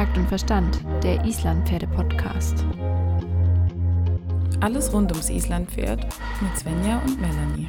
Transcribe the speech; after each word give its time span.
Takt 0.00 0.16
und 0.16 0.28
Verstand, 0.28 0.80
der 1.02 1.22
Islandpferde-Podcast. 1.26 2.64
Alles 4.60 4.90
rund 4.94 5.12
ums 5.12 5.28
Islandpferd 5.28 6.06
mit 6.40 6.58
Svenja 6.58 7.02
und 7.04 7.20
Melanie. 7.20 7.68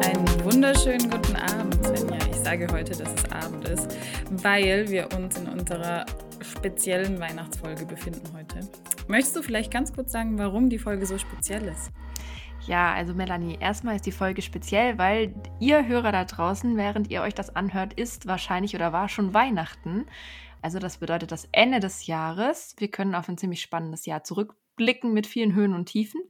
Einen 0.00 0.44
wunderschönen 0.44 1.10
guten 1.10 1.34
Abend, 1.34 1.84
Svenja. 1.84 2.18
Ich 2.30 2.36
sage 2.36 2.68
heute, 2.70 2.92
dass 2.92 3.12
es 3.12 3.32
Abend 3.32 3.66
ist, 3.66 3.98
weil 4.30 4.88
wir 4.88 5.08
uns 5.16 5.36
in 5.36 5.48
unserer 5.48 6.06
speziellen 6.40 7.18
Weihnachtsfolge 7.18 7.84
befinden 7.84 8.22
heute. 8.32 8.37
Möchtest 9.08 9.36
du 9.36 9.42
vielleicht 9.42 9.72
ganz 9.72 9.94
kurz 9.94 10.12
sagen, 10.12 10.38
warum 10.38 10.68
die 10.68 10.78
Folge 10.78 11.06
so 11.06 11.16
speziell 11.16 11.64
ist? 11.66 11.90
Ja, 12.66 12.92
also 12.92 13.14
Melanie, 13.14 13.56
erstmal 13.58 13.96
ist 13.96 14.04
die 14.04 14.12
Folge 14.12 14.42
speziell, 14.42 14.98
weil 14.98 15.34
ihr 15.58 15.86
Hörer 15.86 16.12
da 16.12 16.26
draußen, 16.26 16.76
während 16.76 17.10
ihr 17.10 17.22
euch 17.22 17.32
das 17.32 17.56
anhört, 17.56 17.94
ist 17.94 18.26
wahrscheinlich 18.26 18.74
oder 18.74 18.92
war 18.92 19.08
schon 19.08 19.32
Weihnachten. 19.32 20.04
Also 20.60 20.78
das 20.78 20.98
bedeutet 20.98 21.32
das 21.32 21.48
Ende 21.52 21.80
des 21.80 22.06
Jahres. 22.06 22.74
Wir 22.76 22.90
können 22.90 23.14
auf 23.14 23.30
ein 23.30 23.38
ziemlich 23.38 23.62
spannendes 23.62 24.04
Jahr 24.04 24.24
zurückblicken 24.24 25.14
mit 25.14 25.26
vielen 25.26 25.54
Höhen 25.54 25.72
und 25.72 25.86
Tiefen. 25.86 26.20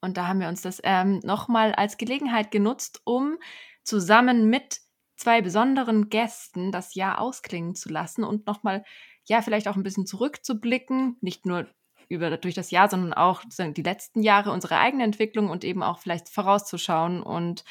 Und 0.00 0.16
da 0.16 0.28
haben 0.28 0.40
wir 0.40 0.48
uns 0.48 0.62
das 0.62 0.80
ähm, 0.82 1.20
nochmal 1.24 1.74
als 1.74 1.98
Gelegenheit 1.98 2.50
genutzt, 2.50 3.02
um 3.04 3.36
zusammen 3.82 4.48
mit 4.48 4.80
zwei 5.16 5.42
besonderen 5.42 6.08
Gästen 6.08 6.72
das 6.72 6.94
Jahr 6.94 7.20
ausklingen 7.20 7.74
zu 7.74 7.90
lassen 7.90 8.24
und 8.24 8.46
nochmal, 8.46 8.84
ja, 9.28 9.42
vielleicht 9.42 9.68
auch 9.68 9.76
ein 9.76 9.82
bisschen 9.82 10.06
zurückzublicken, 10.06 11.16
nicht 11.20 11.46
nur 11.46 11.66
über, 12.08 12.36
durch 12.36 12.54
das 12.54 12.70
Jahr, 12.70 12.90
sondern 12.90 13.14
auch 13.14 13.42
die 13.58 13.82
letzten 13.82 14.22
Jahre, 14.22 14.50
unsere 14.50 14.78
eigene 14.78 15.04
Entwicklung 15.04 15.48
und 15.48 15.64
eben 15.64 15.82
auch 15.82 16.00
vielleicht 16.00 16.28
vorauszuschauen 16.28 17.22
und 17.22 17.64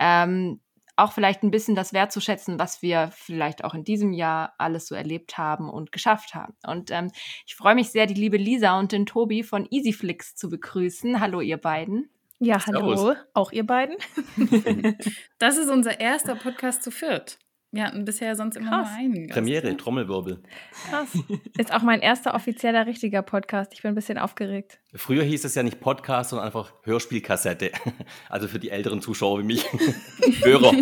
ähm, 0.00 0.60
auch 0.96 1.12
vielleicht 1.12 1.42
ein 1.42 1.50
bisschen 1.50 1.74
das 1.74 1.92
wertzuschätzen, 1.92 2.58
was 2.58 2.82
wir 2.82 3.10
vielleicht 3.12 3.64
auch 3.64 3.74
in 3.74 3.84
diesem 3.84 4.12
Jahr 4.12 4.54
alles 4.58 4.86
so 4.86 4.94
erlebt 4.94 5.38
haben 5.38 5.68
und 5.68 5.92
geschafft 5.92 6.34
haben. 6.34 6.54
Und 6.66 6.90
ähm, 6.90 7.12
ich 7.46 7.54
freue 7.54 7.74
mich 7.74 7.90
sehr, 7.90 8.06
die 8.06 8.14
liebe 8.14 8.38
Lisa 8.38 8.78
und 8.78 8.92
den 8.92 9.06
Tobi 9.06 9.42
von 9.42 9.68
Easyflix 9.70 10.34
zu 10.34 10.48
begrüßen. 10.48 11.20
Hallo, 11.20 11.40
ihr 11.40 11.58
beiden. 11.58 12.10
Ja, 12.38 12.64
hallo, 12.66 12.96
Servus. 12.96 13.16
auch 13.34 13.52
ihr 13.52 13.66
beiden. 13.66 13.96
das 15.38 15.58
ist 15.58 15.70
unser 15.70 16.00
erster 16.00 16.34
Podcast 16.34 16.82
zu 16.82 16.90
viert. 16.90 17.38
Wir 17.76 17.84
hatten 17.84 18.04
bisher 18.04 18.34
sonst 18.36 18.56
immer 18.56 18.70
Krass. 18.70 18.88
nur 18.88 18.98
einen. 18.98 19.26
Gast, 19.26 19.34
Premiere, 19.34 19.68
ne? 19.68 19.76
Trommelwirbel. 19.76 20.42
Krass. 20.88 21.08
Ist 21.58 21.72
auch 21.72 21.82
mein 21.82 22.00
erster 22.00 22.34
offizieller, 22.34 22.86
richtiger 22.86 23.22
Podcast. 23.22 23.72
Ich 23.74 23.82
bin 23.82 23.92
ein 23.92 23.94
bisschen 23.94 24.18
aufgeregt. 24.18 24.80
Früher 24.94 25.22
hieß 25.22 25.44
es 25.44 25.54
ja 25.54 25.62
nicht 25.62 25.78
Podcast, 25.80 26.30
sondern 26.30 26.46
einfach 26.46 26.72
Hörspielkassette. 26.82 27.72
Also 28.28 28.48
für 28.48 28.58
die 28.58 28.70
älteren 28.70 29.00
Zuschauer 29.00 29.40
wie 29.40 29.44
mich. 29.44 29.64
Hörer. 30.42 30.72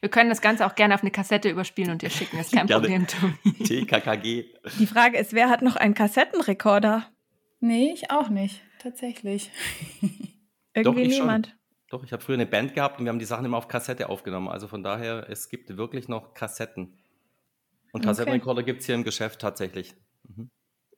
Wir 0.00 0.08
können 0.08 0.30
das 0.30 0.40
Ganze 0.40 0.66
auch 0.66 0.74
gerne 0.74 0.94
auf 0.94 1.02
eine 1.02 1.10
Kassette 1.10 1.48
überspielen 1.48 1.90
und 1.90 2.02
dir 2.02 2.10
schicken. 2.10 2.36
Das 2.36 2.46
ist 2.46 2.54
kein 2.54 2.66
Problem, 2.66 3.06
Tobi. 3.06 3.64
TKKG. 3.64 4.44
Die 4.78 4.86
Frage 4.86 5.18
ist, 5.18 5.32
wer 5.32 5.48
hat 5.48 5.62
noch 5.62 5.76
einen 5.76 5.94
Kassettenrekorder? 5.94 7.06
Nee, 7.60 7.92
ich 7.92 8.10
auch 8.10 8.28
nicht 8.28 8.60
tatsächlich. 8.78 9.50
Irgendwie 10.74 11.08
Doch, 11.08 11.10
niemand. 11.10 11.46
Schon. 11.48 11.56
Doch, 11.94 12.02
ich 12.02 12.12
habe 12.12 12.20
früher 12.20 12.34
eine 12.34 12.44
Band 12.44 12.74
gehabt 12.74 12.98
und 12.98 13.04
wir 13.04 13.10
haben 13.10 13.20
die 13.20 13.24
Sachen 13.24 13.44
immer 13.44 13.56
auf 13.56 13.68
Kassette 13.68 14.08
aufgenommen. 14.08 14.48
Also 14.48 14.66
von 14.66 14.82
daher, 14.82 15.30
es 15.30 15.48
gibt 15.48 15.76
wirklich 15.76 16.08
noch 16.08 16.34
Kassetten. 16.34 16.98
Und 17.92 18.04
Kassettenrekorder 18.04 18.62
okay. 18.62 18.72
gibt 18.72 18.80
es 18.80 18.86
hier 18.86 18.96
im 18.96 19.04
Geschäft 19.04 19.40
tatsächlich. 19.40 19.94
Mhm. 20.24 20.50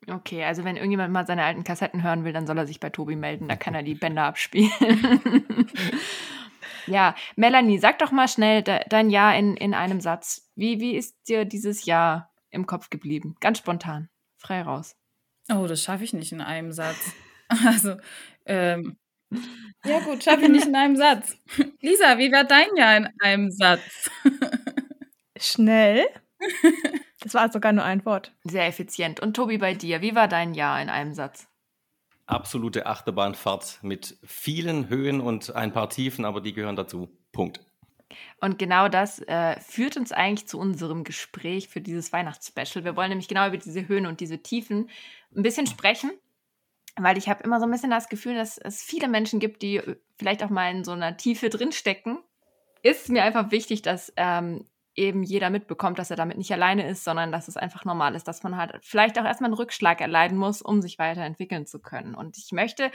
Okay, 0.09 0.43
also 0.43 0.65
wenn 0.65 0.77
irgendjemand 0.77 1.13
mal 1.13 1.27
seine 1.27 1.45
alten 1.45 1.65
Kassetten 1.65 2.03
hören 2.03 2.25
will, 2.25 2.33
dann 2.33 2.47
soll 2.47 2.57
er 2.57 2.67
sich 2.67 2.81
bei 2.81 2.89
Tobi 2.89 3.15
melden, 3.15 3.47
da 3.47 3.57
kann 3.57 3.75
er 3.75 3.83
die 3.83 3.95
Bänder 4.01 4.23
abspielen. 4.23 4.71
ja, 6.87 7.15
Melanie, 7.37 7.77
sag 7.77 7.99
doch 7.99 8.11
mal 8.11 8.27
schnell 8.27 8.63
de 8.63 8.81
dein 8.89 9.11
Jahr 9.11 9.37
in, 9.37 9.55
in 9.55 9.75
einem 9.75 10.01
Satz. 10.01 10.51
Wie, 10.55 10.81
wie 10.81 10.97
ist 10.97 11.29
dir 11.29 11.45
dieses 11.45 11.85
Jahr 11.85 12.33
im 12.49 12.65
Kopf 12.65 12.89
geblieben? 12.89 13.37
Ganz 13.41 13.59
spontan, 13.59 14.09
frei 14.39 14.63
raus. 14.63 14.97
Oh, 15.53 15.67
das 15.67 15.83
schaffe 15.83 16.05
ich 16.05 16.15
nicht 16.15 16.33
in 16.33 16.41
einem 16.41 16.73
Satz. 16.73 17.13
Also, 17.65 17.95
ähm, 18.45 18.97
ja 19.85 20.01
gut, 20.01 20.23
schaffe 20.25 20.43
ich 20.43 20.49
nicht 20.49 20.67
in 20.67 20.75
einem 20.75 20.97
Satz. 20.97 21.37
Lisa, 21.81 22.19
wie 22.19 22.33
war 22.33 22.45
dein 22.45 22.75
Jahr 22.77 22.97
in 22.97 23.09
einem 23.21 23.51
Satz? 23.51 24.11
Schnell. 25.39 26.07
Das 27.21 27.35
war 27.35 27.51
sogar 27.51 27.73
nur 27.73 27.83
ein 27.83 28.05
Wort. 28.05 28.31
Sehr 28.45 28.69
effizient. 28.69 29.19
Und 29.19 29.35
Tobi, 29.35 29.59
bei 29.59 29.75
dir, 29.75 30.01
wie 30.01 30.15
war 30.15 30.29
dein 30.29 30.55
Jahr 30.55 30.81
in 30.81 30.89
einem 30.89 31.13
Satz? 31.13 31.49
Absolute 32.27 32.87
Achterbahnfahrt 32.87 33.81
mit 33.83 34.17
vielen 34.23 34.89
Höhen 34.89 35.21
und 35.21 35.57
ein 35.57 35.73
paar 35.73 35.91
Tiefen, 35.91 36.25
aber 36.25 36.41
die 36.41 36.53
gehören 36.53 36.77
dazu. 36.77 37.09
Punkt. 37.33 37.67
Und 38.41 38.61
genau 38.61 38.89
das 38.89 39.19
äh, 39.23 39.59
führt 39.61 39.97
uns 39.97 40.13
eigentlich 40.13 40.47
zu 40.47 40.59
unserem 40.61 41.03
Gespräch 41.03 41.69
für 41.69 41.81
dieses 41.81 42.13
Weihnachtsspecial. 42.13 42.85
Wir 42.85 42.95
wollen 42.95 43.09
nämlich 43.09 43.27
genau 43.27 43.49
über 43.49 43.57
diese 43.57 43.89
Höhen 43.89 44.07
und 44.07 44.21
diese 44.21 44.39
Tiefen 44.39 44.89
ein 45.35 45.43
bisschen 45.43 45.67
sprechen 45.67 46.13
weil 46.97 47.19
ich 47.19 47.29
habe 47.29 47.43
immer 47.45 47.61
so 47.61 47.67
ein 47.67 47.71
bisschen 47.71 47.91
das 47.91 48.09
Gefühl, 48.09 48.35
dass 48.35 48.59
es 48.59 48.83
viele 48.83 49.09
Menschen 49.09 49.41
gibt, 49.41 49.63
die 49.63 49.77
äh, 49.77 49.97
vielleicht 50.19 50.43
auch 50.43 50.51
mal 50.51 50.71
in 50.71 50.85
so 50.85 50.93
einer 50.93 51.17
Tiefe 51.17 51.51
drinstecken. 51.51 52.19
Ist 52.83 53.09
mir 53.09 53.23
einfach 53.23 53.51
wichtig, 53.51 53.83
dass 53.83 54.13
ähm, 54.17 54.67
eben 54.95 55.23
jeder 55.23 55.51
mitbekommt, 55.51 55.99
dass 55.99 56.11
er 56.11 56.17
damit 56.17 56.39
nicht 56.39 56.53
alleine 56.53 56.89
ist, 56.89 57.05
sondern 57.05 57.33
dass 57.33 57.49
es 57.49 57.57
einfach 57.57 57.85
normal 57.85 58.15
ist, 58.15 58.25
dass 58.25 58.43
man 58.43 58.57
halt 58.57 58.79
vielleicht 58.83 59.19
auch 59.19 59.25
erstmal 59.25 59.49
einen 59.49 59.59
Rückschlag 59.59 60.01
erleiden 60.01 60.39
muss, 60.39 60.63
um 60.63 60.81
sich 60.81 60.99
weiterentwickeln 60.99 61.67
zu 61.67 61.81
können. 61.81 62.15
Und 62.15 62.39
ich 62.39 62.53
möchte, 62.53 62.91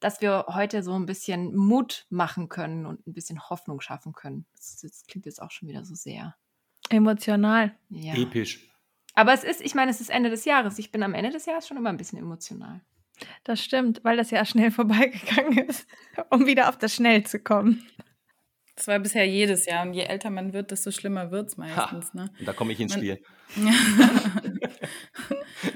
dass 0.00 0.20
wir 0.20 0.46
heute 0.48 0.82
so 0.82 0.94
ein 0.94 1.06
bisschen 1.06 1.54
Mut 1.54 2.06
machen 2.10 2.48
können 2.48 2.84
und 2.84 3.06
ein 3.06 3.14
bisschen 3.14 3.48
Hoffnung 3.48 3.80
schaffen 3.80 4.12
können. 4.12 4.46
Das, 4.56 4.80
das 4.82 5.06
klingt 5.06 5.26
jetzt 5.26 5.40
auch 5.40 5.50
schon 5.50 5.68
wieder 5.68 5.84
so 5.84 5.94
sehr 5.94 6.34
emotional. 6.90 7.74
Ja. 7.88 8.14
Episch. 8.14 8.68
Aber 9.14 9.32
es 9.32 9.44
ist, 9.44 9.60
ich 9.60 9.74
meine, 9.74 9.90
es 9.90 10.00
ist 10.00 10.10
Ende 10.10 10.30
des 10.30 10.44
Jahres. 10.44 10.78
Ich 10.78 10.90
bin 10.90 11.02
am 11.02 11.14
Ende 11.14 11.30
des 11.30 11.46
Jahres 11.46 11.66
schon 11.66 11.76
immer 11.76 11.90
ein 11.90 11.96
bisschen 11.96 12.18
emotional. 12.18 12.80
Das 13.44 13.62
stimmt, 13.62 14.04
weil 14.04 14.16
das 14.16 14.30
ja 14.30 14.44
schnell 14.44 14.70
vorbeigegangen 14.72 15.58
ist, 15.68 15.86
um 16.30 16.46
wieder 16.46 16.68
auf 16.68 16.78
das 16.78 16.94
Schnell 16.94 17.24
zu 17.24 17.38
kommen. 17.38 17.86
Das 18.76 18.88
war 18.88 18.98
bisher 18.98 19.28
jedes 19.28 19.66
Jahr 19.66 19.86
und 19.86 19.92
je 19.92 20.02
älter 20.02 20.30
man 20.30 20.52
wird, 20.52 20.70
desto 20.70 20.90
schlimmer 20.90 21.30
wird 21.30 21.48
es 21.48 21.56
meistens. 21.56 22.14
Ne? 22.14 22.30
Da 22.44 22.52
komme 22.54 22.72
ich 22.72 22.80
ins 22.80 22.92
man, 22.92 23.00
Spiel. 23.00 23.22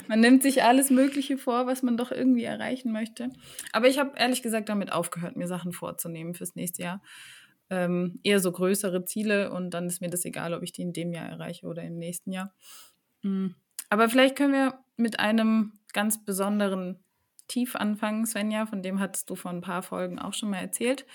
man 0.08 0.20
nimmt 0.20 0.42
sich 0.42 0.62
alles 0.62 0.88
Mögliche 0.90 1.36
vor, 1.36 1.66
was 1.66 1.82
man 1.82 1.98
doch 1.98 2.10
irgendwie 2.10 2.44
erreichen 2.44 2.92
möchte. 2.92 3.28
Aber 3.72 3.86
ich 3.86 3.98
habe 3.98 4.12
ehrlich 4.16 4.42
gesagt 4.42 4.70
damit 4.70 4.92
aufgehört, 4.92 5.36
mir 5.36 5.46
Sachen 5.46 5.72
vorzunehmen 5.72 6.32
fürs 6.32 6.54
nächste 6.54 6.82
Jahr. 6.82 7.02
Ähm, 7.68 8.18
eher 8.22 8.40
so 8.40 8.50
größere 8.50 9.04
Ziele 9.04 9.52
und 9.52 9.70
dann 9.70 9.86
ist 9.86 10.00
mir 10.00 10.08
das 10.08 10.24
egal, 10.24 10.54
ob 10.54 10.62
ich 10.62 10.72
die 10.72 10.82
in 10.82 10.92
dem 10.94 11.12
Jahr 11.12 11.28
erreiche 11.28 11.66
oder 11.66 11.82
im 11.82 11.98
nächsten 11.98 12.32
Jahr. 12.32 12.54
Mhm. 13.22 13.56
Aber 13.90 14.08
vielleicht 14.08 14.36
können 14.36 14.52
wir 14.52 14.78
mit 14.96 15.20
einem 15.20 15.72
ganz 15.92 16.24
besonderen 16.24 17.04
tief 17.48 17.76
anfangen, 17.76 18.26
Svenja, 18.26 18.66
von 18.66 18.82
dem 18.82 19.00
hattest 19.00 19.30
du 19.30 19.36
vor 19.36 19.50
ein 19.50 19.60
paar 19.60 19.82
Folgen 19.82 20.18
auch 20.18 20.34
schon 20.34 20.50
mal 20.50 20.58
erzählt, 20.58 21.06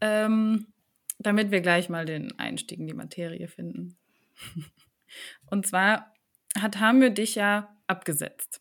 ähm, 0.00 0.66
damit 1.18 1.50
wir 1.50 1.60
gleich 1.60 1.88
mal 1.88 2.04
den 2.04 2.38
Einstieg 2.38 2.78
in 2.78 2.86
die 2.86 2.94
Materie 2.94 3.48
finden. 3.48 3.96
Und 5.50 5.66
zwar 5.66 6.12
hat 6.58 6.80
Hamir 6.80 7.10
dich 7.10 7.34
ja 7.34 7.76
abgesetzt. 7.86 8.60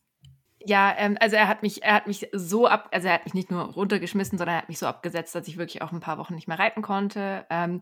Ja, 0.65 0.93
ähm, 0.97 1.17
also 1.19 1.37
er 1.37 1.47
hat 1.47 1.63
mich, 1.63 1.83
er 1.83 1.93
hat 1.93 2.07
mich 2.07 2.27
so 2.33 2.67
ab, 2.67 2.89
also 2.91 3.07
er 3.07 3.13
hat 3.13 3.25
mich 3.25 3.33
nicht 3.33 3.49
nur 3.49 3.61
runtergeschmissen, 3.63 4.37
sondern 4.37 4.55
er 4.55 4.61
hat 4.61 4.69
mich 4.69 4.79
so 4.79 4.87
abgesetzt, 4.87 5.33
dass 5.33 5.47
ich 5.47 5.57
wirklich 5.57 5.81
auch 5.81 5.91
ein 5.91 6.01
paar 6.01 6.17
Wochen 6.17 6.35
nicht 6.35 6.47
mehr 6.47 6.59
reiten 6.59 6.81
konnte. 6.81 7.45
Ähm, 7.49 7.81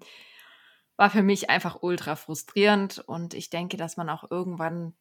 war 0.96 1.10
für 1.10 1.24
mich 1.24 1.50
einfach 1.50 1.82
ultra 1.82 2.16
frustrierend 2.16 3.00
und 3.00 3.34
ich 3.34 3.50
denke, 3.50 3.78
dass 3.78 3.98
man 3.98 4.10
auch 4.10 4.30
irgendwann, 4.30 4.94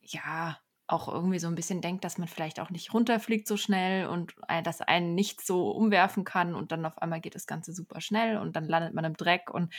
ja, 0.00 0.58
auch 0.88 1.08
irgendwie 1.08 1.38
so 1.38 1.48
ein 1.48 1.54
bisschen 1.54 1.80
denkt, 1.80 2.04
dass 2.04 2.18
man 2.18 2.28
vielleicht 2.28 2.60
auch 2.60 2.70
nicht 2.70 2.94
runterfliegt 2.94 3.46
so 3.46 3.56
schnell 3.56 4.06
und 4.06 4.34
dass 4.64 4.80
einen 4.80 5.14
nicht 5.14 5.44
so 5.44 5.70
umwerfen 5.70 6.24
kann 6.24 6.54
und 6.54 6.72
dann 6.72 6.84
auf 6.86 6.98
einmal 6.98 7.20
geht 7.20 7.34
das 7.34 7.46
Ganze 7.46 7.72
super 7.72 8.00
schnell 8.00 8.38
und 8.38 8.56
dann 8.56 8.64
landet 8.64 8.94
man 8.94 9.04
im 9.04 9.16
Dreck 9.16 9.50
und 9.50 9.72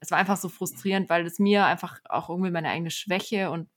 es 0.00 0.10
war 0.10 0.18
einfach 0.18 0.36
so 0.36 0.48
frustrierend, 0.48 1.08
weil 1.08 1.24
es 1.24 1.38
mir 1.38 1.64
einfach 1.64 2.00
auch 2.08 2.28
irgendwie 2.28 2.50
meine 2.50 2.70
eigene 2.70 2.90
Schwäche 2.90 3.52
und 3.52 3.68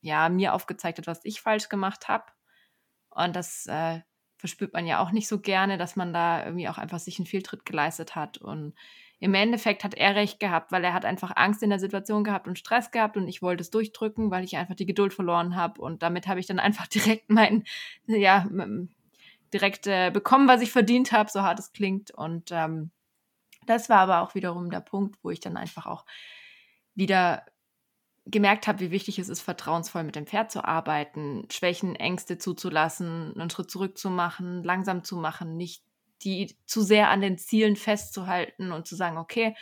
ja, 0.00 0.30
mir 0.30 0.54
aufgezeigt 0.54 0.98
hat, 0.98 1.06
was 1.06 1.20
ich 1.24 1.42
falsch 1.42 1.68
gemacht 1.68 2.08
habe. 2.08 2.24
Und 3.10 3.36
das 3.36 3.66
äh, 3.66 4.00
verspürt 4.38 4.72
man 4.72 4.86
ja 4.86 5.00
auch 5.00 5.10
nicht 5.10 5.28
so 5.28 5.38
gerne, 5.38 5.76
dass 5.76 5.94
man 5.94 6.14
da 6.14 6.46
irgendwie 6.46 6.68
auch 6.68 6.78
einfach 6.78 6.98
sich 6.98 7.18
einen 7.18 7.26
Fehltritt 7.26 7.66
geleistet 7.66 8.14
hat 8.14 8.38
und 8.38 8.74
im 9.18 9.34
Endeffekt 9.34 9.82
hat 9.82 9.94
er 9.94 10.14
recht 10.14 10.40
gehabt, 10.40 10.72
weil 10.72 10.84
er 10.84 10.92
hat 10.92 11.04
einfach 11.04 11.32
Angst 11.36 11.62
in 11.62 11.70
der 11.70 11.78
Situation 11.78 12.22
gehabt 12.22 12.46
und 12.46 12.58
Stress 12.58 12.90
gehabt 12.90 13.16
und 13.16 13.28
ich 13.28 13.40
wollte 13.40 13.62
es 13.62 13.70
durchdrücken, 13.70 14.30
weil 14.30 14.44
ich 14.44 14.56
einfach 14.56 14.74
die 14.74 14.86
Geduld 14.86 15.14
verloren 15.14 15.56
habe 15.56 15.80
und 15.80 16.02
damit 16.02 16.26
habe 16.26 16.40
ich 16.40 16.46
dann 16.46 16.58
einfach 16.60 16.86
direkt 16.86 17.30
mein, 17.30 17.64
ja, 18.06 18.46
direkt 19.52 19.86
äh, 19.86 20.10
bekommen, 20.10 20.48
was 20.48 20.60
ich 20.60 20.70
verdient 20.70 21.12
habe, 21.12 21.30
so 21.30 21.42
hart 21.42 21.58
es 21.58 21.72
klingt. 21.72 22.10
Und 22.10 22.50
ähm, 22.52 22.90
das 23.66 23.88
war 23.88 23.98
aber 23.98 24.20
auch 24.20 24.34
wiederum 24.34 24.70
der 24.70 24.80
Punkt, 24.80 25.16
wo 25.22 25.30
ich 25.30 25.40
dann 25.40 25.56
einfach 25.56 25.86
auch 25.86 26.04
wieder 26.94 27.44
gemerkt 28.26 28.66
habe, 28.66 28.80
wie 28.80 28.90
wichtig 28.90 29.18
es 29.18 29.28
ist, 29.28 29.40
vertrauensvoll 29.40 30.02
mit 30.02 30.16
dem 30.16 30.26
Pferd 30.26 30.50
zu 30.50 30.64
arbeiten, 30.64 31.46
Schwächen, 31.50 31.94
Ängste 31.94 32.38
zuzulassen, 32.38 33.32
einen 33.38 33.50
Schritt 33.50 33.70
zurück 33.70 33.96
zu 33.96 34.10
machen, 34.10 34.64
langsam 34.64 35.04
zu 35.04 35.16
machen, 35.16 35.56
nicht 35.56 35.84
die 36.22 36.56
zu 36.66 36.82
sehr 36.82 37.10
an 37.10 37.20
den 37.20 37.38
Zielen 37.38 37.76
festzuhalten 37.76 38.72
und 38.72 38.86
zu 38.86 38.96
sagen, 38.96 39.18
okay, 39.18 39.54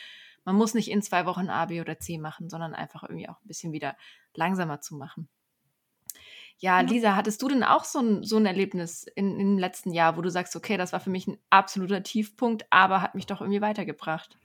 man 0.44 0.56
muss 0.56 0.74
nicht 0.74 0.90
in 0.90 1.02
zwei 1.02 1.26
Wochen 1.26 1.48
A, 1.48 1.66
B 1.66 1.80
oder 1.80 1.98
C 1.98 2.18
machen, 2.18 2.48
sondern 2.48 2.74
einfach 2.74 3.02
irgendwie 3.02 3.28
auch 3.28 3.40
ein 3.40 3.48
bisschen 3.48 3.72
wieder 3.72 3.96
langsamer 4.34 4.80
zu 4.80 4.94
machen. 4.94 5.28
Ja, 6.58 6.80
Lisa, 6.80 7.16
hattest 7.16 7.42
du 7.42 7.48
denn 7.48 7.64
auch 7.64 7.84
so 7.84 7.98
ein, 7.98 8.22
so 8.22 8.36
ein 8.36 8.46
Erlebnis 8.46 9.04
in, 9.16 9.38
im 9.40 9.58
letzten 9.58 9.92
Jahr, 9.92 10.16
wo 10.16 10.22
du 10.22 10.30
sagst, 10.30 10.54
okay, 10.54 10.76
das 10.76 10.92
war 10.92 11.00
für 11.00 11.10
mich 11.10 11.26
ein 11.26 11.38
absoluter 11.50 12.02
Tiefpunkt, 12.02 12.64
aber 12.70 13.02
hat 13.02 13.14
mich 13.14 13.26
doch 13.26 13.40
irgendwie 13.40 13.60
weitergebracht? 13.60 14.38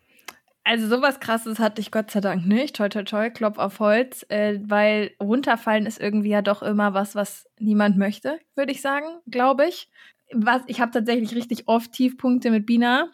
Also 0.64 0.88
sowas 0.88 1.20
krasses 1.20 1.60
hatte 1.60 1.82
ich 1.82 1.92
Gott 1.92 2.12
sei 2.12 2.20
Dank 2.20 2.46
nicht. 2.46 2.76
Toi, 2.76 2.90
toi, 2.90 3.04
toi, 3.04 3.30
Klopf 3.30 3.58
auf 3.58 3.80
Holz. 3.80 4.26
Äh, 4.30 4.60
weil 4.64 5.12
runterfallen 5.20 5.86
ist 5.86 6.00
irgendwie 6.00 6.30
ja 6.30 6.42
doch 6.42 6.62
immer 6.62 6.94
was, 6.94 7.16
was 7.16 7.48
niemand 7.60 7.98
möchte, 7.98 8.40
würde 8.56 8.72
ich 8.72 8.82
sagen, 8.82 9.08
glaube 9.26 9.68
ich. 9.68 9.90
Was, 10.34 10.62
ich 10.68 10.80
habe 10.80 10.92
tatsächlich 10.92 11.36
richtig 11.36 11.68
oft 11.68 11.92
Tiefpunkte 11.92 12.52
mit 12.52 12.66
Bina, 12.66 13.10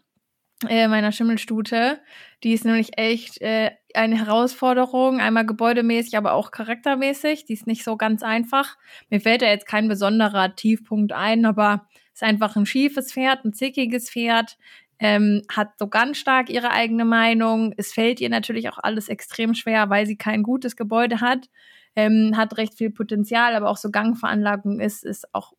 äh, 0.68 0.88
meiner 0.88 1.12
Schimmelstute. 1.12 2.00
Die 2.44 2.54
ist 2.54 2.66
nämlich 2.66 2.98
echt 2.98 3.42
äh, 3.42 3.72
eine 3.94 4.18
Herausforderung, 4.18 5.20
einmal 5.20 5.46
gebäudemäßig, 5.46 6.18
aber 6.18 6.34
auch 6.34 6.52
charaktermäßig. 6.52 7.46
Die 7.46 7.54
ist 7.54 7.68
nicht 7.68 7.84
so 7.84 7.98
ganz 7.98 8.24
einfach. 8.24 8.78
Mir 9.10 9.20
fällt 9.20 9.42
da 9.42 9.48
jetzt 9.48 9.68
kein 9.68 9.88
besonderer 9.88 10.56
Tiefpunkt 10.56 11.14
ein, 11.14 11.46
aber 11.46 11.88
ist 12.14 12.24
einfach 12.24 12.56
ein 12.56 12.66
schiefes 12.66 13.12
Pferd, 13.12 13.44
ein 13.44 13.54
zickiges 13.54 14.10
Pferd, 14.10 14.58
ähm, 15.00 15.42
hat 15.54 15.78
so 15.78 15.88
ganz 15.88 16.18
stark 16.18 16.50
ihre 16.50 16.72
eigene 16.72 17.04
Meinung. 17.04 17.74
Es 17.78 17.94
fällt 17.94 18.22
ihr 18.22 18.30
natürlich 18.30 18.70
auch 18.70 18.80
alles 18.82 19.10
extrem 19.10 19.54
schwer, 19.54 19.90
weil 19.90 20.06
sie 20.06 20.16
kein 20.16 20.42
gutes 20.42 20.78
Gebäude 20.78 21.20
hat, 21.20 21.50
ähm, 21.96 22.34
hat 22.38 22.58
recht 22.58 22.76
viel 22.76 22.92
Potenzial, 22.92 23.56
aber 23.56 23.70
auch 23.70 23.78
so 23.78 23.92
Gangveranlagung 23.92 24.80
ist, 24.80 25.04
ist 25.04 25.34
auch 25.34 25.54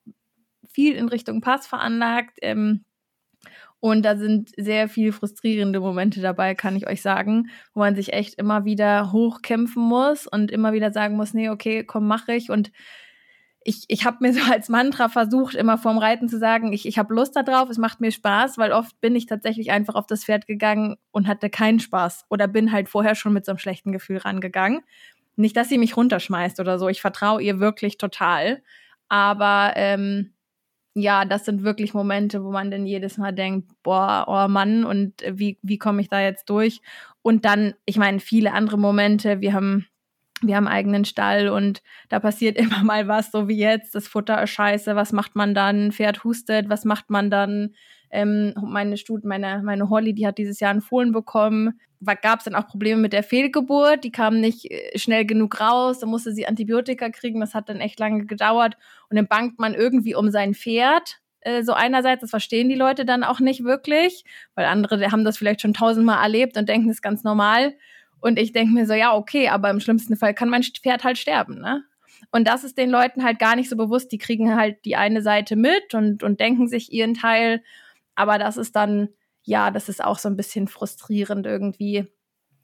viel 0.77 0.95
in 0.95 1.09
Richtung 1.09 1.41
Pass 1.41 1.67
veranlagt. 1.67 2.39
Ähm, 2.43 2.85
und 3.81 4.05
da 4.05 4.17
sind 4.17 4.51
sehr 4.59 4.89
viel 4.89 5.11
frustrierende 5.11 5.81
Momente 5.81 6.21
dabei, 6.21 6.55
kann 6.55 6.77
ich 6.77 6.87
euch 6.87 7.01
sagen, 7.01 7.49
wo 7.73 7.81
man 7.81 7.95
sich 7.97 8.13
echt 8.13 8.35
immer 8.35 8.65
wieder 8.67 9.11
hochkämpfen 9.11 9.83
muss 9.83 10.27
und 10.27 10.51
immer 10.51 10.75
wieder 10.75 10.93
sagen 10.93 11.17
muss, 11.17 11.33
nee, 11.33 11.49
okay, 11.49 11.83
komm, 11.83 12.07
mach 12.07 12.29
ich. 12.29 12.51
Und 12.51 12.73
ich, 13.65 13.85
ich 13.89 14.05
habe 14.05 14.19
mir 14.21 14.35
so 14.35 14.41
als 14.53 14.69
Mantra 14.69 15.09
versucht, 15.09 15.55
immer 15.55 15.79
vorm 15.79 15.97
Reiten 15.97 16.29
zu 16.29 16.39
sagen, 16.39 16.75
ich, 16.75 16.87
ich 16.87 16.99
habe 16.99 17.15
Lust 17.15 17.37
darauf, 17.37 17.71
es 17.71 17.79
macht 17.79 18.03
mir 18.03 18.13
Spaß, 18.13 18.59
weil 18.59 18.73
oft 18.73 19.01
bin 19.01 19.17
ich 19.17 19.25
tatsächlich 19.25 19.71
einfach 19.71 19.95
auf 19.95 20.07
das 20.07 20.25
Pferd 20.25 20.47
gegangen 20.47 20.97
und 21.11 21.27
hatte 21.27 21.49
keinen 21.49 21.81
Spaß 21.81 22.27
oder 22.29 22.49
bin 22.49 22.71
halt 22.71 22.91
vorher 22.91 23.15
schon 23.15 23.33
mit 23.33 23.47
so 23.47 23.53
einem 23.53 23.59
schlechten 23.59 23.93
Gefühl 23.93 24.19
rangegangen. 24.19 24.83
Nicht, 25.37 25.57
dass 25.57 25.71
sie 25.71 25.79
mich 25.79 25.97
runterschmeißt 25.97 26.61
oder 26.61 26.79
so, 26.79 26.89
ich 26.89 27.01
vertraue 27.01 27.43
ihr 27.43 27.61
wirklich 27.61 27.97
total. 27.97 28.63
Aber 29.09 29.73
ähm, 29.77 30.33
ja, 30.99 31.27
das 31.27 31.45
sind 31.45 31.63
wirklich 31.63 31.93
Momente, 31.93 32.43
wo 32.43 32.51
man 32.51 32.71
dann 32.71 32.87
jedes 32.87 33.19
Mal 33.19 33.33
denkt, 33.33 33.69
boah, 33.83 34.25
oh 34.29 34.49
Mann, 34.49 34.85
und 34.85 35.13
wie, 35.31 35.59
wie 35.61 35.77
komme 35.77 36.01
ich 36.01 36.09
da 36.09 36.23
jetzt 36.23 36.49
durch? 36.49 36.81
Und 37.21 37.45
dann, 37.45 37.75
ich 37.85 37.99
meine, 37.99 38.19
viele 38.19 38.53
andere 38.53 38.79
Momente, 38.79 39.41
wir 39.41 39.53
haben 39.53 39.87
wir 40.43 40.57
haben 40.57 40.69
eigenen 40.69 41.07
Stall 41.07 41.49
und 41.49 41.83
da 42.11 42.21
passiert 42.21 42.57
immer 42.59 42.83
mal 42.83 43.09
was, 43.09 43.31
so 43.31 43.49
wie 43.49 43.59
jetzt, 43.59 43.95
das 43.95 44.09
Futter 44.09 44.43
ist 44.43 44.51
scheiße, 44.51 44.97
was 44.97 45.13
macht 45.13 45.37
man 45.37 45.55
dann? 45.55 45.93
Pferd 45.93 46.25
hustet, 46.25 46.69
was 46.69 46.85
macht 46.85 47.11
man 47.11 47.31
dann? 47.31 47.75
Ähm, 48.11 48.55
meine 48.63 48.97
Stud 48.97 49.25
meine, 49.25 49.63
meine 49.65 49.91
Holly, 49.91 50.15
die 50.15 50.27
hat 50.27 50.39
dieses 50.39 50.61
Jahr 50.61 50.71
einen 50.71 50.81
Fohlen 50.81 51.13
bekommen. 51.13 51.81
Gab 52.23 52.41
es 52.41 52.45
dann 52.45 52.55
auch 52.55 52.67
Probleme 52.67 53.01
mit 53.01 53.13
der 53.13 53.23
Fehlgeburt? 53.23 54.05
Die 54.05 54.13
kam 54.13 54.41
nicht 54.41 54.71
äh, 54.71 54.99
schnell 54.99 55.25
genug 55.25 55.61
raus, 55.61 55.99
da 55.99 56.07
musste 56.07 56.33
sie 56.33 56.47
Antibiotika 56.47 57.11
kriegen, 57.11 57.41
das 57.41 57.55
hat 57.55 57.69
dann 57.69 57.81
echt 57.81 57.99
lange 57.99 58.27
gedauert. 58.27 58.77
Und 59.09 59.17
dann 59.17 59.27
bangt 59.27 59.59
man 59.59 59.75
irgendwie 59.75 60.15
um 60.15 60.31
sein 60.31 60.55
Pferd. 60.55 61.21
Äh, 61.41 61.63
so 61.63 61.73
einerseits, 61.73 62.21
das 62.21 62.31
verstehen 62.31 62.69
die 62.69 62.75
Leute 62.75 63.05
dann 63.05 63.25
auch 63.25 63.41
nicht 63.41 63.65
wirklich, 63.65 64.25
weil 64.55 64.67
andere 64.67 65.11
haben 65.11 65.25
das 65.25 65.39
vielleicht 65.39 65.61
schon 65.61 65.75
tausendmal 65.75 66.23
erlebt 66.23 66.57
und 66.57 66.69
denken, 66.69 66.89
das 66.89 66.99
ist 66.99 67.03
ganz 67.03 67.25
normal. 67.25 67.75
Und 68.21 68.39
ich 68.39 68.53
denke 68.53 68.73
mir 68.73 68.87
so, 68.87 68.95
ja, 68.95 69.15
okay, 69.15 69.49
aber 69.49 69.71
im 69.71 69.81
schlimmsten 69.81 70.17
Fall 70.17 70.35
kann 70.35 70.49
mein 70.49 70.63
Pferd 70.63 71.05
halt 71.05 71.19
sterben, 71.19 71.61
ne? 71.61 71.85
Und 72.31 72.49
das 72.49 72.65
ist 72.65 72.79
den 72.79 72.91
Leuten 72.91 73.25
halt 73.25 73.39
gar 73.39 73.57
nicht 73.57 73.69
so 73.69 73.77
bewusst. 73.77 74.11
Die 74.13 74.19
kriegen 74.19 74.57
halt 74.57 74.85
die 74.85 74.97
eine 74.97 75.23
Seite 75.23 75.57
mit 75.57 75.95
und, 75.95 76.23
und 76.23 76.41
denken 76.41 76.67
sich 76.67 76.93
ihren 76.93 77.15
Teil. 77.15 77.63
Aber 78.17 78.39
das 78.39 78.57
ist 78.57 78.75
dann, 78.75 79.11
ja, 79.43 79.71
das 79.71 79.89
ist 79.89 80.03
auch 80.03 80.19
so 80.19 80.29
ein 80.29 80.37
bisschen 80.37 80.67
frustrierend 80.67 81.47
irgendwie. 81.47 82.07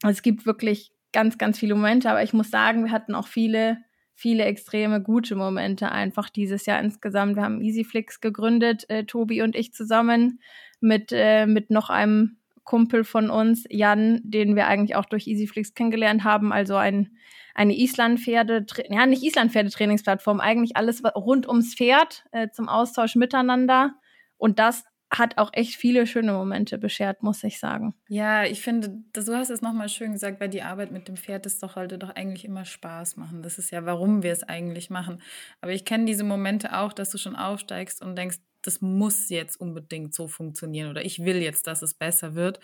Es 0.03 0.23
gibt 0.23 0.47
wirklich 0.47 0.93
ganz, 1.13 1.39
ganz 1.39 1.59
viele 1.59 1.75
Momente, 1.75 2.11
aber 2.11 2.23
ich 2.23 2.33
muss 2.33 2.51
sagen, 2.51 2.85
wir 2.85 2.91
hatten 2.91 3.15
auch 3.15 3.29
viele, 3.29 3.79
viele 4.15 4.45
extreme 4.45 5.01
gute 5.03 5.37
Momente 5.37 5.93
einfach 5.93 6.31
dieses 6.31 6.67
Jahr 6.67 6.81
insgesamt. 6.81 7.37
Wir 7.37 7.45
haben 7.45 7.61
Easyflix 7.61 8.21
gegründet, 8.21 8.89
äh, 8.89 9.05
Tobi 9.05 9.43
und 9.43 9.55
ich 9.55 9.73
zusammen 9.73 10.41
mit, 10.81 11.13
äh, 11.13 11.47
mit 11.47 11.71
noch 11.71 11.91
einem 11.91 12.39
Kumpel 12.65 13.05
von 13.05 13.31
uns, 13.31 13.65
Jan, 13.69 14.21
den 14.25 14.57
wir 14.57 14.67
eigentlich 14.67 14.97
auch 14.97 15.05
durch 15.05 15.27
Easyflix 15.27 15.75
kennengelernt 15.75 16.25
haben, 16.25 16.53
also 16.53 16.77
ein, 16.77 17.17
eine 17.55 17.77
Islandpferde, 17.77 18.65
ja 18.89 19.07
nicht 19.07 19.25
Islandpferdetrainingsplattform, 19.25 20.41
eigentlich 20.41 20.77
alles 20.77 21.03
rund 21.05 21.49
ums 21.49 21.75
Pferd 21.75 22.25
äh, 22.33 22.49
zum 22.51 22.69
Austausch 22.69 23.17
miteinander. 23.17 23.95
Und 24.39 24.59
das 24.59 24.85
hat 25.13 25.37
auch 25.37 25.51
echt 25.53 25.77
viele 25.77 26.07
schöne 26.07 26.33
Momente 26.33 26.79
beschert, 26.79 27.23
muss 27.23 27.45
ich 27.45 27.59
sagen. 27.59 27.95
Ja, 28.09 28.45
ich 28.45 28.63
finde, 28.63 29.03
du 29.13 29.35
hast 29.35 29.51
es 29.51 29.61
nochmal 29.61 29.91
schön 29.91 30.13
gesagt, 30.13 30.41
weil 30.41 30.49
die 30.49 30.63
Arbeit 30.63 30.91
mit 30.91 31.07
dem 31.07 31.17
Pferd 31.17 31.45
ist 31.45 31.63
doch 31.63 31.77
sollte 31.83 31.99
doch 31.99 32.11
eigentlich 32.11 32.45
immer 32.45 32.65
Spaß 32.65 33.17
machen. 33.17 33.43
Das 33.43 33.59
ist 33.59 33.71
ja, 33.71 33.85
warum 33.85 34.23
wir 34.23 34.33
es 34.33 34.43
eigentlich 34.43 34.89
machen. 34.89 35.21
Aber 35.61 35.73
ich 35.73 35.85
kenne 35.85 36.05
diese 36.05 36.25
Momente 36.25 36.79
auch, 36.79 36.93
dass 36.93 37.11
du 37.11 37.19
schon 37.19 37.37
aufsteigst 37.37 38.03
und 38.03 38.17
denkst, 38.17 38.39
das 38.63 38.81
muss 38.81 39.29
jetzt 39.29 39.61
unbedingt 39.61 40.15
so 40.15 40.29
funktionieren 40.29 40.89
oder 40.89 41.05
ich 41.05 41.25
will 41.25 41.43
jetzt, 41.43 41.67
dass 41.67 41.83
es 41.83 41.95
besser 41.95 42.35
wird. 42.35 42.61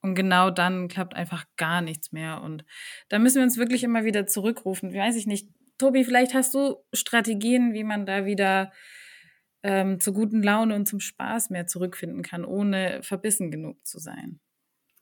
Und 0.00 0.14
genau 0.14 0.50
dann 0.50 0.88
klappt 0.88 1.14
einfach 1.14 1.44
gar 1.56 1.82
nichts 1.82 2.12
mehr. 2.12 2.40
Und 2.42 2.64
da 3.08 3.18
müssen 3.18 3.36
wir 3.36 3.42
uns 3.44 3.58
wirklich 3.58 3.84
immer 3.84 4.04
wieder 4.04 4.26
zurückrufen. 4.26 4.94
Weiß 4.94 5.16
ich 5.16 5.26
nicht. 5.26 5.48
Tobi, 5.76 6.04
vielleicht 6.04 6.34
hast 6.34 6.54
du 6.54 6.76
Strategien, 6.92 7.74
wie 7.74 7.84
man 7.84 8.06
da 8.06 8.24
wieder 8.24 8.72
ähm, 9.64 9.98
zur 9.98 10.12
guten 10.12 10.42
Laune 10.42 10.76
und 10.76 10.86
zum 10.86 11.00
Spaß 11.00 11.50
mehr 11.50 11.66
zurückfinden 11.66 12.22
kann, 12.22 12.44
ohne 12.44 13.02
verbissen 13.02 13.50
genug 13.50 13.84
zu 13.84 13.98
sein. 13.98 14.38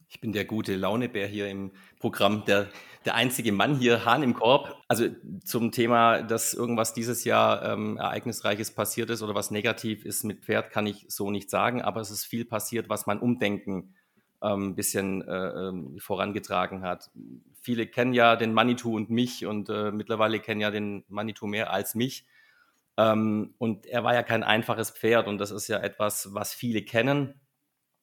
Ich 0.09 0.21
bin 0.21 0.33
der 0.33 0.45
gute 0.45 0.77
Launebär 0.77 1.27
hier 1.27 1.49
im 1.49 1.73
Programm, 1.99 2.45
der, 2.45 2.69
der 3.05 3.15
einzige 3.15 3.51
Mann 3.51 3.77
hier, 3.77 4.05
Hahn 4.05 4.23
im 4.23 4.35
Korb. 4.35 4.77
Also 4.87 5.09
zum 5.43 5.73
Thema, 5.73 6.23
dass 6.23 6.55
irgendwas 6.55 6.95
dieses 6.95 7.25
Jahr 7.25 7.65
ähm, 7.65 7.97
Ereignisreiches 7.97 8.71
passiert 8.73 9.11
ist 9.11 9.23
oder 9.23 9.35
was 9.35 9.51
negativ 9.51 10.05
ist 10.05 10.23
mit 10.23 10.45
Pferd, 10.45 10.71
kann 10.71 10.87
ich 10.87 11.07
so 11.09 11.31
nicht 11.31 11.51
sagen, 11.51 11.83
aber 11.83 12.01
es 12.01 12.11
ist 12.11 12.25
viel 12.25 12.45
passiert, 12.45 12.89
was 12.89 13.07
mein 13.07 13.19
Umdenken 13.19 13.95
ein 14.41 14.53
ähm, 14.53 14.75
bisschen 14.75 15.23
äh, 15.23 15.69
ähm, 15.69 15.97
vorangetragen 15.99 16.83
hat. 16.83 17.11
Viele 17.61 17.87
kennen 17.87 18.13
ja 18.13 18.37
den 18.37 18.53
Manitou 18.53 18.95
und 18.95 19.09
mich 19.09 19.47
und 19.47 19.71
äh, 19.71 19.91
mittlerweile 19.91 20.41
kennen 20.41 20.61
ja 20.61 20.71
den 20.71 21.05
Manitou 21.09 21.47
mehr 21.47 21.73
als 21.73 21.95
mich. 21.95 22.27
Ähm, 22.97 23.55
und 23.59 23.87
er 23.87 24.05
war 24.05 24.15
ja 24.15 24.23
kein 24.23 24.43
einfaches 24.43 24.91
Pferd 24.91 25.29
und 25.29 25.39
das 25.39 25.51
ist 25.51 25.69
ja 25.69 25.79
etwas, 25.79 26.35
was 26.35 26.53
viele 26.53 26.83
kennen 26.83 27.41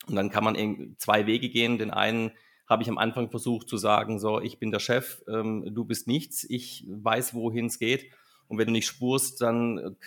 und 0.07 0.15
dann 0.15 0.29
kann 0.29 0.43
man 0.43 0.95
zwei 0.97 1.25
Wege 1.27 1.49
gehen. 1.49 1.77
Den 1.77 1.91
einen 1.91 2.31
habe 2.67 2.83
ich 2.83 2.89
am 2.89 2.97
Anfang 2.97 3.29
versucht 3.29 3.69
zu 3.69 3.77
sagen, 3.77 4.19
so, 4.19 4.41
ich 4.41 4.59
bin 4.59 4.71
der 4.71 4.79
Chef, 4.79 5.21
ähm, 5.27 5.69
du 5.73 5.85
bist 5.85 6.07
nichts, 6.07 6.43
ich 6.43 6.85
weiß, 6.87 7.33
wohin 7.33 7.67
es 7.67 7.79
geht. 7.79 8.11
Und 8.47 8.57
wenn 8.57 8.67
du 8.67 8.73
nicht 8.73 8.87
spurst, 8.87 9.41
dann 9.41 9.97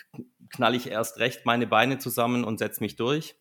knall 0.51 0.75
ich 0.75 0.89
erst 0.89 1.19
recht 1.19 1.47
meine 1.47 1.67
Beine 1.67 1.99
zusammen 1.99 2.45
und 2.45 2.59
setze 2.59 2.81
mich 2.81 2.97
durch. 2.97 3.37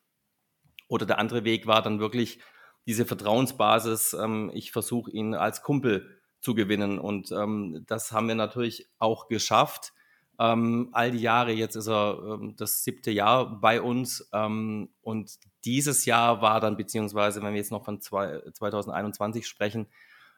Oder 0.87 1.05
der 1.05 1.19
andere 1.19 1.43
Weg 1.43 1.65
war 1.65 1.81
dann 1.81 1.99
wirklich 1.99 2.39
diese 2.85 3.05
Vertrauensbasis. 3.05 4.13
Ähm, 4.13 4.51
ich 4.53 4.71
versuche 4.71 5.11
ihn 5.11 5.33
als 5.33 5.63
Kumpel 5.63 6.19
zu 6.39 6.53
gewinnen. 6.53 6.99
Und 6.99 7.31
ähm, 7.31 7.83
das 7.87 8.11
haben 8.11 8.27
wir 8.27 8.35
natürlich 8.35 8.89
auch 8.99 9.27
geschafft. 9.27 9.93
Ähm, 10.41 10.89
all 10.91 11.11
die 11.11 11.19
Jahre, 11.19 11.51
jetzt 11.51 11.75
ist 11.75 11.87
er 11.87 12.17
ähm, 12.25 12.55
das 12.57 12.83
siebte 12.83 13.11
Jahr 13.11 13.61
bei 13.61 13.79
uns. 13.79 14.27
Ähm, 14.33 14.89
und 15.03 15.37
dieses 15.65 16.05
Jahr 16.05 16.41
war 16.41 16.59
dann, 16.59 16.77
beziehungsweise 16.77 17.43
wenn 17.43 17.53
wir 17.53 17.59
jetzt 17.59 17.71
noch 17.71 17.85
von 17.85 18.01
zwei, 18.01 18.41
2021 18.51 19.47
sprechen, 19.47 19.85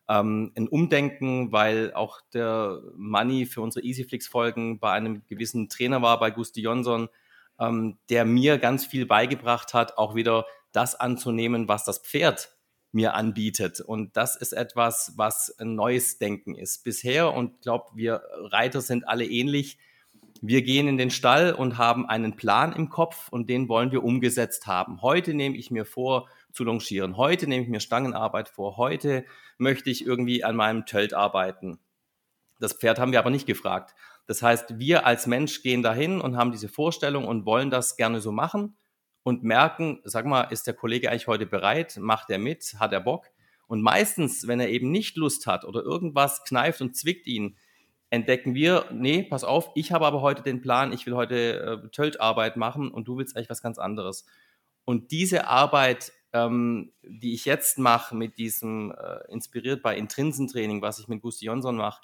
ähm, 0.10 0.52
ein 0.58 0.68
Umdenken, 0.68 1.54
weil 1.54 1.94
auch 1.94 2.20
der 2.34 2.82
Money 2.98 3.46
für 3.46 3.62
unsere 3.62 3.86
Easyflix-Folgen 3.86 4.80
bei 4.80 4.92
einem 4.92 5.26
gewissen 5.28 5.70
Trainer 5.70 6.02
war, 6.02 6.20
bei 6.20 6.32
Gusti 6.32 6.62
Jonsson, 6.62 7.08
ähm, 7.58 7.98
der 8.10 8.26
mir 8.26 8.58
ganz 8.58 8.86
viel 8.86 9.06
beigebracht 9.06 9.74
hat, 9.74 9.98
auch 9.98 10.16
wieder 10.16 10.46
das 10.74 10.96
anzunehmen, 10.96 11.70
was 11.70 11.86
das 11.86 12.00
Pferd 12.00 12.50
mir 12.92 13.14
anbietet. 13.14 13.80
Und 13.80 14.18
das 14.18 14.36
ist 14.36 14.52
etwas, 14.52 15.14
was 15.16 15.58
ein 15.60 15.76
neues 15.76 16.18
Denken 16.18 16.56
ist. 16.56 16.84
Bisher, 16.84 17.34
und 17.34 17.54
ich 17.56 17.62
glaube, 17.62 17.92
wir 17.96 18.22
Reiter 18.52 18.82
sind 18.82 19.08
alle 19.08 19.26
ähnlich, 19.26 19.78
wir 20.46 20.62
gehen 20.62 20.90
in 20.90 20.98
den 20.98 21.10
Stall 21.10 21.54
und 21.54 21.78
haben 21.78 22.06
einen 22.06 22.36
Plan 22.36 22.74
im 22.74 22.90
Kopf 22.90 23.30
und 23.30 23.50
den 23.50 23.70
wollen 23.70 23.94
wir 23.94 24.04
umgesetzt 24.04 24.68
haben. 24.68 25.02
Heute 25.02 25.34
nehme 25.34 25.56
ich 25.56 25.72
mir 25.72 25.86
vor, 25.86 26.28
zu 26.52 26.66
longieren. 26.66 27.16
Heute 27.16 27.48
nehme 27.48 27.64
ich 27.64 27.70
mir 27.70 27.80
Stangenarbeit 27.80 28.50
vor. 28.50 28.76
Heute 28.76 29.24
möchte 29.58 29.90
ich 29.90 30.06
irgendwie 30.06 30.44
an 30.44 30.58
meinem 30.58 30.86
Tölt 30.86 31.14
arbeiten. 31.14 31.80
Das 32.60 32.74
Pferd 32.74 33.00
haben 33.00 33.14
wir 33.14 33.20
aber 33.20 33.30
nicht 33.30 33.48
gefragt. 33.48 33.96
Das 34.28 34.42
heißt, 34.42 34.80
wir 34.80 35.06
als 35.06 35.28
Mensch 35.28 35.64
gehen 35.64 35.82
dahin 35.82 36.20
und 36.20 36.36
haben 36.36 36.52
diese 36.52 36.68
Vorstellung 36.68 37.24
und 37.24 37.46
wollen 37.46 37.70
das 37.70 37.96
gerne 37.96 38.20
so 38.20 38.34
machen 38.34 38.76
und 39.24 39.44
merken, 39.44 40.02
sag 40.04 40.26
mal, 40.26 40.42
ist 40.42 40.68
der 40.68 40.74
Kollege 40.74 41.10
eigentlich 41.10 41.28
heute 41.28 41.46
bereit? 41.46 41.96
Macht 42.02 42.30
er 42.30 42.38
mit? 42.38 42.76
Hat 42.80 42.92
er 42.92 43.00
Bock? 43.00 43.28
Und 43.68 43.82
meistens, 43.82 44.46
wenn 44.46 44.60
er 44.60 44.68
eben 44.68 44.92
nicht 44.92 45.16
Lust 45.16 45.48
hat 45.48 45.64
oder 45.64 45.84
irgendwas 45.84 46.44
kneift 46.44 46.82
und 46.82 46.98
zwickt 46.98 47.28
ihn, 47.28 47.56
entdecken 48.14 48.54
wir, 48.54 48.86
nee, 48.92 49.24
pass 49.24 49.44
auf, 49.44 49.72
ich 49.74 49.92
habe 49.92 50.06
aber 50.06 50.22
heute 50.22 50.44
den 50.44 50.62
Plan, 50.62 50.94
ich 50.94 51.08
will 51.08 51.16
heute 51.16 51.82
äh, 51.84 51.90
Töltarbeit 51.90 52.58
machen 52.58 52.92
und 52.92 53.08
du 53.08 53.18
willst 53.18 53.36
eigentlich 53.36 53.50
was 53.50 53.64
ganz 53.64 53.80
anderes. 53.80 54.28
Und 54.86 55.10
diese 55.10 55.48
Arbeit, 55.48 56.12
ähm, 56.32 56.92
die 57.02 57.34
ich 57.34 57.46
jetzt 57.46 57.80
mache 57.80 58.16
mit 58.16 58.38
diesem 58.38 58.92
äh, 58.92 59.32
inspiriert 59.32 59.82
bei 59.82 59.98
Intrinsentraining, 59.98 60.84
was 60.84 61.00
ich 61.00 61.08
mit 61.08 61.24
Gusti 61.24 61.46
Jonsson 61.46 61.76
mache, 61.76 62.04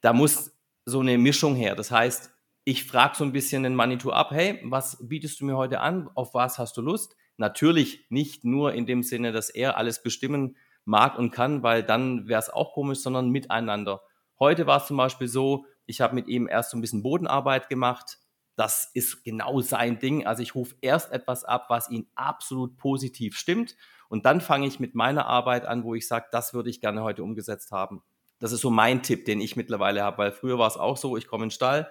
da 0.00 0.12
muss 0.12 0.50
so 0.84 0.98
eine 0.98 1.16
Mischung 1.16 1.54
her. 1.54 1.76
Das 1.76 1.92
heißt, 1.92 2.32
ich 2.64 2.82
frage 2.82 3.14
so 3.16 3.22
ein 3.22 3.32
bisschen 3.32 3.62
den 3.62 3.76
Manitou 3.76 4.10
ab, 4.10 4.32
hey, 4.32 4.58
was 4.64 4.98
bietest 5.00 5.40
du 5.40 5.44
mir 5.44 5.56
heute 5.56 5.78
an? 5.78 6.10
Auf 6.16 6.34
was 6.34 6.58
hast 6.58 6.76
du 6.76 6.82
Lust? 6.82 7.14
Natürlich 7.36 8.04
nicht 8.08 8.44
nur 8.44 8.72
in 8.72 8.84
dem 8.84 9.04
Sinne, 9.04 9.30
dass 9.30 9.48
er 9.48 9.76
alles 9.76 10.02
bestimmen 10.02 10.56
mag 10.84 11.16
und 11.16 11.30
kann, 11.30 11.62
weil 11.62 11.84
dann 11.84 12.26
wäre 12.26 12.40
es 12.40 12.50
auch 12.50 12.72
komisch, 12.72 12.98
sondern 12.98 13.30
miteinander. 13.30 14.02
Heute 14.38 14.66
war 14.66 14.78
es 14.78 14.86
zum 14.86 14.96
Beispiel 14.96 15.28
so, 15.28 15.66
ich 15.86 16.00
habe 16.00 16.14
mit 16.14 16.28
ihm 16.28 16.48
erst 16.48 16.70
so 16.70 16.76
ein 16.76 16.80
bisschen 16.80 17.02
Bodenarbeit 17.02 17.68
gemacht. 17.68 18.18
Das 18.56 18.90
ist 18.94 19.24
genau 19.24 19.60
sein 19.60 19.98
Ding. 19.98 20.26
Also 20.26 20.42
ich 20.42 20.54
rufe 20.54 20.74
erst 20.80 21.12
etwas 21.12 21.44
ab, 21.44 21.66
was 21.68 21.90
ihn 21.90 22.08
absolut 22.14 22.76
positiv 22.76 23.36
stimmt. 23.36 23.76
Und 24.08 24.26
dann 24.26 24.40
fange 24.40 24.66
ich 24.66 24.80
mit 24.80 24.94
meiner 24.94 25.26
Arbeit 25.26 25.66
an, 25.66 25.84
wo 25.84 25.94
ich 25.94 26.06
sage, 26.06 26.26
das 26.30 26.54
würde 26.54 26.70
ich 26.70 26.80
gerne 26.80 27.02
heute 27.02 27.22
umgesetzt 27.22 27.72
haben. 27.72 28.02
Das 28.38 28.52
ist 28.52 28.60
so 28.60 28.70
mein 28.70 29.02
Tipp, 29.02 29.24
den 29.24 29.40
ich 29.40 29.56
mittlerweile 29.56 30.02
habe, 30.02 30.18
weil 30.18 30.32
früher 30.32 30.58
war 30.58 30.68
es 30.68 30.76
auch 30.76 30.96
so, 30.96 31.16
ich 31.16 31.26
komme 31.26 31.44
in 31.44 31.48
den 31.48 31.54
Stall, 31.54 31.90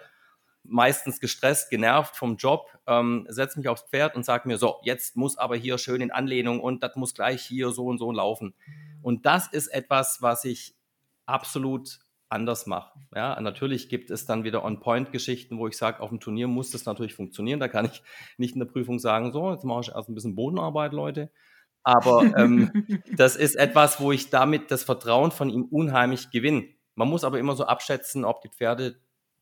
meistens 0.64 1.20
gestresst, 1.20 1.70
genervt 1.70 2.16
vom 2.16 2.38
Job, 2.38 2.70
ähm, 2.88 3.26
setze 3.30 3.60
mich 3.60 3.68
aufs 3.68 3.84
Pferd 3.84 4.16
und 4.16 4.26
sage 4.26 4.48
mir, 4.48 4.58
so, 4.58 4.80
jetzt 4.84 5.16
muss 5.16 5.38
aber 5.38 5.56
hier 5.56 5.78
schön 5.78 6.02
in 6.02 6.12
Anlehnung 6.12 6.60
und 6.60 6.84
das 6.84 6.96
muss 6.96 7.14
gleich 7.14 7.44
hier 7.44 7.72
so 7.72 7.86
und 7.86 7.98
so 7.98 8.12
laufen. 8.12 8.54
Und 9.02 9.26
das 9.26 9.48
ist 9.48 9.68
etwas, 9.68 10.22
was 10.22 10.46
ich 10.46 10.76
absolut 11.26 12.00
anders 12.36 12.68
mache. 12.68 13.00
Ja, 13.16 13.40
natürlich 13.42 13.90
gibt 13.90 14.12
es 14.12 14.26
dann 14.26 14.44
wieder 14.44 14.64
On-Point-Geschichten, 14.64 15.58
wo 15.58 15.68
ich 15.68 15.78
sage, 15.78 16.02
auf 16.02 16.10
dem 16.10 16.20
Turnier 16.20 16.48
muss 16.48 16.70
das 16.70 16.86
natürlich 16.86 17.16
funktionieren. 17.16 17.60
Da 17.60 17.68
kann 17.68 17.86
ich 17.86 18.04
nicht 18.38 18.54
in 18.54 18.60
der 18.60 18.68
Prüfung 18.68 19.00
sagen, 19.00 19.32
so, 19.32 19.52
jetzt 19.52 19.64
mache 19.64 19.82
ich 19.82 19.96
erst 19.96 20.10
ein 20.10 20.16
bisschen 20.16 20.36
Bodenarbeit, 20.36 20.94
Leute. 20.94 21.32
Aber 21.82 22.24
ähm, 22.38 22.86
das 23.16 23.36
ist 23.36 23.56
etwas, 23.56 24.00
wo 24.00 24.12
ich 24.12 24.30
damit 24.30 24.70
das 24.70 24.84
Vertrauen 24.84 25.32
von 25.32 25.50
ihm 25.50 25.64
unheimlich 25.64 26.30
gewinne. 26.30 26.68
Man 26.96 27.10
muss 27.10 27.24
aber 27.24 27.40
immer 27.40 27.56
so 27.56 27.66
abschätzen, 27.66 28.26
ob 28.26 28.42
die 28.42 28.50
Pferde 28.50 29.00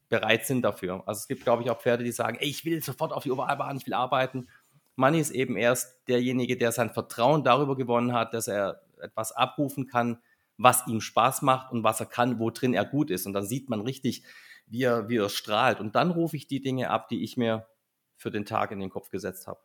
bereit 0.09 0.45
sind 0.45 0.61
dafür. 0.61 1.03
Also 1.07 1.19
es 1.19 1.27
gibt, 1.27 1.43
glaube 1.43 1.63
ich, 1.63 1.69
auch 1.69 1.79
Pferde, 1.79 2.03
die 2.03 2.11
sagen, 2.11 2.37
ey, 2.39 2.47
ich 2.47 2.65
will 2.65 2.83
sofort 2.83 3.11
auf 3.11 3.23
die 3.23 3.31
Ovalbahn, 3.31 3.77
ich 3.77 3.85
will 3.85 3.93
arbeiten. 3.93 4.47
Manni 4.95 5.19
ist 5.19 5.31
eben 5.31 5.57
erst 5.57 6.07
derjenige, 6.07 6.55
der 6.55 6.71
sein 6.71 6.91
Vertrauen 6.91 7.43
darüber 7.43 7.75
gewonnen 7.75 8.13
hat, 8.13 8.33
dass 8.33 8.47
er 8.47 8.81
etwas 9.01 9.31
abrufen 9.31 9.87
kann, 9.87 10.21
was 10.57 10.87
ihm 10.87 11.01
Spaß 11.01 11.41
macht 11.41 11.71
und 11.71 11.83
was 11.83 11.99
er 11.99 12.05
kann, 12.05 12.39
wo 12.39 12.49
drin 12.49 12.73
er 12.73 12.85
gut 12.85 13.09
ist. 13.09 13.25
Und 13.25 13.33
dann 13.33 13.45
sieht 13.45 13.69
man 13.69 13.81
richtig, 13.81 14.23
wie 14.67 14.83
er, 14.83 15.09
wie 15.09 15.17
er 15.17 15.29
strahlt. 15.29 15.79
Und 15.79 15.95
dann 15.95 16.11
rufe 16.11 16.35
ich 16.35 16.47
die 16.47 16.61
Dinge 16.61 16.89
ab, 16.89 17.07
die 17.09 17.23
ich 17.23 17.37
mir 17.37 17.67
für 18.15 18.31
den 18.31 18.45
Tag 18.45 18.71
in 18.71 18.79
den 18.79 18.89
Kopf 18.89 19.09
gesetzt 19.09 19.47
habe. 19.47 19.59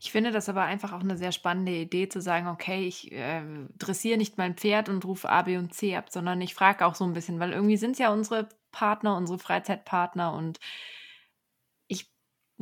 Ich 0.00 0.12
finde 0.12 0.32
das 0.32 0.48
aber 0.48 0.62
einfach 0.62 0.92
auch 0.92 1.00
eine 1.00 1.16
sehr 1.16 1.32
spannende 1.32 1.72
Idee 1.72 2.08
zu 2.08 2.20
sagen, 2.20 2.48
okay, 2.48 2.86
ich 2.86 3.12
äh, 3.12 3.42
dressiere 3.78 4.18
nicht 4.18 4.36
mein 4.36 4.54
Pferd 4.54 4.88
und 4.88 5.04
rufe 5.04 5.30
A, 5.30 5.42
B 5.42 5.56
und 5.56 5.72
C 5.72 5.96
ab, 5.96 6.10
sondern 6.10 6.40
ich 6.40 6.54
frage 6.54 6.84
auch 6.84 6.94
so 6.94 7.04
ein 7.04 7.12
bisschen, 7.12 7.40
weil 7.40 7.52
irgendwie 7.52 7.76
sind 7.76 7.92
es 7.92 7.98
ja 7.98 8.12
unsere 8.12 8.48
Partner, 8.72 9.16
unsere 9.16 9.38
Freizeitpartner 9.38 10.34
und 10.34 10.58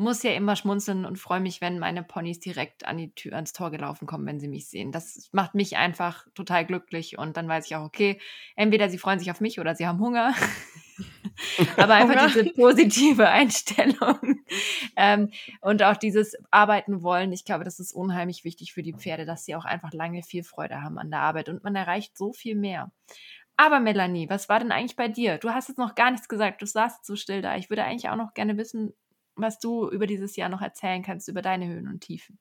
muss 0.02 0.22
ja 0.22 0.32
immer 0.32 0.56
schmunzeln 0.56 1.04
und 1.04 1.18
freue 1.18 1.40
mich, 1.40 1.60
wenn 1.60 1.78
meine 1.78 2.02
Ponys 2.02 2.40
direkt 2.40 2.86
an 2.86 2.98
die 2.98 3.14
Tür, 3.14 3.34
ans 3.34 3.52
Tor 3.52 3.70
gelaufen 3.70 4.06
kommen, 4.06 4.26
wenn 4.26 4.40
sie 4.40 4.48
mich 4.48 4.68
sehen. 4.68 4.92
Das 4.92 5.30
macht 5.32 5.54
mich 5.54 5.76
einfach 5.76 6.26
total 6.34 6.66
glücklich 6.66 7.18
und 7.18 7.36
dann 7.36 7.48
weiß 7.48 7.66
ich 7.66 7.76
auch, 7.76 7.84
okay, 7.84 8.20
entweder 8.56 8.90
sie 8.90 8.98
freuen 8.98 9.18
sich 9.18 9.30
auf 9.30 9.40
mich 9.40 9.60
oder 9.60 9.74
sie 9.74 9.86
haben 9.86 10.00
Hunger. 10.00 10.34
Aber 11.76 11.94
einfach 11.94 12.26
diese 12.26 12.52
positive 12.52 13.28
Einstellung 13.28 14.18
ähm, 14.96 15.30
und 15.60 15.82
auch 15.82 15.96
dieses 15.96 16.36
Arbeiten 16.50 17.02
wollen, 17.02 17.32
ich 17.32 17.44
glaube, 17.44 17.64
das 17.64 17.80
ist 17.80 17.92
unheimlich 17.92 18.44
wichtig 18.44 18.72
für 18.72 18.82
die 18.82 18.92
Pferde, 18.92 19.24
dass 19.24 19.44
sie 19.44 19.56
auch 19.56 19.64
einfach 19.64 19.92
lange 19.92 20.22
viel 20.22 20.44
Freude 20.44 20.82
haben 20.82 20.98
an 20.98 21.10
der 21.10 21.20
Arbeit 21.20 21.48
und 21.48 21.64
man 21.64 21.74
erreicht 21.74 22.18
so 22.18 22.32
viel 22.32 22.54
mehr. 22.54 22.92
Aber 23.56 23.80
Melanie, 23.80 24.28
was 24.28 24.48
war 24.48 24.58
denn 24.58 24.72
eigentlich 24.72 24.96
bei 24.96 25.08
dir? 25.08 25.38
Du 25.38 25.50
hast 25.50 25.68
jetzt 25.68 25.78
noch 25.78 25.94
gar 25.94 26.10
nichts 26.10 26.28
gesagt, 26.28 26.62
du 26.62 26.66
saßt 26.66 27.04
so 27.04 27.16
still 27.16 27.42
da. 27.42 27.56
Ich 27.56 27.70
würde 27.70 27.84
eigentlich 27.84 28.08
auch 28.08 28.16
noch 28.16 28.34
gerne 28.34 28.56
wissen, 28.56 28.92
was 29.36 29.58
du 29.58 29.88
über 29.90 30.06
dieses 30.06 30.36
Jahr 30.36 30.48
noch 30.48 30.62
erzählen 30.62 31.02
kannst, 31.02 31.28
über 31.28 31.42
deine 31.42 31.66
Höhen 31.66 31.88
und 31.88 32.00
Tiefen. 32.00 32.38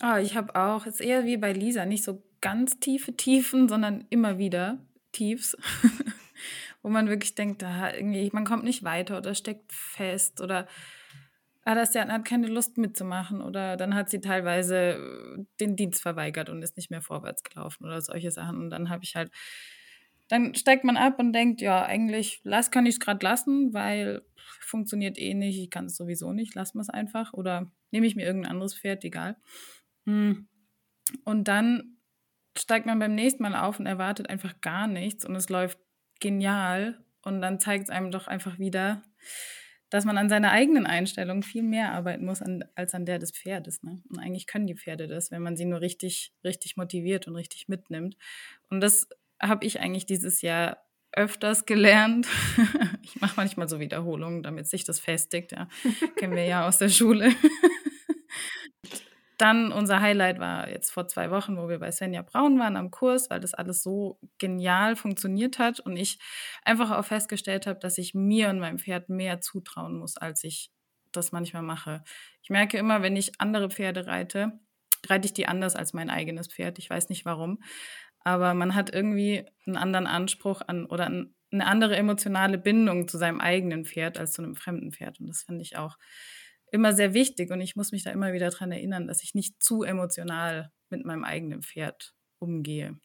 Ah, 0.00 0.18
ich 0.20 0.36
habe 0.36 0.54
auch, 0.56 0.86
ist 0.86 1.00
eher 1.00 1.24
wie 1.24 1.36
bei 1.36 1.52
Lisa, 1.52 1.84
nicht 1.84 2.04
so 2.04 2.22
ganz 2.40 2.80
tiefe 2.80 3.16
Tiefen, 3.16 3.68
sondern 3.68 4.06
immer 4.08 4.38
wieder 4.38 4.78
Tiefs, 5.12 5.56
wo 6.82 6.88
man 6.88 7.08
wirklich 7.08 7.34
denkt, 7.34 7.62
da 7.62 7.92
irgendwie, 7.92 8.30
man 8.32 8.44
kommt 8.46 8.64
nicht 8.64 8.82
weiter 8.82 9.18
oder 9.18 9.34
steckt 9.34 9.72
fest 9.72 10.40
oder 10.40 10.66
ah, 11.64 11.74
das 11.74 11.92
der 11.92 12.08
hat 12.08 12.24
keine 12.24 12.46
Lust 12.46 12.78
mitzumachen 12.78 13.42
oder 13.42 13.76
dann 13.76 13.94
hat 13.94 14.10
sie 14.10 14.20
teilweise 14.20 14.76
äh, 14.76 15.44
den 15.60 15.76
Dienst 15.76 16.02
verweigert 16.02 16.48
und 16.48 16.62
ist 16.62 16.76
nicht 16.76 16.90
mehr 16.90 17.02
vorwärts 17.02 17.42
gelaufen 17.42 17.84
oder 17.84 18.00
solche 18.00 18.30
Sachen. 18.30 18.58
Und 18.58 18.70
dann 18.70 18.90
habe 18.90 19.04
ich 19.04 19.16
halt, 19.16 19.30
dann 20.30 20.54
steigt 20.54 20.84
man 20.84 20.96
ab 20.96 21.18
und 21.18 21.32
denkt, 21.32 21.60
ja, 21.60 21.84
eigentlich 21.84 22.40
lass, 22.44 22.70
kann 22.70 22.86
ich 22.86 22.94
es 22.94 23.00
gerade 23.00 23.24
lassen, 23.26 23.74
weil 23.74 24.22
funktioniert 24.60 25.18
eh 25.18 25.34
nicht, 25.34 25.58
ich 25.58 25.70
kann 25.70 25.86
es 25.86 25.96
sowieso 25.96 26.32
nicht, 26.32 26.54
lassen 26.54 26.78
wir 26.78 26.82
es 26.82 26.88
einfach. 26.88 27.32
Oder 27.34 27.72
nehme 27.90 28.06
ich 28.06 28.14
mir 28.14 28.24
irgendein 28.24 28.52
anderes 28.52 28.78
Pferd, 28.78 29.04
egal. 29.04 29.36
Hm. 30.06 30.48
Und 31.24 31.48
dann 31.48 31.96
steigt 32.56 32.86
man 32.86 33.00
beim 33.00 33.16
nächsten 33.16 33.42
Mal 33.42 33.56
auf 33.56 33.80
und 33.80 33.86
erwartet 33.86 34.30
einfach 34.30 34.60
gar 34.60 34.86
nichts 34.86 35.24
und 35.24 35.34
es 35.34 35.48
läuft 35.48 35.80
genial. 36.20 37.04
Und 37.22 37.42
dann 37.42 37.58
zeigt 37.58 37.84
es 37.84 37.90
einem 37.90 38.12
doch 38.12 38.28
einfach 38.28 38.60
wieder, 38.60 39.02
dass 39.90 40.04
man 40.04 40.16
an 40.16 40.28
seiner 40.28 40.52
eigenen 40.52 40.86
Einstellung 40.86 41.42
viel 41.42 41.64
mehr 41.64 41.92
arbeiten 41.92 42.24
muss 42.24 42.40
an, 42.40 42.64
als 42.76 42.94
an 42.94 43.04
der 43.04 43.18
des 43.18 43.32
Pferdes. 43.32 43.82
Ne? 43.82 44.00
Und 44.08 44.20
eigentlich 44.20 44.46
können 44.46 44.68
die 44.68 44.76
Pferde 44.76 45.08
das, 45.08 45.32
wenn 45.32 45.42
man 45.42 45.56
sie 45.56 45.64
nur 45.64 45.80
richtig, 45.80 46.32
richtig 46.44 46.76
motiviert 46.76 47.26
und 47.26 47.34
richtig 47.34 47.66
mitnimmt. 47.66 48.16
Und 48.68 48.80
das 48.80 49.08
habe 49.40 49.64
ich 49.64 49.80
eigentlich 49.80 50.06
dieses 50.06 50.42
Jahr 50.42 50.78
öfters 51.12 51.66
gelernt. 51.66 52.28
ich 53.02 53.20
mache 53.20 53.34
manchmal 53.36 53.68
so 53.68 53.80
Wiederholungen, 53.80 54.42
damit 54.42 54.68
sich 54.68 54.84
das 54.84 55.00
festigt. 55.00 55.52
Ja. 55.52 55.68
Kennen 56.16 56.36
wir 56.36 56.44
ja 56.44 56.66
aus 56.66 56.78
der 56.78 56.88
Schule. 56.88 57.32
Dann 59.38 59.72
unser 59.72 60.00
Highlight 60.02 60.38
war 60.38 60.68
jetzt 60.68 60.90
vor 60.90 61.08
zwei 61.08 61.30
Wochen, 61.30 61.56
wo 61.56 61.68
wir 61.68 61.78
bei 61.78 61.90
Svenja 61.90 62.20
Braun 62.20 62.58
waren 62.58 62.76
am 62.76 62.90
Kurs, 62.90 63.30
weil 63.30 63.40
das 63.40 63.54
alles 63.54 63.82
so 63.82 64.20
genial 64.36 64.96
funktioniert 64.96 65.58
hat 65.58 65.80
und 65.80 65.96
ich 65.96 66.18
einfach 66.62 66.90
auch 66.90 67.06
festgestellt 67.06 67.66
habe, 67.66 67.78
dass 67.78 67.96
ich 67.96 68.12
mir 68.12 68.50
und 68.50 68.58
meinem 68.58 68.78
Pferd 68.78 69.08
mehr 69.08 69.40
zutrauen 69.40 69.96
muss, 69.96 70.18
als 70.18 70.44
ich 70.44 70.70
das 71.10 71.32
manchmal 71.32 71.62
mache. 71.62 72.04
Ich 72.42 72.50
merke 72.50 72.76
immer, 72.76 73.00
wenn 73.00 73.16
ich 73.16 73.40
andere 73.40 73.70
Pferde 73.70 74.06
reite, 74.06 74.60
reite 75.08 75.24
ich 75.24 75.32
die 75.32 75.46
anders 75.46 75.74
als 75.74 75.94
mein 75.94 76.10
eigenes 76.10 76.48
Pferd. 76.48 76.78
Ich 76.78 76.90
weiß 76.90 77.08
nicht 77.08 77.24
warum 77.24 77.60
aber 78.20 78.54
man 78.54 78.74
hat 78.74 78.92
irgendwie 78.92 79.44
einen 79.66 79.76
anderen 79.76 80.06
Anspruch 80.06 80.62
an 80.66 80.86
oder 80.86 81.06
eine 81.06 81.66
andere 81.66 81.96
emotionale 81.96 82.58
Bindung 82.58 83.08
zu 83.08 83.18
seinem 83.18 83.40
eigenen 83.40 83.84
Pferd 83.84 84.18
als 84.18 84.32
zu 84.32 84.42
einem 84.42 84.56
fremden 84.56 84.92
Pferd. 84.92 85.20
Und 85.20 85.28
das 85.28 85.42
finde 85.42 85.62
ich 85.62 85.76
auch 85.76 85.96
immer 86.70 86.92
sehr 86.92 87.14
wichtig. 87.14 87.50
Und 87.50 87.60
ich 87.60 87.76
muss 87.76 87.92
mich 87.92 88.04
da 88.04 88.10
immer 88.10 88.32
wieder 88.32 88.50
daran 88.50 88.72
erinnern, 88.72 89.06
dass 89.06 89.22
ich 89.22 89.34
nicht 89.34 89.62
zu 89.62 89.82
emotional 89.82 90.70
mit 90.90 91.04
meinem 91.04 91.24
eigenen 91.24 91.62
Pferd 91.62 92.14
umgehe. 92.38 92.98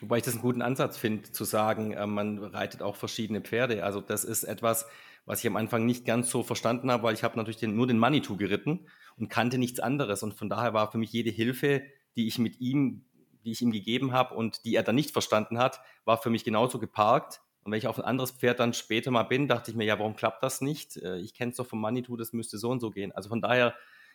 Wobei 0.00 0.18
ich 0.18 0.24
das 0.24 0.34
einen 0.34 0.42
guten 0.42 0.62
Ansatz 0.62 0.96
finde, 0.96 1.30
zu 1.30 1.44
sagen, 1.44 1.92
äh, 1.92 2.06
man 2.06 2.38
reitet 2.38 2.82
auch 2.82 2.96
verschiedene 2.96 3.40
Pferde. 3.40 3.84
Also 3.84 4.00
das 4.00 4.24
ist 4.24 4.44
etwas, 4.44 4.86
was 5.26 5.40
ich 5.40 5.46
am 5.46 5.56
Anfang 5.56 5.86
nicht 5.86 6.04
ganz 6.04 6.30
so 6.30 6.42
verstanden 6.42 6.90
habe, 6.90 7.04
weil 7.04 7.14
ich 7.14 7.22
habe 7.22 7.36
natürlich 7.36 7.58
den, 7.58 7.76
nur 7.76 7.86
den 7.86 7.98
Manitou 7.98 8.36
geritten 8.36 8.88
und 9.16 9.28
kannte 9.28 9.58
nichts 9.58 9.78
anderes. 9.80 10.22
Und 10.22 10.34
von 10.34 10.48
daher 10.48 10.74
war 10.74 10.90
für 10.90 10.98
mich 10.98 11.12
jede 11.12 11.30
Hilfe, 11.30 11.82
die 12.16 12.26
ich 12.26 12.38
mit 12.38 12.60
ihm 12.60 13.04
die 13.44 13.52
ich 13.52 13.62
ihm 13.62 13.72
gegeben 13.72 14.12
habe 14.12 14.34
und 14.34 14.64
die 14.64 14.74
er 14.74 14.82
dann 14.82 14.94
nicht 14.94 15.10
verstanden 15.10 15.58
hat, 15.58 15.80
war 16.04 16.18
für 16.18 16.30
mich 16.30 16.44
genauso 16.44 16.78
geparkt. 16.78 17.40
Und 17.64 17.72
wenn 17.72 17.78
ich 17.78 17.86
auf 17.86 17.98
ein 17.98 18.04
anderes 18.04 18.32
Pferd 18.32 18.60
dann 18.60 18.72
später 18.72 19.10
mal 19.10 19.22
bin, 19.22 19.48
dachte 19.48 19.70
ich 19.70 19.76
mir, 19.76 19.84
ja, 19.84 19.98
warum 19.98 20.16
klappt 20.16 20.42
das 20.42 20.60
nicht? 20.60 20.96
Äh, 20.96 21.18
ich 21.18 21.34
kenne 21.34 21.50
es 21.50 21.56
doch 21.56 21.66
vom 21.66 21.80
Manitou, 21.80 22.16
das 22.16 22.32
müsste 22.32 22.58
so 22.58 22.70
und 22.70 22.80
so 22.80 22.90
gehen. 22.90 23.12
Also 23.12 23.28
von 23.28 23.40
daher 23.40 23.74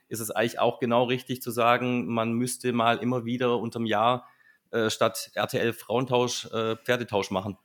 ist 0.10 0.20
es 0.20 0.32
eigentlich 0.32 0.60
auch 0.60 0.80
genau 0.80 1.04
richtig 1.04 1.42
zu 1.42 1.52
sagen, 1.52 2.08
man 2.08 2.34
müsste 2.34 2.72
mal 2.74 2.98
immer 2.98 3.26
wieder 3.26 3.58
unterm 3.60 3.86
Jahr 3.86 4.28
äh, 4.72 4.90
statt 4.90 5.32
RTL 5.34 5.74
Frauentausch 5.74 6.46
äh, 6.52 6.76
Pferdetausch 6.78 7.32
machen. 7.32 7.58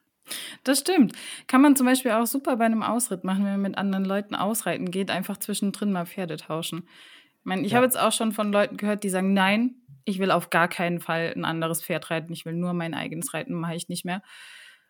Das 0.62 0.81
stimmt. 0.81 1.14
Kann 1.49 1.61
man 1.61 1.75
zum 1.75 1.87
Beispiel 1.87 2.12
auch 2.12 2.26
super 2.26 2.57
bei 2.57 2.64
einem 2.64 2.83
Ausritt 2.83 3.25
machen, 3.25 3.45
wenn 3.45 3.52
man 3.52 3.62
mit 3.62 3.78
anderen 3.78 4.04
Leuten 4.04 4.35
ausreiten 4.35 4.90
geht, 4.90 5.11
einfach 5.11 5.37
zwischendrin 5.38 5.92
mal 5.92 6.07
Pferde 6.07 6.37
tauschen. 6.37 6.88
Ich 7.40 7.45
meine, 7.45 7.62
ich 7.62 7.73
ja. 7.73 7.76
habe 7.76 7.87
jetzt 7.87 7.99
auch 7.99 8.12
schon 8.12 8.31
von 8.33 8.52
Leuten 8.52 8.76
gehört, 8.76 9.02
die 9.02 9.09
sagen, 9.09 9.35
nein, 9.35 9.81
ich 10.04 10.18
will 10.18 10.30
auf 10.30 10.50
gar 10.50 10.68
keinen 10.68 11.00
Fall 11.00 11.32
ein 11.37 11.44
anderes 11.44 11.82
Pferd 11.82 12.11
reiten, 12.11 12.32
ich 12.32 12.44
will 12.44 12.54
nur 12.54 12.73
mein 12.73 12.94
eigenes 12.94 13.35
reiten, 13.35 13.54
mache 13.54 13.75
ich 13.75 13.88
nicht 13.88 14.04
mehr. 14.04 14.23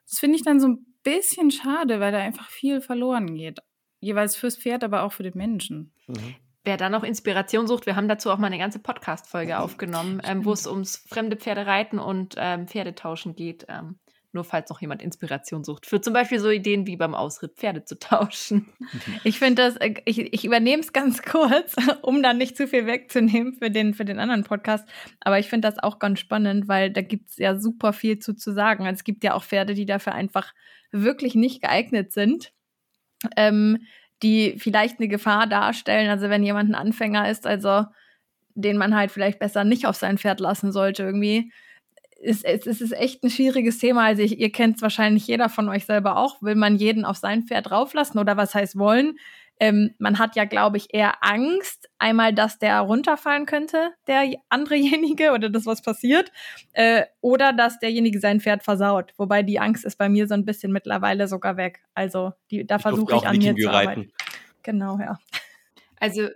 Das 0.08 0.18
finde 0.18 0.36
ich 0.36 0.44
dann 0.44 0.60
so 0.60 0.68
ein 0.68 0.86
bisschen 1.02 1.50
schade, 1.50 2.00
weil 2.00 2.12
da 2.12 2.18
einfach 2.18 2.48
viel 2.48 2.80
verloren 2.80 3.34
geht. 3.34 3.60
Jeweils 4.00 4.36
fürs 4.36 4.56
Pferd, 4.56 4.84
aber 4.84 5.02
auch 5.02 5.12
für 5.12 5.22
den 5.22 5.36
Menschen. 5.36 5.94
Mhm. 6.06 6.34
Wer 6.64 6.76
da 6.76 6.88
noch 6.88 7.02
Inspiration 7.02 7.66
sucht, 7.66 7.86
wir 7.86 7.96
haben 7.96 8.08
dazu 8.08 8.30
auch 8.30 8.38
mal 8.38 8.46
eine 8.46 8.58
ganze 8.58 8.78
Podcast-Folge 8.78 9.58
aufgenommen, 9.58 10.20
ähm, 10.24 10.44
wo 10.44 10.52
es 10.52 10.66
ums 10.66 11.04
fremde 11.08 11.36
Pferdereiten 11.36 11.98
und 11.98 12.36
ähm, 12.38 12.68
Pferdetauschen 12.68 13.34
geht. 13.34 13.66
Ähm, 13.68 13.98
nur 14.32 14.44
falls 14.44 14.70
noch 14.70 14.80
jemand 14.80 15.02
Inspiration 15.02 15.64
sucht. 15.64 15.86
Für 15.86 16.00
zum 16.00 16.12
Beispiel 16.12 16.38
so 16.38 16.50
Ideen 16.50 16.86
wie 16.86 16.96
beim 16.96 17.14
Ausritt 17.14 17.56
Pferde 17.56 17.84
zu 17.84 17.98
tauschen. 17.98 18.68
Ich 19.24 19.38
finde 19.38 19.62
das, 19.62 19.76
äh, 19.76 19.94
ich, 20.04 20.32
ich 20.32 20.44
übernehme 20.44 20.82
es 20.82 20.92
ganz 20.92 21.22
kurz, 21.22 21.76
um 22.02 22.22
dann 22.22 22.38
nicht 22.38 22.56
zu 22.56 22.66
viel 22.66 22.86
wegzunehmen 22.86 23.54
für 23.54 23.70
den, 23.70 23.94
für 23.94 24.04
den 24.04 24.18
anderen 24.18 24.44
Podcast. 24.44 24.88
Aber 25.20 25.38
ich 25.38 25.48
finde 25.48 25.68
das 25.68 25.78
auch 25.78 25.98
ganz 25.98 26.20
spannend, 26.20 26.68
weil 26.68 26.90
da 26.90 27.02
gibt 27.02 27.30
es 27.30 27.36
ja 27.36 27.58
super 27.58 27.92
viel 27.92 28.18
zu, 28.18 28.34
zu 28.34 28.52
sagen. 28.52 28.86
Es 28.86 29.04
gibt 29.04 29.24
ja 29.24 29.34
auch 29.34 29.44
Pferde, 29.44 29.74
die 29.74 29.86
dafür 29.86 30.14
einfach 30.14 30.52
wirklich 30.90 31.34
nicht 31.34 31.62
geeignet 31.62 32.12
sind. 32.12 32.52
Ähm, 33.36 33.78
die 34.22 34.54
vielleicht 34.58 34.98
eine 34.98 35.08
Gefahr 35.08 35.46
darstellen. 35.46 36.08
Also 36.08 36.28
wenn 36.28 36.44
jemand 36.44 36.70
ein 36.70 36.74
Anfänger 36.74 37.28
ist, 37.28 37.46
also 37.46 37.86
den 38.54 38.76
man 38.76 38.94
halt 38.94 39.10
vielleicht 39.10 39.38
besser 39.38 39.64
nicht 39.64 39.86
auf 39.86 39.96
sein 39.96 40.18
Pferd 40.18 40.40
lassen 40.40 40.72
sollte 40.72 41.02
irgendwie, 41.02 41.52
ist, 42.22 42.44
es 42.44 42.80
ist 42.80 42.92
echt 42.92 43.22
ein 43.22 43.30
schwieriges 43.30 43.78
Thema. 43.78 44.04
Also 44.04 44.22
ich, 44.22 44.38
ihr 44.38 44.52
kennt 44.52 44.76
es 44.76 44.82
wahrscheinlich 44.82 45.26
jeder 45.26 45.48
von 45.48 45.68
euch 45.68 45.84
selber 45.84 46.16
auch. 46.16 46.40
Will 46.40 46.54
man 46.54 46.76
jeden 46.76 47.04
auf 47.04 47.16
sein 47.16 47.42
Pferd 47.42 47.70
drauflassen 47.70 48.20
oder 48.20 48.36
was 48.36 48.54
heißt 48.54 48.78
wollen? 48.78 49.18
Ähm, 49.60 49.94
man 49.98 50.18
hat 50.18 50.34
ja, 50.34 50.44
glaube 50.44 50.76
ich, 50.76 50.92
eher 50.92 51.22
Angst, 51.22 51.88
einmal, 51.98 52.32
dass 52.32 52.58
der 52.58 52.80
runterfallen 52.80 53.46
könnte, 53.46 53.92
der 54.06 54.32
anderejenige, 54.48 55.30
oder 55.34 55.50
dass 55.50 55.66
was 55.66 55.82
passiert, 55.82 56.32
äh, 56.72 57.04
oder 57.20 57.52
dass 57.52 57.78
derjenige 57.78 58.18
sein 58.18 58.40
Pferd 58.40 58.64
versaut. 58.64 59.12
Wobei 59.18 59.42
die 59.42 59.60
Angst 59.60 59.84
ist 59.84 59.98
bei 59.98 60.08
mir 60.08 60.26
so 60.26 60.34
ein 60.34 60.44
bisschen 60.44 60.72
mittlerweile 60.72 61.28
sogar 61.28 61.56
weg. 61.56 61.80
Also 61.94 62.32
die, 62.50 62.66
da 62.66 62.78
versuche 62.78 63.16
ich 63.16 63.26
an 63.26 63.36
mir 63.36 63.54
zu 63.54 63.68
arbeiten. 63.68 64.12
Genau, 64.62 64.98
ja. 64.98 65.18
Also 66.00 66.28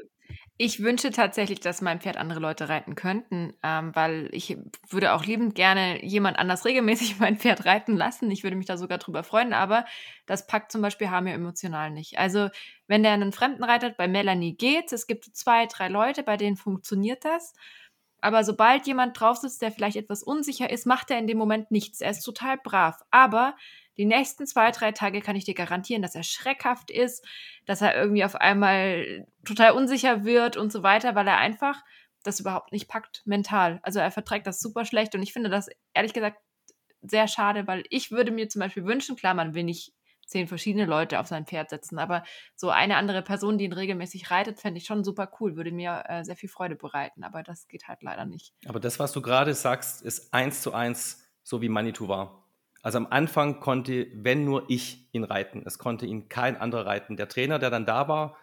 ich 0.58 0.82
wünsche 0.82 1.10
tatsächlich, 1.10 1.60
dass 1.60 1.82
mein 1.82 2.00
Pferd 2.00 2.16
andere 2.16 2.40
Leute 2.40 2.70
reiten 2.70 2.94
könnten, 2.94 3.52
ähm, 3.62 3.94
weil 3.94 4.30
ich 4.32 4.56
würde 4.88 5.12
auch 5.12 5.24
liebend 5.24 5.54
gerne 5.54 6.02
jemand 6.02 6.38
anders 6.38 6.64
regelmäßig 6.64 7.18
mein 7.20 7.36
Pferd 7.36 7.66
reiten 7.66 7.94
lassen. 7.94 8.30
Ich 8.30 8.42
würde 8.42 8.56
mich 8.56 8.66
da 8.66 8.78
sogar 8.78 8.96
drüber 8.96 9.22
freuen, 9.22 9.52
aber 9.52 9.84
das 10.24 10.46
packt 10.46 10.72
zum 10.72 10.80
Beispiel 10.80 11.10
Hamir 11.10 11.34
emotional 11.34 11.90
nicht. 11.90 12.18
Also 12.18 12.48
wenn 12.86 13.02
der 13.02 13.12
einen 13.12 13.32
Fremden 13.32 13.64
reitet, 13.64 13.98
bei 13.98 14.08
Melanie 14.08 14.56
geht's. 14.56 14.92
Es 14.92 15.06
gibt 15.06 15.24
zwei, 15.24 15.66
drei 15.66 15.88
Leute, 15.88 16.22
bei 16.22 16.38
denen 16.38 16.56
funktioniert 16.56 17.24
das. 17.24 17.52
Aber 18.22 18.42
sobald 18.42 18.86
jemand 18.86 19.20
drauf 19.20 19.36
sitzt, 19.36 19.60
der 19.60 19.70
vielleicht 19.70 19.96
etwas 19.96 20.22
unsicher 20.22 20.70
ist, 20.70 20.86
macht 20.86 21.10
er 21.10 21.18
in 21.18 21.26
dem 21.26 21.36
Moment 21.36 21.70
nichts. 21.70 22.00
Er 22.00 22.10
ist 22.10 22.22
total 22.22 22.56
brav. 22.56 23.02
Aber 23.10 23.54
die 23.96 24.04
nächsten 24.04 24.46
zwei, 24.46 24.70
drei 24.70 24.92
Tage 24.92 25.20
kann 25.20 25.36
ich 25.36 25.44
dir 25.44 25.54
garantieren, 25.54 26.02
dass 26.02 26.14
er 26.14 26.22
schreckhaft 26.22 26.90
ist, 26.90 27.26
dass 27.64 27.82
er 27.82 27.96
irgendwie 27.96 28.24
auf 28.24 28.34
einmal 28.34 29.26
total 29.44 29.72
unsicher 29.72 30.24
wird 30.24 30.56
und 30.56 30.70
so 30.72 30.82
weiter, 30.82 31.14
weil 31.14 31.26
er 31.26 31.38
einfach 31.38 31.82
das 32.22 32.40
überhaupt 32.40 32.72
nicht 32.72 32.88
packt, 32.88 33.22
mental. 33.24 33.80
Also 33.82 34.00
er 34.00 34.10
verträgt 34.10 34.46
das 34.46 34.60
super 34.60 34.84
schlecht 34.84 35.14
und 35.14 35.22
ich 35.22 35.32
finde 35.32 35.50
das 35.50 35.68
ehrlich 35.94 36.12
gesagt 36.12 36.38
sehr 37.02 37.28
schade, 37.28 37.66
weil 37.66 37.84
ich 37.90 38.10
würde 38.10 38.32
mir 38.32 38.48
zum 38.48 38.60
Beispiel 38.60 38.84
wünschen, 38.84 39.16
klar, 39.16 39.34
man 39.34 39.54
will 39.54 39.64
nicht 39.64 39.92
zehn 40.26 40.48
verschiedene 40.48 40.86
Leute 40.86 41.20
auf 41.20 41.28
sein 41.28 41.46
Pferd 41.46 41.70
setzen, 41.70 41.98
aber 41.98 42.24
so 42.56 42.70
eine 42.70 42.96
andere 42.96 43.22
Person, 43.22 43.58
die 43.58 43.64
ihn 43.64 43.72
regelmäßig 43.72 44.30
reitet, 44.30 44.58
fände 44.58 44.78
ich 44.78 44.86
schon 44.86 45.04
super 45.04 45.30
cool, 45.38 45.56
würde 45.56 45.70
mir 45.70 46.02
äh, 46.08 46.24
sehr 46.24 46.34
viel 46.34 46.48
Freude 46.48 46.74
bereiten, 46.74 47.22
aber 47.22 47.44
das 47.44 47.68
geht 47.68 47.86
halt 47.86 48.02
leider 48.02 48.24
nicht. 48.24 48.52
Aber 48.66 48.80
das, 48.80 48.98
was 48.98 49.12
du 49.12 49.22
gerade 49.22 49.54
sagst, 49.54 50.02
ist 50.02 50.34
eins 50.34 50.62
zu 50.62 50.74
eins 50.74 51.22
so 51.44 51.62
wie 51.62 51.68
Manitou 51.68 52.08
war. 52.08 52.45
Also 52.86 52.98
am 52.98 53.08
Anfang 53.10 53.58
konnte, 53.58 54.06
wenn 54.14 54.44
nur 54.44 54.66
ich 54.68 55.08
ihn 55.10 55.24
reiten. 55.24 55.64
Es 55.66 55.76
konnte 55.76 56.06
ihn 56.06 56.28
kein 56.28 56.56
anderer 56.56 56.86
reiten. 56.86 57.16
Der 57.16 57.28
Trainer, 57.28 57.58
der 57.58 57.68
dann 57.68 57.84
da 57.84 58.06
war, 58.06 58.36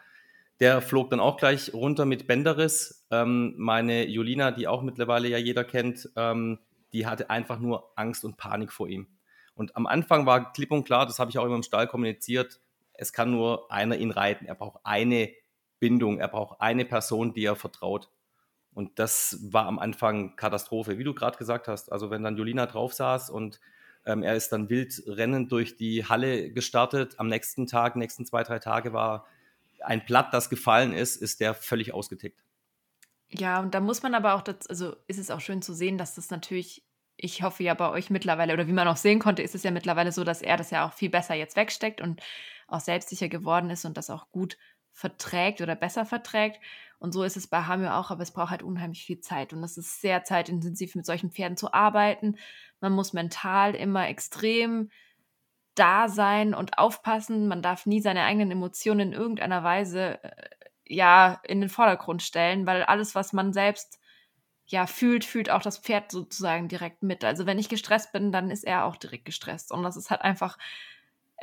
der 0.60 0.82
flog 0.82 1.12
dann 1.12 1.22
auch 1.22 1.38
gleich 1.38 1.74
runter 1.74 2.04
mit 2.04 2.28
Bänderriss. 2.28 3.08
Ähm, 3.10 3.54
meine 3.56 4.06
Julina, 4.06 4.51
die 4.51 4.68
auch 4.68 4.82
mittlerweile 4.82 5.29
ja 5.29 5.38
jeder 5.38 5.64
kennt, 5.64 6.10
ähm, 6.18 6.60
die 6.92 7.08
hatte 7.08 7.29
einfach 7.29 7.58
nur 7.60 7.94
Angst 7.96 8.25
und 8.25 8.36
Panik 8.36 8.74
vor 8.74 8.90
ihm. 8.90 9.08
Und 9.56 9.77
am 9.77 9.88
Anfang 9.88 10.25
war 10.25 10.51
klipp 10.51 10.72
und 10.72 10.84
klar, 10.84 11.06
das 11.06 11.20
habe 11.20 11.32
ich 11.32 11.38
auch 11.38 11.46
immer 11.46 11.56
im 11.56 11.64
Stall 11.64 11.88
kommuniziert, 11.88 12.60
es 12.96 13.14
kann 13.14 13.32
nur 13.32 13.72
einer 13.72 13.96
ihn 13.96 14.12
reiten. 14.12 14.46
Er 14.46 14.56
braucht 14.56 14.82
eine 14.84 15.29
Bindung, 15.79 16.20
er 16.20 16.27
braucht 16.27 16.60
eine 16.60 16.84
Person, 16.84 17.34
die 17.34 17.46
er 17.46 17.56
vertraut. 17.56 18.10
Und 18.74 19.00
das 19.00 19.40
war 19.53 19.68
am 19.68 19.79
Anfang 19.79 20.36
Katastrophe, 20.36 20.98
wie 20.98 21.06
du 21.06 21.14
gerade 21.14 21.38
gesagt 21.38 21.70
hast. 21.70 21.94
Also 21.94 22.10
wenn 22.10 22.24
dann 22.24 22.36
Julina 22.36 22.66
drauf 22.66 22.92
saß 22.92 23.29
und 23.29 23.62
ähm, 24.05 24.24
er 24.24 24.35
ist 24.35 24.50
dann 24.50 24.70
wild 24.70 25.03
rennend 25.07 25.51
durch 25.51 25.75
die 25.75 26.05
Halle 26.05 26.51
gestartet. 26.51 27.20
Am 27.20 27.27
nächsten 27.27 27.68
Tag, 27.68 27.96
nächsten 27.96 28.25
zwei, 28.25 28.44
drei 28.44 28.59
Tage 28.59 28.94
war 28.94 29.25
ein 29.81 30.05
Blatt, 30.05 30.33
das 30.33 30.50
gefallen 30.50 30.94
ist, 30.94 31.18
ist 31.18 31.39
der 31.39 31.53
völlig 31.53 31.94
ausgetickt. 31.94 32.39
Ja, 33.29 33.59
und 33.59 33.74
da 33.74 33.79
muss 33.79 34.03
man 34.03 34.13
aber 34.13 34.35
auch, 34.35 34.42
das, 34.42 34.68
also 34.68 34.96
ist 35.07 35.20
es 35.20 35.31
auch 35.31 35.42
schön 35.42 35.61
zu 35.61 35.74
sehen, 35.74 35.98
dass 35.98 36.16
das 36.16 36.29
natürlich, 36.29 36.83
ich 37.18 37.42
hoffe 37.42 37.63
ja 37.63 37.74
bei 37.74 37.89
euch 37.89 38.09
mittlerweile, 38.09 38.53
oder 38.53 38.68
wie 38.68 38.74
man 38.74 38.87
auch 38.87 38.98
sehen 38.98 39.20
konnte, 39.20 39.42
ist 39.42 39.55
es 39.55 39.63
ja 39.63 39.72
mittlerweile 39.72 40.11
so, 40.11 40.24
dass 40.24 40.42
er 40.42 40.57
das 40.57 40.72
ja 40.72 40.87
auch 40.87 40.94
viel 40.94 41.09
besser 41.09 41.33
jetzt 41.33 41.55
wegsteckt 41.55 42.00
und 42.01 42.22
auch 42.68 42.79
selbstsicher 42.79 43.29
geworden 43.29 43.70
ist 43.70 43.85
und 43.85 43.98
das 43.98 44.09
auch 44.09 44.29
gut 44.29 44.57
verträgt 44.92 45.61
oder 45.61 45.75
besser 45.75 46.05
verträgt. 46.05 46.59
Und 47.03 47.11
so 47.11 47.24
ist 47.24 47.35
es 47.35 47.48
bei 47.48 47.63
Hamir 47.63 47.98
auch, 47.98 48.11
aber 48.11 48.24
es 48.24 48.31
braucht 48.31 48.51
halt 48.51 48.63
unheimlich 48.63 49.03
viel 49.03 49.20
Zeit. 49.20 49.51
Und 49.51 49.61
es 49.61 49.77
ist 49.77 50.00
sehr 50.00 50.24
zeitintensiv, 50.24 50.96
mit 50.96 51.05
solchen 51.05 51.31
Pferden 51.31 51.57
zu 51.57 51.74
arbeiten. 51.74 52.37
Man 52.79 52.94
muss 52.94 53.11
mental 53.11 53.75
immer 53.75 54.07
extrem 54.07 54.89
da 55.75 56.07
sein 56.07 56.53
und 56.53 56.77
aufpassen. 56.77 57.50
Man 57.50 57.61
darf 57.61 57.85
nie 57.85 58.00
seine 58.00 58.24
eigenen 58.24 58.51
Emotionen 58.51 59.11
in 59.11 59.20
irgendeiner 59.20 59.66
Weise 59.66 60.24
äh, 60.24 60.31
ja 60.87 61.42
in 61.44 61.59
den 61.59 61.70
Vordergrund 61.70 62.24
stellen, 62.24 62.66
weil 62.66 62.83
alles, 62.83 63.16
was 63.16 63.33
man 63.33 63.51
selbst 63.51 64.00
ja 64.66 64.87
fühlt, 64.87 65.25
fühlt 65.25 65.50
auch 65.50 65.61
das 65.61 65.79
Pferd 65.79 66.09
sozusagen 66.09 66.70
direkt 66.70 67.03
mit. 67.03 67.25
Also 67.25 67.46
wenn 67.46 67.59
ich 67.59 67.68
gestresst 67.68 68.13
bin, 68.13 68.31
dann 68.31 68.50
ist 68.50 68.63
er 68.63 68.85
auch 68.85 68.96
direkt 68.96 69.25
gestresst. 69.25 69.74
Und 69.74 69.83
das 69.83 69.98
ist 69.98 70.09
halt 70.09 70.22
einfach 70.22 70.57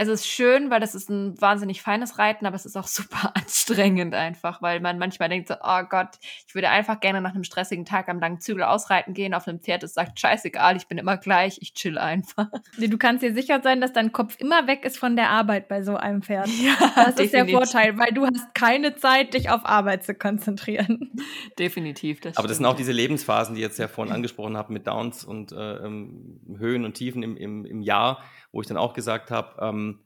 es 0.01 0.09
ist 0.09 0.27
schön, 0.27 0.71
weil 0.71 0.81
das 0.81 0.95
ist 0.95 1.11
ein 1.11 1.39
wahnsinnig 1.43 1.83
feines 1.83 2.19
Reiten, 2.19 2.47
aber 2.47 2.57
es 2.57 2.65
ist 2.65 2.77
auch 2.77 2.87
super 2.87 3.33
anstrengend 3.35 4.15
einfach, 4.15 4.63
weil 4.63 4.81
man 4.81 4.99
manchmal 4.99 5.29
denkt 5.29 5.49
so, 5.49 5.55
oh 5.63 5.83
Gott, 5.89 6.09
ich 6.47 6.55
würde 6.55 6.71
einfach 6.71 7.01
gerne 7.01 7.21
nach 7.21 7.35
einem 7.35 7.45
stressigen 7.45 7.85
Tag 7.85 8.09
am 8.09 8.19
langen 8.19 8.41
Zügel 8.41 8.63
ausreiten 8.63 9.13
gehen 9.13 9.35
auf 9.35 9.47
einem 9.47 9.61
Pferd, 9.61 9.83
das 9.83 9.93
sagt, 9.93 10.19
scheißegal, 10.19 10.77
ich 10.77 10.87
bin 10.87 10.97
immer 10.97 11.19
gleich, 11.19 11.59
ich 11.61 11.75
chill 11.75 11.99
einfach. 11.99 12.49
Du 12.91 12.99
kannst 12.99 13.23
dir 13.23 13.33
sicher 13.33 13.61
sein, 13.63 13.81
dass 13.81 13.93
dein 13.93 14.11
Kopf 14.11 14.37
immer 14.39 14.67
weg 14.67 14.85
ist 14.85 14.99
von 14.99 15.15
der 15.15 15.31
Arbeit 15.31 15.69
bei 15.69 15.83
so 15.83 15.97
einem 15.97 16.23
Pferd. 16.23 16.49
Ja, 16.61 16.75
das 16.95 17.15
definitiv. 17.15 17.25
ist 17.25 17.33
der 17.33 17.49
Vorteil, 17.49 17.99
weil 17.99 18.13
du 18.13 18.27
hast 18.27 18.55
keine 18.55 18.97
Zeit, 18.97 19.35
dich 19.35 19.49
auf 19.51 19.65
Arbeit 19.65 20.05
zu 20.05 20.15
konzentrieren. 20.15 21.13
Definitiv. 21.59 22.21
Das 22.21 22.37
aber 22.37 22.49
das 22.49 22.59
sind 22.59 22.67
auch 22.67 22.77
diese 22.77 22.93
Lebensphasen, 22.93 23.55
die 23.55 23.61
ihr 23.61 23.67
jetzt 23.67 23.79
ja 23.79 23.89
vorhin 23.89 24.13
angesprochen 24.13 24.57
habt 24.57 24.71
mit 24.71 24.87
Downs 24.87 25.25
und 25.25 25.53
äh, 25.53 25.77
ähm, 25.77 26.41
Höhen 26.59 26.85
und 26.85 26.95
Tiefen 26.95 27.23
im, 27.23 27.37
im, 27.37 27.65
im 27.65 27.81
Jahr 27.81 28.23
wo 28.53 28.61
ich 28.61 28.67
dann 28.67 28.77
auch 28.77 28.95
gesagt 28.95 29.31
habe, 29.31 29.61
ähm, 29.61 30.01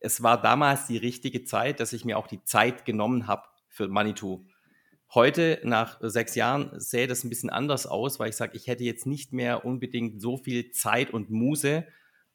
es 0.00 0.22
war 0.22 0.40
damals 0.40 0.86
die 0.86 0.98
richtige 0.98 1.44
Zeit, 1.44 1.80
dass 1.80 1.92
ich 1.92 2.04
mir 2.04 2.18
auch 2.18 2.26
die 2.26 2.42
Zeit 2.44 2.84
genommen 2.84 3.26
habe 3.26 3.44
für 3.68 3.88
Manitou. 3.88 4.44
Heute, 5.14 5.60
nach 5.62 5.98
sechs 6.00 6.34
Jahren, 6.34 6.70
sähe 6.78 7.06
das 7.06 7.24
ein 7.24 7.28
bisschen 7.28 7.50
anders 7.50 7.86
aus, 7.86 8.18
weil 8.18 8.30
ich 8.30 8.36
sage, 8.36 8.56
ich 8.56 8.66
hätte 8.66 8.84
jetzt 8.84 9.06
nicht 9.06 9.32
mehr 9.32 9.64
unbedingt 9.64 10.20
so 10.20 10.36
viel 10.36 10.72
Zeit 10.72 11.10
und 11.12 11.30
Muse, 11.30 11.86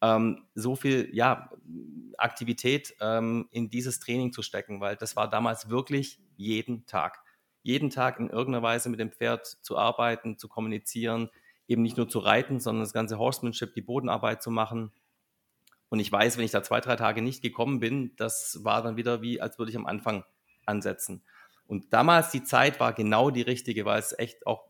ähm, 0.02 0.45
so 0.56 0.76
viel 0.76 1.10
ja, 1.13 1.52
Aktivität 2.17 2.95
ähm, 3.02 3.50
in 3.52 3.69
dieses 3.69 4.00
Training 4.00 4.32
zu 4.32 4.41
stecken, 4.41 4.80
weil 4.80 4.95
das 4.95 5.15
war 5.15 5.30
damals 5.30 5.69
wirklich 5.69 6.19
jeden 6.38 6.86
Tag. 6.86 7.19
Jeden 7.63 7.89
Tag 7.89 8.19
in 8.19 8.30
irgendeiner 8.30 8.63
Weise 8.63 8.89
mit 8.89 9.00
dem 9.00 9.12
Pferd 9.12 9.45
zu 9.45 9.78
arbeiten, 9.78 10.38
zu 10.38 10.48
kommunizieren, 10.48 11.30
eben 11.67 11.82
nicht 11.82 11.98
nur 11.98 12.08
zu 12.08 12.19
reiten, 12.19 12.60
sondern 12.60 12.84
das 12.84 12.93
ganze 12.93 13.19
Horsemanship, 13.19 13.74
die 13.74 13.82
Bodenarbeit 13.82 14.41
zu 14.41 14.52
machen, 14.52 14.91
und 15.89 15.99
ich 15.99 16.12
weiß, 16.12 16.38
wenn 16.38 16.45
ich 16.45 16.52
da 16.52 16.63
zwei, 16.63 16.80
drei 16.80 16.95
Tage 16.95 17.21
nicht 17.21 17.41
gekommen 17.41 17.80
bin, 17.80 18.15
das 18.15 18.60
war 18.63 18.82
dann 18.82 18.95
wieder 18.95 19.21
wie, 19.21 19.41
als 19.41 19.58
würde 19.58 19.71
ich 19.71 19.78
am 19.78 19.88
Anfang 19.88 20.23
ansetzen. 20.65 21.23
Und 21.65 21.93
damals 21.93 22.32
die 22.32 22.43
Zeit 22.43 22.80
war 22.80 22.93
genau 22.93 23.30
die 23.32 23.41
richtige, 23.41 23.86
weil 23.86 23.99
es 23.99 24.17
echt 24.17 24.47
auch 24.47 24.67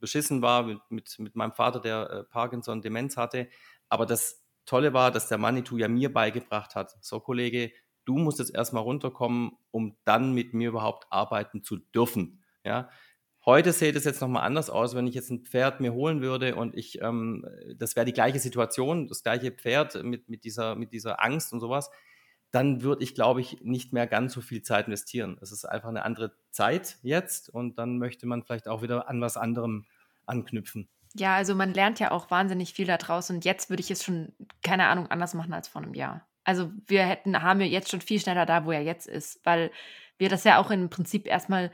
beschissen 0.00 0.42
war 0.42 0.64
mit, 0.64 0.78
mit, 0.88 1.18
mit 1.18 1.36
meinem 1.36 1.52
Vater, 1.52 1.80
der 1.80 2.10
äh, 2.10 2.24
Parkinson 2.24 2.82
Demenz 2.82 3.16
hatte. 3.16 3.48
Aber 3.88 4.06
das 4.06 4.42
Tolle 4.64 4.92
war, 4.92 5.10
dass 5.10 5.28
der 5.28 5.38
Manitou 5.38 5.76
ja 5.76 5.88
mir 5.88 6.12
beigebracht 6.12 6.74
hat, 6.74 6.96
so 7.00 7.20
Kollege, 7.20 7.72
du 8.04 8.16
musst 8.16 8.38
jetzt 8.38 8.54
erstmal 8.54 8.82
runterkommen, 8.82 9.52
um 9.70 9.96
dann 10.04 10.32
mit 10.32 10.54
mir 10.54 10.68
überhaupt 10.68 11.06
arbeiten 11.10 11.62
zu 11.62 11.76
dürfen. 11.76 12.42
Ja, 12.64 12.90
Heute 13.46 13.72
sieht 13.72 13.96
es 13.96 14.04
jetzt 14.04 14.20
nochmal 14.20 14.44
anders 14.44 14.68
aus, 14.68 14.94
wenn 14.94 15.06
ich 15.06 15.14
jetzt 15.14 15.30
ein 15.30 15.44
Pferd 15.44 15.80
mir 15.80 15.94
holen 15.94 16.20
würde 16.20 16.56
und 16.56 16.76
ich, 16.76 17.00
ähm, 17.00 17.46
das 17.74 17.96
wäre 17.96 18.04
die 18.04 18.12
gleiche 18.12 18.38
Situation, 18.38 19.08
das 19.08 19.22
gleiche 19.22 19.50
Pferd 19.50 20.02
mit, 20.02 20.28
mit, 20.28 20.44
dieser, 20.44 20.74
mit 20.74 20.92
dieser 20.92 21.22
Angst 21.22 21.52
und 21.52 21.60
sowas, 21.60 21.90
dann 22.50 22.82
würde 22.82 23.02
ich, 23.02 23.14
glaube 23.14 23.40
ich, 23.40 23.62
nicht 23.62 23.92
mehr 23.92 24.06
ganz 24.06 24.34
so 24.34 24.42
viel 24.42 24.62
Zeit 24.62 24.86
investieren. 24.86 25.38
Es 25.40 25.52
ist 25.52 25.64
einfach 25.64 25.88
eine 25.88 26.04
andere 26.04 26.32
Zeit 26.50 26.98
jetzt 27.02 27.48
und 27.48 27.78
dann 27.78 27.98
möchte 27.98 28.26
man 28.26 28.42
vielleicht 28.42 28.68
auch 28.68 28.82
wieder 28.82 29.08
an 29.08 29.20
was 29.20 29.36
anderem 29.36 29.86
anknüpfen. 30.26 30.88
Ja, 31.14 31.36
also 31.36 31.54
man 31.54 31.72
lernt 31.72 31.98
ja 31.98 32.10
auch 32.10 32.30
wahnsinnig 32.30 32.74
viel 32.74 32.86
daraus 32.86 33.30
und 33.30 33.44
jetzt 33.44 33.70
würde 33.70 33.80
ich 33.80 33.90
es 33.90 34.04
schon, 34.04 34.32
keine 34.62 34.86
Ahnung, 34.86 35.06
anders 35.08 35.34
machen 35.34 35.54
als 35.54 35.66
vor 35.66 35.82
einem 35.82 35.94
Jahr. 35.94 36.26
Also 36.44 36.70
wir 36.86 37.04
hätten, 37.04 37.42
haben 37.42 37.60
wir 37.60 37.68
jetzt 37.68 37.90
schon 37.90 38.00
viel 38.00 38.20
schneller 38.20 38.46
da, 38.46 38.64
wo 38.64 38.72
er 38.72 38.82
jetzt 38.82 39.06
ist, 39.06 39.40
weil 39.44 39.70
wir 40.18 40.28
das 40.28 40.44
ja 40.44 40.58
auch 40.58 40.70
im 40.70 40.90
Prinzip 40.90 41.26
erstmal 41.26 41.70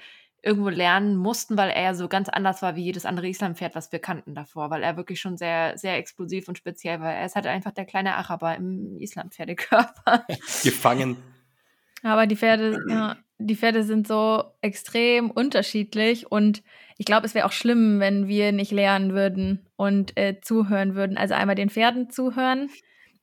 irgendwo 0.47 0.69
lernen 0.69 1.17
mussten, 1.17 1.57
weil 1.57 1.71
er 1.71 1.97
so 1.97 2.07
ganz 2.07 2.29
anders 2.29 2.63
war 2.63 2.77
wie 2.77 2.85
jedes 2.85 3.05
andere 3.05 3.29
Islampferd, 3.29 3.75
was 3.75 3.91
wir 3.91 3.99
kannten 3.99 4.35
davor, 4.35 4.71
weil 4.71 4.85
er 4.85 4.97
wirklich 4.97 5.21
schon 5.21 5.37
sehr, 5.37 5.77
sehr 5.77 5.97
explosiv 5.97 6.47
und 6.47 6.57
speziell 6.57 7.01
war. 7.01 7.13
Er 7.13 7.27
ist 7.27 7.35
halt 7.35 7.49
einfach 7.49 7.73
der 7.73 7.85
kleine 7.85 8.15
Araber 8.15 8.55
im 8.55 8.97
Islampferdekörper. 8.97 10.25
Gefangen. 10.63 11.17
Aber 12.05 12.29
die 12.29 12.37
Pferde, 12.37 12.79
ja, 12.89 13.17
die 13.39 13.57
Pferde 13.57 13.83
sind 13.83 14.07
so 14.07 14.45
extrem 14.61 15.33
unterschiedlich 15.33 16.31
und 16.31 16.63
ich 16.97 17.07
glaube, 17.07 17.27
es 17.27 17.35
wäre 17.35 17.47
auch 17.47 17.53
schlimm, 17.53 17.99
wenn 17.99 18.29
wir 18.29 18.53
nicht 18.53 18.71
lernen 18.71 19.13
würden 19.15 19.67
und 19.75 20.17
äh, 20.17 20.41
zuhören 20.41 20.95
würden. 20.95 21.19
Also 21.19 21.35
einmal 21.35 21.57
den 21.57 21.71
Pferden 21.71 22.09
zuhören, 22.09 22.71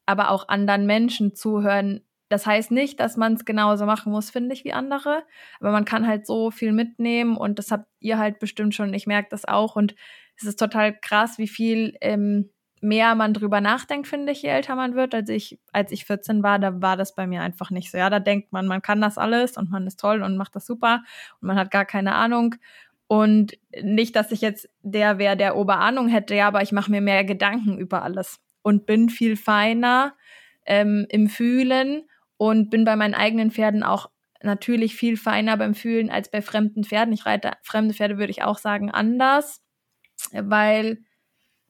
aber 0.05 0.29
auch 0.29 0.49
anderen 0.49 0.85
Menschen 0.85 1.35
zuhören, 1.35 2.01
das 2.33 2.47
heißt 2.47 2.71
nicht, 2.71 2.99
dass 2.99 3.15
man 3.15 3.33
es 3.33 3.45
genauso 3.45 3.85
machen 3.85 4.11
muss, 4.11 4.31
finde 4.31 4.53
ich, 4.53 4.63
wie 4.63 4.73
andere. 4.73 5.23
Aber 5.59 5.71
man 5.71 5.85
kann 5.85 6.07
halt 6.07 6.25
so 6.25 6.49
viel 6.49 6.71
mitnehmen 6.71 7.37
und 7.37 7.59
das 7.59 7.69
habt 7.69 7.85
ihr 7.99 8.17
halt 8.17 8.39
bestimmt 8.39 8.73
schon. 8.73 8.91
Ich 8.95 9.05
merke 9.05 9.27
das 9.29 9.45
auch 9.45 9.75
und 9.75 9.93
es 10.35 10.45
ist 10.45 10.57
total 10.57 10.99
krass, 10.99 11.37
wie 11.37 11.47
viel 11.47 11.95
ähm, 12.01 12.49
mehr 12.81 13.13
man 13.13 13.35
drüber 13.35 13.61
nachdenkt, 13.61 14.07
finde 14.07 14.31
ich, 14.31 14.41
je 14.41 14.49
älter 14.49 14.75
man 14.75 14.95
wird. 14.95 15.13
Als 15.13 15.29
ich, 15.29 15.59
als 15.71 15.91
ich 15.91 16.05
14 16.05 16.41
war, 16.41 16.57
da 16.57 16.81
war 16.81 16.97
das 16.97 17.13
bei 17.13 17.27
mir 17.27 17.43
einfach 17.43 17.69
nicht 17.69 17.91
so. 17.91 17.99
Ja, 17.99 18.09
da 18.09 18.19
denkt 18.19 18.51
man, 18.51 18.65
man 18.65 18.81
kann 18.81 18.99
das 18.99 19.19
alles 19.19 19.55
und 19.55 19.69
man 19.69 19.85
ist 19.85 19.99
toll 19.99 20.23
und 20.23 20.35
macht 20.35 20.55
das 20.55 20.65
super 20.65 21.03
und 21.39 21.47
man 21.49 21.57
hat 21.57 21.69
gar 21.69 21.85
keine 21.85 22.15
Ahnung. 22.15 22.55
Und 23.05 23.59
nicht, 23.79 24.15
dass 24.15 24.31
ich 24.31 24.41
jetzt 24.41 24.69
der 24.81 25.19
wäre, 25.19 25.37
der 25.37 25.55
Oberahnung 25.55 26.07
hätte, 26.07 26.33
ja, 26.33 26.47
aber 26.47 26.63
ich 26.63 26.71
mache 26.71 26.89
mir 26.89 27.01
mehr 27.01 27.23
Gedanken 27.23 27.77
über 27.77 28.01
alles 28.01 28.39
und 28.63 28.87
bin 28.87 29.09
viel 29.09 29.35
feiner 29.35 30.15
ähm, 30.65 31.05
im 31.09 31.29
Fühlen 31.29 32.05
und 32.43 32.69
bin 32.69 32.83
bei 32.83 32.97
meinen 32.97 33.13
eigenen 33.13 33.51
Pferden 33.51 33.83
auch 33.83 34.09
natürlich 34.41 34.97
viel 34.97 35.15
feiner 35.15 35.55
beim 35.55 35.73
Fühlen 35.73 36.09
als 36.09 36.29
bei 36.29 36.41
fremden 36.41 36.83
Pferden. 36.83 37.13
Ich 37.13 37.25
reite 37.25 37.53
fremde 37.63 37.93
Pferde, 37.93 38.17
würde 38.17 38.31
ich 38.31 38.43
auch 38.43 38.57
sagen, 38.57 38.91
anders, 38.91 39.61
weil 40.33 40.97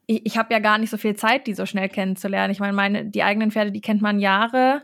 ich, 0.07 0.25
ich 0.25 0.35
habe 0.35 0.51
ja 0.51 0.59
gar 0.59 0.79
nicht 0.79 0.89
so 0.89 0.97
viel 0.97 1.15
Zeit, 1.15 1.45
die 1.45 1.53
so 1.53 1.67
schnell 1.67 1.89
kennenzulernen. 1.89 2.51
Ich 2.51 2.59
meine, 2.59 2.73
meine, 2.73 3.05
die 3.05 3.21
eigenen 3.21 3.51
Pferde, 3.51 3.71
die 3.71 3.81
kennt 3.81 4.01
man 4.01 4.19
Jahre, 4.19 4.81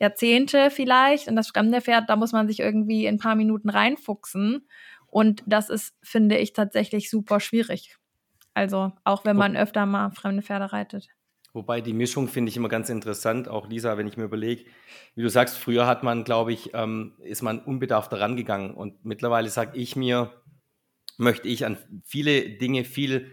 Jahrzehnte 0.00 0.70
vielleicht. 0.70 1.28
Und 1.28 1.36
das 1.36 1.48
fremde 1.48 1.82
Pferd, 1.82 2.08
da 2.08 2.16
muss 2.16 2.32
man 2.32 2.48
sich 2.48 2.60
irgendwie 2.60 3.04
in 3.04 3.16
ein 3.16 3.18
paar 3.18 3.34
Minuten 3.34 3.68
reinfuchsen. 3.68 4.66
Und 5.08 5.42
das 5.46 5.68
ist, 5.68 5.94
finde 6.02 6.38
ich, 6.38 6.54
tatsächlich 6.54 7.10
super 7.10 7.38
schwierig. 7.38 7.98
Also 8.54 8.92
auch 9.04 9.26
wenn 9.26 9.36
man 9.36 9.58
öfter 9.58 9.84
mal 9.84 10.10
fremde 10.12 10.42
Pferde 10.42 10.72
reitet. 10.72 11.10
Wobei 11.58 11.80
die 11.80 11.92
Mischung 11.92 12.28
finde 12.28 12.50
ich 12.50 12.56
immer 12.56 12.68
ganz 12.68 12.88
interessant, 12.88 13.48
auch 13.48 13.68
Lisa, 13.68 13.98
wenn 13.98 14.06
ich 14.06 14.16
mir 14.16 14.22
überlege, 14.22 14.66
wie 15.16 15.22
du 15.22 15.28
sagst, 15.28 15.58
früher 15.58 15.88
hat 15.88 16.04
man, 16.04 16.22
glaube 16.22 16.52
ich, 16.52 16.70
ähm, 16.72 17.14
ist 17.18 17.42
man 17.42 17.58
unbedarft 17.58 18.12
rangegangen 18.12 18.74
und 18.74 19.04
mittlerweile 19.04 19.48
sage 19.48 19.76
ich 19.76 19.96
mir, 19.96 20.30
möchte 21.16 21.48
ich 21.48 21.66
an 21.66 21.76
viele 22.04 22.48
Dinge 22.50 22.84
viel 22.84 23.32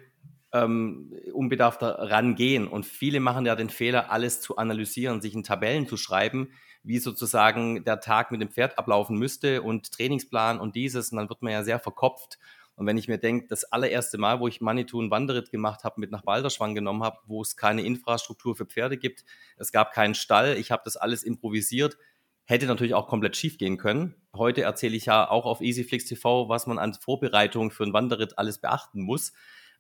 ähm, 0.54 1.14
unbedarfter 1.34 2.00
rangehen. 2.00 2.68
Und 2.68 2.88
viele 2.88 3.20
machen 3.20 3.46
ja 3.46 3.56
den 3.56 3.70
Fehler, 3.70 4.12
alles 4.12 4.42
zu 4.42 4.58
analysieren, 4.58 5.22
sich 5.22 5.36
in 5.36 5.44
Tabellen 5.44 5.88
zu 5.88 5.96
schreiben, 5.96 6.50
wie 6.82 6.98
sozusagen 6.98 7.84
der 7.84 8.00
Tag 8.00 8.32
mit 8.32 8.42
dem 8.42 8.50
Pferd 8.50 8.80
ablaufen 8.80 9.20
müsste 9.20 9.62
und 9.62 9.92
Trainingsplan 9.92 10.60
und 10.60 10.76
dieses. 10.76 11.12
Und 11.12 11.20
dann 11.20 11.30
wird 11.30 11.44
man 11.44 11.52
ja 11.52 11.64
sehr 11.64 11.80
verkopft 11.80 12.40
und 12.76 12.86
wenn 12.88 12.98
ich 12.98 13.08
mir 13.08 13.18
denke, 13.18 13.48
das 13.48 13.64
allererste 13.66 14.18
Mal, 14.18 14.40
wo 14.40 14.48
ich 14.48 14.60
Manitou 14.60 15.00
einen 15.00 15.12
Wanderritt 15.12 15.50
gemacht 15.50 15.84
habe, 15.84 16.00
mit 16.00 16.12
nach 16.12 16.24
Balderschwang 16.24 16.76
genommen 16.76 17.04
habe, 17.04 17.20
wo 17.26 17.42
es 17.42 17.56
keine 17.56 17.84
Infrastruktur 17.84 18.56
für 18.56 18.66
Pferde 18.66 18.98
gibt, 18.98 19.24
es 19.58 19.72
gab 19.72 19.94
keinen 19.94 20.16
Stall, 20.16 20.58
ich 20.58 20.72
habe 20.72 20.82
das 20.84 20.98
alles 20.98 21.24
improvisiert, 21.24 21.98
hätte 22.44 22.68
natürlich 22.68 22.94
auch 22.94 23.08
komplett 23.08 23.38
schief 23.38 23.58
gehen 23.58 23.78
können. 23.78 24.16
Heute 24.36 24.62
erzähle 24.62 24.96
ich 24.96 25.06
ja 25.06 25.30
auch 25.30 25.46
auf 25.46 25.62
EasyFlix 25.62 26.06
TV, 26.06 26.50
was 26.50 26.68
man 26.68 26.78
an 26.78 26.94
Vorbereitungen 26.94 27.72
für 27.72 27.84
einen 27.84 27.94
Wanderritt 27.94 28.38
alles 28.38 28.60
beachten 28.60 29.02
muss. 29.02 29.34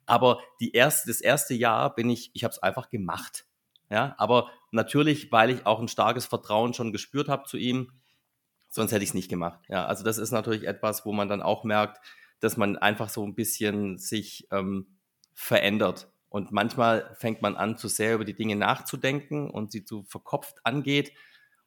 Aber 0.05 0.39
die 0.59 0.71
erste, 0.71 1.09
das 1.09 1.21
erste 1.21 1.53
Jahr 1.53 1.93
bin 1.93 2.09
ich, 2.09 2.31
ich 2.33 2.43
habe 2.43 2.53
es 2.53 2.59
einfach 2.59 2.89
gemacht. 2.89 3.45
Ja, 3.89 4.15
aber 4.17 4.49
natürlich, 4.71 5.31
weil 5.31 5.51
ich 5.51 5.65
auch 5.65 5.79
ein 5.79 5.87
starkes 5.87 6.25
Vertrauen 6.25 6.73
schon 6.73 6.91
gespürt 6.91 7.27
habe 7.27 7.43
zu 7.45 7.57
ihm, 7.57 7.91
sonst 8.67 8.91
hätte 8.91 9.03
ich 9.03 9.11
es 9.11 9.13
nicht 9.13 9.29
gemacht. 9.29 9.59
Ja, 9.67 9.85
also 9.85 10.03
das 10.03 10.17
ist 10.17 10.31
natürlich 10.31 10.65
etwas, 10.65 11.05
wo 11.05 11.13
man 11.13 11.29
dann 11.29 11.43
auch 11.43 11.63
merkt, 11.63 11.99
dass 12.39 12.57
man 12.57 12.77
einfach 12.77 13.09
so 13.09 13.25
ein 13.25 13.35
bisschen 13.35 13.97
sich 13.97 14.47
ähm, 14.51 14.97
verändert. 15.33 16.11
Und 16.29 16.51
manchmal 16.51 17.15
fängt 17.17 17.41
man 17.41 17.55
an, 17.55 17.77
zu 17.77 17.87
sehr 17.87 18.15
über 18.15 18.25
die 18.25 18.35
Dinge 18.35 18.55
nachzudenken 18.55 19.49
und 19.49 19.71
sie 19.71 19.85
zu 19.85 20.03
verkopft 20.03 20.57
angeht. 20.65 21.13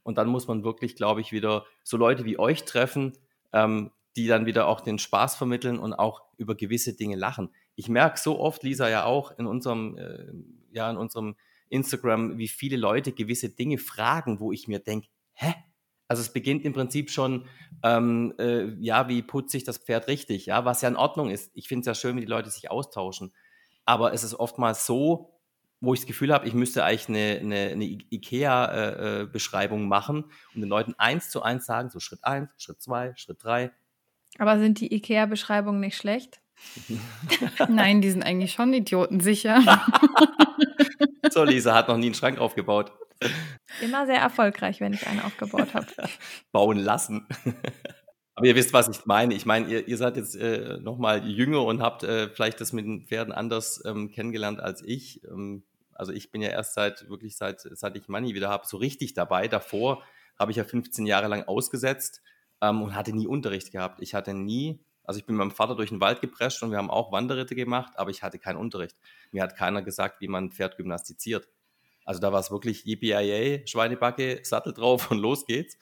Und 0.03 0.19
dann 0.19 0.29
muss 0.29 0.47
man 0.47 0.65
wirklich, 0.65 0.97
glaube 0.97 1.21
ich, 1.21 1.33
wieder 1.33 1.65
so 1.85 1.97
Leute 1.97 2.25
wie 2.25 2.39
euch 2.39 2.65
treffen, 2.65 3.13
ähm, 3.53 3.91
die 4.17 4.27
dann 4.27 4.47
wieder 4.47 4.67
auch 4.67 4.81
den 4.81 4.99
Spaß 4.99 5.37
vermitteln 5.37 5.79
und 5.79 5.95
auch 5.95 6.23
über 6.37 6.55
gewisse 6.55 6.95
Dinge 6.95 7.17
lachen. 7.17 7.51
Ich 7.77 7.89
merke 7.89 8.19
so 8.19 8.39
oft, 8.41 8.63
Lisa 8.63 8.89
ja 8.89 9.05
auch 9.05 9.39
in 9.39 9.47
unserem, 9.47 9.97
äh, 9.97 10.33
ja, 10.73 10.91
in 10.91 10.97
unserem 10.97 11.37
Instagram, 11.69 12.39
wie 12.39 12.49
viele 12.49 12.77
Leute 12.77 13.13
gewisse 13.13 13.51
Dinge 13.51 13.79
fragen, 13.79 14.41
wo 14.41 14.53
ich 14.53 14.69
mir 14.69 14.81
denke, 14.81 15.09
hä? 15.33 15.55
Also 16.09 16.23
es 16.23 16.33
beginnt 16.33 16.65
im 16.65 16.73
Prinzip 16.73 17.11
schon, 17.11 17.47
ähm, 17.83 18.35
äh, 18.39 18.65
ja, 18.81 19.09
wie 19.09 19.23
putze 19.23 19.59
ich 19.59 19.65
das 19.65 19.79
Pferd 19.79 20.09
richtig, 20.09 20.47
ja, 20.47 20.65
was 20.65 20.81
ja 20.81 20.89
in 20.89 20.97
Ordnung 20.97 21.31
ist. 21.31 21.51
Ich 21.55 21.69
finde 21.69 21.83
es 21.83 21.87
ja 21.87 21.95
schön, 21.95 22.17
wenn 22.17 22.23
die 22.23 22.31
Leute 22.31 22.51
sich 22.51 22.71
austauschen. 22.71 23.33
Aber 23.85 24.15
es 24.15 24.25
ist 24.25 24.35
oftmals 24.35 24.87
so, 24.87 25.39
wo 25.81 25.95
ich 25.95 26.01
das 26.01 26.07
Gefühl 26.07 26.33
habe, 26.33 26.49
ich 26.49 26.55
müsste 26.55 26.85
eigentlich 26.85 27.09
eine, 27.09 27.39
eine, 27.41 27.73
eine 27.73 27.85
IKEA-Beschreibung 27.85 29.81
äh, 29.81 29.85
äh 29.85 29.87
machen 29.87 30.25
und 30.55 30.61
den 30.61 30.69
Leuten 30.69 30.95
eins 30.99 31.31
zu 31.31 31.43
eins 31.43 31.67
sagen, 31.67 31.91
so 31.91 32.01
Schritt 32.01 32.25
eins, 32.25 32.51
Schritt 32.57 32.83
zwei, 32.83 33.13
Schritt 33.17 33.45
drei. 33.45 33.71
Aber 34.39 34.59
sind 34.59 34.81
die 34.81 34.93
IKEA-Beschreibungen 34.95 35.81
nicht 35.81 35.97
schlecht? 35.97 36.41
Nein, 37.69 38.01
die 38.01 38.11
sind 38.11 38.25
eigentlich 38.25 38.53
schon 38.53 38.73
idiotensicher. 38.73 39.63
so, 41.31 41.45
Lisa 41.45 41.75
hat 41.75 41.89
noch 41.89 41.97
nie 41.97 42.07
einen 42.07 42.15
Schrank 42.15 42.39
aufgebaut. 42.39 42.93
Immer 43.83 44.07
sehr 44.07 44.19
erfolgreich, 44.19 44.81
wenn 44.81 44.93
ich 44.93 45.07
einen 45.07 45.21
aufgebaut 45.21 45.75
habe. 45.75 45.87
Bauen 46.53 46.79
lassen. 46.79 47.27
Aber 48.35 48.47
ihr 48.47 48.55
wisst, 48.55 48.73
was 48.73 48.89
ich 48.89 49.05
meine. 49.05 49.35
Ich 49.35 49.47
meine, 49.47 49.67
ihr, 49.67 49.89
ihr 49.89 49.97
seid 49.97 50.17
jetzt 50.17 50.37
äh, 50.37 50.79
noch 50.81 50.97
mal 50.97 51.27
jünger 51.27 51.65
und 51.65 51.83
habt 51.83 52.05
äh, 52.05 52.29
vielleicht 52.29 52.61
das 52.61 52.73
mit 52.73 52.85
den 52.85 53.07
Pferden 53.07 53.33
anders 53.33 53.83
ähm, 53.85 54.13
kennengelernt 54.13 54.61
als 54.61 54.83
ich. 54.83 55.25
Ähm, 55.25 55.65
also 55.93 56.13
ich 56.13 56.31
bin 56.31 56.41
ja 56.41 56.51
erst 56.51 56.75
seit 56.75 57.09
wirklich 57.09 57.37
seit 57.37 57.61
seit 57.61 57.97
ich 57.97 58.09
Money 58.09 58.35
wieder 58.35 58.49
habe 58.49 58.65
so 58.67 58.77
richtig 58.77 59.15
dabei. 59.15 59.49
Davor 59.49 60.05
habe 60.39 60.53
ich 60.53 60.57
ja 60.57 60.65
15 60.65 61.05
Jahre 61.07 61.27
lang 61.27 61.43
ausgesetzt 61.45 62.23
ähm, 62.61 62.83
und 62.83 62.95
hatte 62.95 63.13
nie 63.13 63.27
Unterricht 63.27 63.73
gehabt. 63.73 64.01
Ich 64.01 64.15
hatte 64.15 64.35
nie, 64.35 64.81
also 65.03 65.19
ich 65.19 65.27
bin 65.27 65.35
mit 65.35 65.47
meinem 65.47 65.55
Vater 65.55 65.75
durch 65.75 65.91
den 65.91 66.01
Wald 66.01 66.21
geprescht 66.21 66.63
und 66.63 66.71
wir 66.71 66.79
haben 66.79 66.91
auch 66.91 67.11
Wanderritte 67.11 67.57
gemacht, 67.57 67.95
aber 67.97 68.11
ich 68.11 68.23
hatte 68.23 68.39
keinen 68.39 68.59
Unterricht. 68.59 68.97
Mir 69.33 69.43
hat 69.43 69.57
keiner 69.57 69.83
gesagt, 69.83 70.21
wie 70.21 70.29
man 70.29 70.45
ein 70.45 70.51
Pferd 70.53 70.77
gymnastiziert. 70.77 71.49
Also 72.09 72.23
da 72.23 72.33
war 72.33 72.41
es 72.41 72.51
wirklich 72.51 72.87
EPIA, 72.87 73.67
Schweinebacke, 73.67 74.41
Sattel 74.43 74.73
drauf 74.73 75.11
und 75.11 75.19
los 75.19 75.45
geht's. 75.45 75.77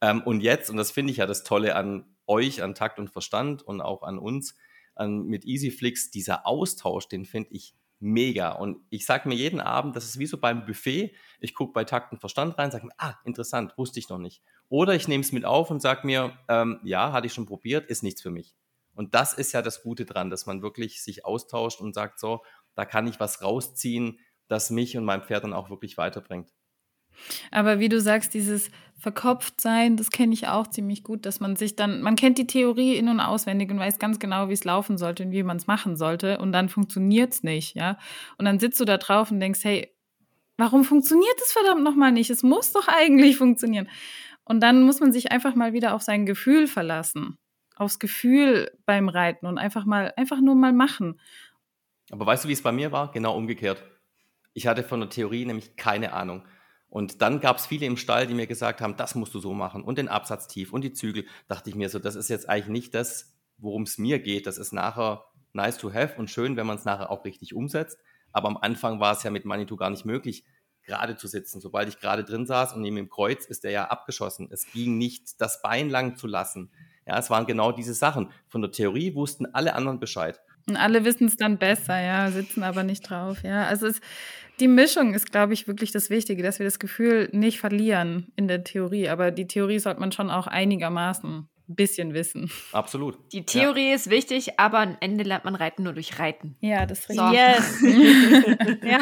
Ähm, 0.00 0.22
und 0.22 0.40
jetzt, 0.40 0.70
und 0.70 0.76
das 0.76 0.92
finde 0.92 1.10
ich 1.10 1.16
ja 1.16 1.26
das 1.26 1.42
Tolle 1.42 1.74
an 1.74 2.06
euch, 2.28 2.62
an 2.62 2.76
Takt 2.76 3.00
und 3.00 3.10
Verstand 3.10 3.62
und 3.62 3.80
auch 3.80 4.04
an 4.04 4.16
uns, 4.16 4.54
an, 4.94 5.26
mit 5.26 5.44
EasyFlix, 5.44 6.12
dieser 6.12 6.46
Austausch, 6.46 7.08
den 7.08 7.24
finde 7.24 7.50
ich 7.50 7.74
mega. 7.98 8.52
Und 8.52 8.78
ich 8.90 9.04
sage 9.06 9.28
mir 9.28 9.34
jeden 9.34 9.60
Abend, 9.60 9.96
das 9.96 10.04
ist 10.04 10.20
wie 10.20 10.26
so 10.26 10.38
beim 10.38 10.64
Buffet, 10.66 11.16
ich 11.40 11.52
gucke 11.52 11.72
bei 11.72 11.82
Takt 11.82 12.12
und 12.12 12.20
Verstand 12.20 12.56
rein, 12.58 12.70
sage 12.70 12.86
mir, 12.86 12.94
ah, 12.98 13.16
interessant, 13.24 13.76
wusste 13.76 13.98
ich 13.98 14.08
noch 14.08 14.18
nicht. 14.18 14.40
Oder 14.68 14.94
ich 14.94 15.08
nehme 15.08 15.24
es 15.24 15.32
mit 15.32 15.44
auf 15.44 15.68
und 15.72 15.82
sage 15.82 16.06
mir, 16.06 16.38
ähm, 16.46 16.78
ja, 16.84 17.10
hatte 17.10 17.26
ich 17.26 17.34
schon 17.34 17.46
probiert, 17.46 17.90
ist 17.90 18.04
nichts 18.04 18.22
für 18.22 18.30
mich. 18.30 18.54
Und 18.94 19.16
das 19.16 19.34
ist 19.34 19.50
ja 19.50 19.62
das 19.62 19.82
Gute 19.82 20.04
dran, 20.04 20.30
dass 20.30 20.46
man 20.46 20.62
wirklich 20.62 21.02
sich 21.02 21.24
austauscht 21.24 21.80
und 21.80 21.92
sagt, 21.92 22.20
so, 22.20 22.44
da 22.76 22.84
kann 22.84 23.08
ich 23.08 23.18
was 23.18 23.42
rausziehen, 23.42 24.20
das 24.52 24.70
mich 24.70 24.96
und 24.96 25.04
mein 25.04 25.22
Pferd 25.22 25.44
dann 25.44 25.52
auch 25.52 25.70
wirklich 25.70 25.98
weiterbringt. 25.98 26.52
Aber 27.50 27.78
wie 27.78 27.88
du 27.88 28.00
sagst, 28.00 28.34
dieses 28.34 28.70
Verkopftsein, 28.98 29.96
das 29.96 30.10
kenne 30.10 30.32
ich 30.32 30.48
auch 30.48 30.66
ziemlich 30.66 31.02
gut, 31.02 31.26
dass 31.26 31.40
man 31.40 31.56
sich 31.56 31.76
dann, 31.76 32.02
man 32.02 32.16
kennt 32.16 32.38
die 32.38 32.46
Theorie 32.46 32.96
in- 32.96 33.08
und 33.08 33.20
auswendig 33.20 33.70
und 33.70 33.78
weiß 33.78 33.98
ganz 33.98 34.18
genau, 34.18 34.48
wie 34.48 34.52
es 34.52 34.64
laufen 34.64 34.96
sollte 34.96 35.24
und 35.24 35.32
wie 35.32 35.42
man 35.42 35.56
es 35.56 35.66
machen 35.66 35.96
sollte 35.96 36.38
und 36.38 36.52
dann 36.52 36.68
funktioniert 36.68 37.32
es 37.32 37.42
nicht, 37.42 37.74
ja. 37.74 37.98
Und 38.38 38.44
dann 38.44 38.60
sitzt 38.60 38.80
du 38.80 38.84
da 38.84 38.98
drauf 38.98 39.30
und 39.30 39.40
denkst, 39.40 39.60
hey, 39.64 39.94
warum 40.56 40.84
funktioniert 40.84 41.40
es 41.42 41.52
verdammt 41.52 41.82
nochmal 41.82 42.12
nicht? 42.12 42.30
Es 42.30 42.42
muss 42.42 42.72
doch 42.72 42.88
eigentlich 42.88 43.36
funktionieren. 43.36 43.88
Und 44.44 44.60
dann 44.60 44.82
muss 44.82 45.00
man 45.00 45.12
sich 45.12 45.32
einfach 45.32 45.54
mal 45.54 45.72
wieder 45.72 45.94
auf 45.94 46.02
sein 46.02 46.26
Gefühl 46.26 46.66
verlassen, 46.66 47.38
aufs 47.76 47.98
Gefühl 47.98 48.70
beim 48.86 49.08
Reiten 49.08 49.46
und 49.46 49.58
einfach 49.58 49.84
mal, 49.84 50.12
einfach 50.16 50.40
nur 50.40 50.54
mal 50.54 50.72
machen. 50.72 51.20
Aber 52.10 52.26
weißt 52.26 52.44
du, 52.44 52.48
wie 52.48 52.52
es 52.52 52.62
bei 52.62 52.72
mir 52.72 52.92
war? 52.92 53.10
Genau 53.12 53.36
umgekehrt. 53.36 53.82
Ich 54.54 54.66
hatte 54.66 54.82
von 54.82 55.00
der 55.00 55.08
Theorie 55.08 55.44
nämlich 55.44 55.76
keine 55.76 56.12
Ahnung. 56.12 56.44
Und 56.88 57.22
dann 57.22 57.40
gab 57.40 57.56
es 57.56 57.66
viele 57.66 57.86
im 57.86 57.96
Stall, 57.96 58.26
die 58.26 58.34
mir 58.34 58.46
gesagt 58.46 58.82
haben, 58.82 58.96
das 58.96 59.14
musst 59.14 59.32
du 59.34 59.38
so 59.40 59.54
machen 59.54 59.82
und 59.82 59.96
den 59.96 60.08
Absatz 60.08 60.46
tief 60.46 60.72
und 60.74 60.82
die 60.82 60.92
Zügel. 60.92 61.24
Dachte 61.48 61.70
ich 61.70 61.76
mir 61.76 61.88
so, 61.88 61.98
das 61.98 62.16
ist 62.16 62.28
jetzt 62.28 62.48
eigentlich 62.48 62.68
nicht 62.68 62.94
das, 62.94 63.34
worum 63.56 63.84
es 63.84 63.96
mir 63.96 64.18
geht. 64.18 64.46
Das 64.46 64.58
ist 64.58 64.72
nachher 64.72 65.24
nice 65.54 65.78
to 65.78 65.92
have 65.92 66.18
und 66.18 66.30
schön, 66.30 66.56
wenn 66.56 66.66
man 66.66 66.76
es 66.76 66.84
nachher 66.84 67.10
auch 67.10 67.24
richtig 67.24 67.54
umsetzt. 67.54 67.98
Aber 68.32 68.48
am 68.48 68.58
Anfang 68.58 69.00
war 69.00 69.12
es 69.12 69.22
ja 69.22 69.30
mit 69.30 69.44
Manitou 69.46 69.76
gar 69.76 69.90
nicht 69.90 70.04
möglich. 70.04 70.44
gerade 70.84 71.16
zu 71.16 71.28
sitzen. 71.28 71.60
Sobald 71.60 71.88
ich 71.88 72.00
gerade 72.00 72.24
drin 72.24 72.46
saß 72.46 72.74
und 72.74 72.82
neben 72.82 72.96
dem 72.96 73.08
Kreuz 73.08 73.46
ist 73.46 73.64
der 73.64 73.70
ja 73.70 73.84
abgeschossen. 73.86 74.48
Es 74.50 74.66
ging 74.72 74.98
nicht, 74.98 75.40
das 75.40 75.62
Bein 75.62 75.88
lang 75.90 76.16
zu 76.16 76.26
lassen. 76.26 76.70
Ja, 77.06 77.18
es 77.18 77.30
waren 77.30 77.46
genau 77.46 77.72
diese 77.72 77.94
Sachen. 77.94 78.30
Von 78.48 78.62
der 78.62 78.70
Theorie 78.70 79.14
wussten 79.14 79.46
alle 79.46 79.74
anderen 79.74 80.00
Bescheid. 80.00 80.40
Und 80.68 80.76
alle 80.76 81.04
wissen 81.04 81.26
es 81.26 81.36
dann 81.36 81.58
besser, 81.58 82.00
ja, 82.00 82.30
sitzen 82.30 82.62
aber 82.62 82.84
nicht 82.84 83.08
drauf, 83.08 83.42
ja. 83.42 83.66
Also 83.66 83.86
es, 83.86 84.00
die 84.60 84.68
Mischung 84.68 85.14
ist, 85.14 85.32
glaube 85.32 85.54
ich, 85.54 85.66
wirklich 85.66 85.90
das 85.90 86.08
Wichtige, 86.10 86.42
dass 86.42 86.58
wir 86.58 86.64
das 86.64 86.78
Gefühl 86.78 87.28
nicht 87.32 87.58
verlieren 87.58 88.32
in 88.36 88.48
der 88.48 88.62
Theorie. 88.62 89.08
Aber 89.08 89.30
die 89.30 89.46
Theorie 89.46 89.78
sollte 89.78 90.00
man 90.00 90.12
schon 90.12 90.30
auch 90.30 90.46
einigermaßen 90.46 91.48
ein 91.68 91.74
bisschen 91.74 92.14
wissen. 92.14 92.50
Absolut. 92.72 93.18
Die 93.32 93.44
Theorie 93.44 93.88
ja. 93.88 93.94
ist 93.94 94.10
wichtig, 94.10 94.58
aber 94.60 94.78
am 94.78 94.96
Ende 95.00 95.24
lernt 95.24 95.44
man 95.44 95.54
Reiten 95.54 95.82
nur 95.82 95.94
durch 95.94 96.18
Reiten. 96.18 96.56
Ja, 96.60 96.86
das 96.86 97.00
ist 97.00 97.08
richtig. 97.10 97.26
So. 97.26 97.34
Yes. 97.34 98.78
ja. 98.84 99.00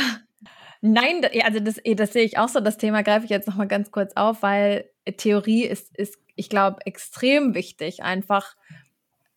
Nein, 0.82 1.26
also 1.42 1.60
das, 1.60 1.78
eh, 1.84 1.94
das 1.94 2.14
sehe 2.14 2.24
ich 2.24 2.38
auch 2.38 2.48
so. 2.48 2.60
Das 2.60 2.78
Thema 2.78 3.02
greife 3.02 3.24
ich 3.24 3.30
jetzt 3.30 3.46
nochmal 3.46 3.68
ganz 3.68 3.90
kurz 3.90 4.14
auf, 4.16 4.42
weil 4.42 4.88
Theorie 5.16 5.64
ist, 5.64 5.96
ist 5.96 6.18
ich 6.36 6.48
glaube, 6.48 6.78
extrem 6.86 7.54
wichtig, 7.54 8.02
einfach 8.02 8.56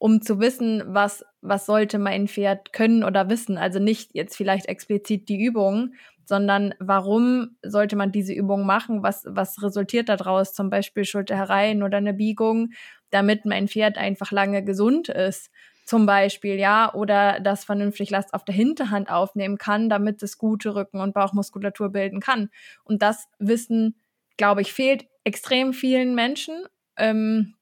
um 0.04 0.22
zu 0.22 0.42
wissen, 0.42 0.84
was, 0.86 1.24
was 1.40 1.66
sollte 1.66 1.98
mein 1.98 2.28
Pferd 2.28 2.74
können 2.74 3.06
oder 3.06 3.30
wissen. 3.30 3.58
Also 3.58 3.80
nicht 3.80 4.14
jetzt 4.14 4.36
vielleicht 4.36 4.66
explizit 4.66 5.30
die 5.30 5.42
Übung, 5.42 5.94
sondern 6.26 6.74
warum 6.80 7.56
sollte 7.64 7.96
man 7.96 8.12
diese 8.12 8.34
Übung 8.34 8.66
machen? 8.66 9.02
Was, 9.02 9.24
was 9.26 9.64
resultiert 9.64 10.10
daraus? 10.10 10.54
Zum 10.54 10.70
Beispiel 10.70 11.06
Schulter 11.06 11.38
herein 11.38 11.84
oder 11.84 12.00
eine 12.00 12.14
Biegung, 12.14 12.72
damit 13.12 13.46
mein 13.46 13.70
Pferd 13.70 13.98
einfach 13.98 14.34
lange 14.34 14.62
gesund 14.62 15.08
ist. 15.08 15.50
Zum 15.86 16.06
Beispiel, 16.06 16.56
ja, 16.56 16.94
oder 16.94 17.40
das 17.40 17.64
vernünftig 17.64 18.10
Last 18.10 18.34
auf 18.34 18.44
der 18.44 18.56
Hinterhand 18.56 19.10
aufnehmen 19.10 19.58
kann, 19.58 19.88
damit 19.88 20.22
es 20.22 20.38
gute 20.38 20.76
Rücken- 20.76 21.00
und 21.00 21.14
Bauchmuskulatur 21.14 21.94
bilden 21.94 22.20
kann. 22.20 22.50
Und 22.84 23.02
das 23.02 23.30
Wissen, 23.40 23.96
glaube 24.36 24.64
ich, 24.64 24.74
fehlt 24.74 25.08
extrem 25.24 25.72
vielen 25.72 26.14
Menschen. 26.14 26.66
Ähm, 26.98 27.54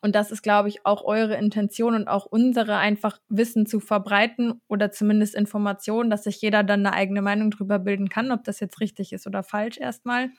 und 0.00 0.14
das 0.14 0.30
ist, 0.30 0.42
glaube 0.42 0.68
ich, 0.68 0.86
auch 0.86 1.04
eure 1.04 1.36
Intention 1.36 1.94
und 1.94 2.08
auch 2.08 2.26
unsere, 2.26 2.76
einfach 2.76 3.18
Wissen 3.28 3.66
zu 3.66 3.80
verbreiten 3.80 4.60
oder 4.68 4.92
zumindest 4.92 5.34
Informationen, 5.34 6.10
dass 6.10 6.24
sich 6.24 6.40
jeder 6.40 6.62
dann 6.62 6.86
eine 6.86 6.94
eigene 6.94 7.22
Meinung 7.22 7.50
drüber 7.50 7.78
bilden 7.78 8.08
kann, 8.08 8.30
ob 8.30 8.44
das 8.44 8.60
jetzt 8.60 8.80
richtig 8.80 9.12
ist 9.12 9.26
oder 9.26 9.42
falsch 9.42 9.78
erstmal. 9.78 10.30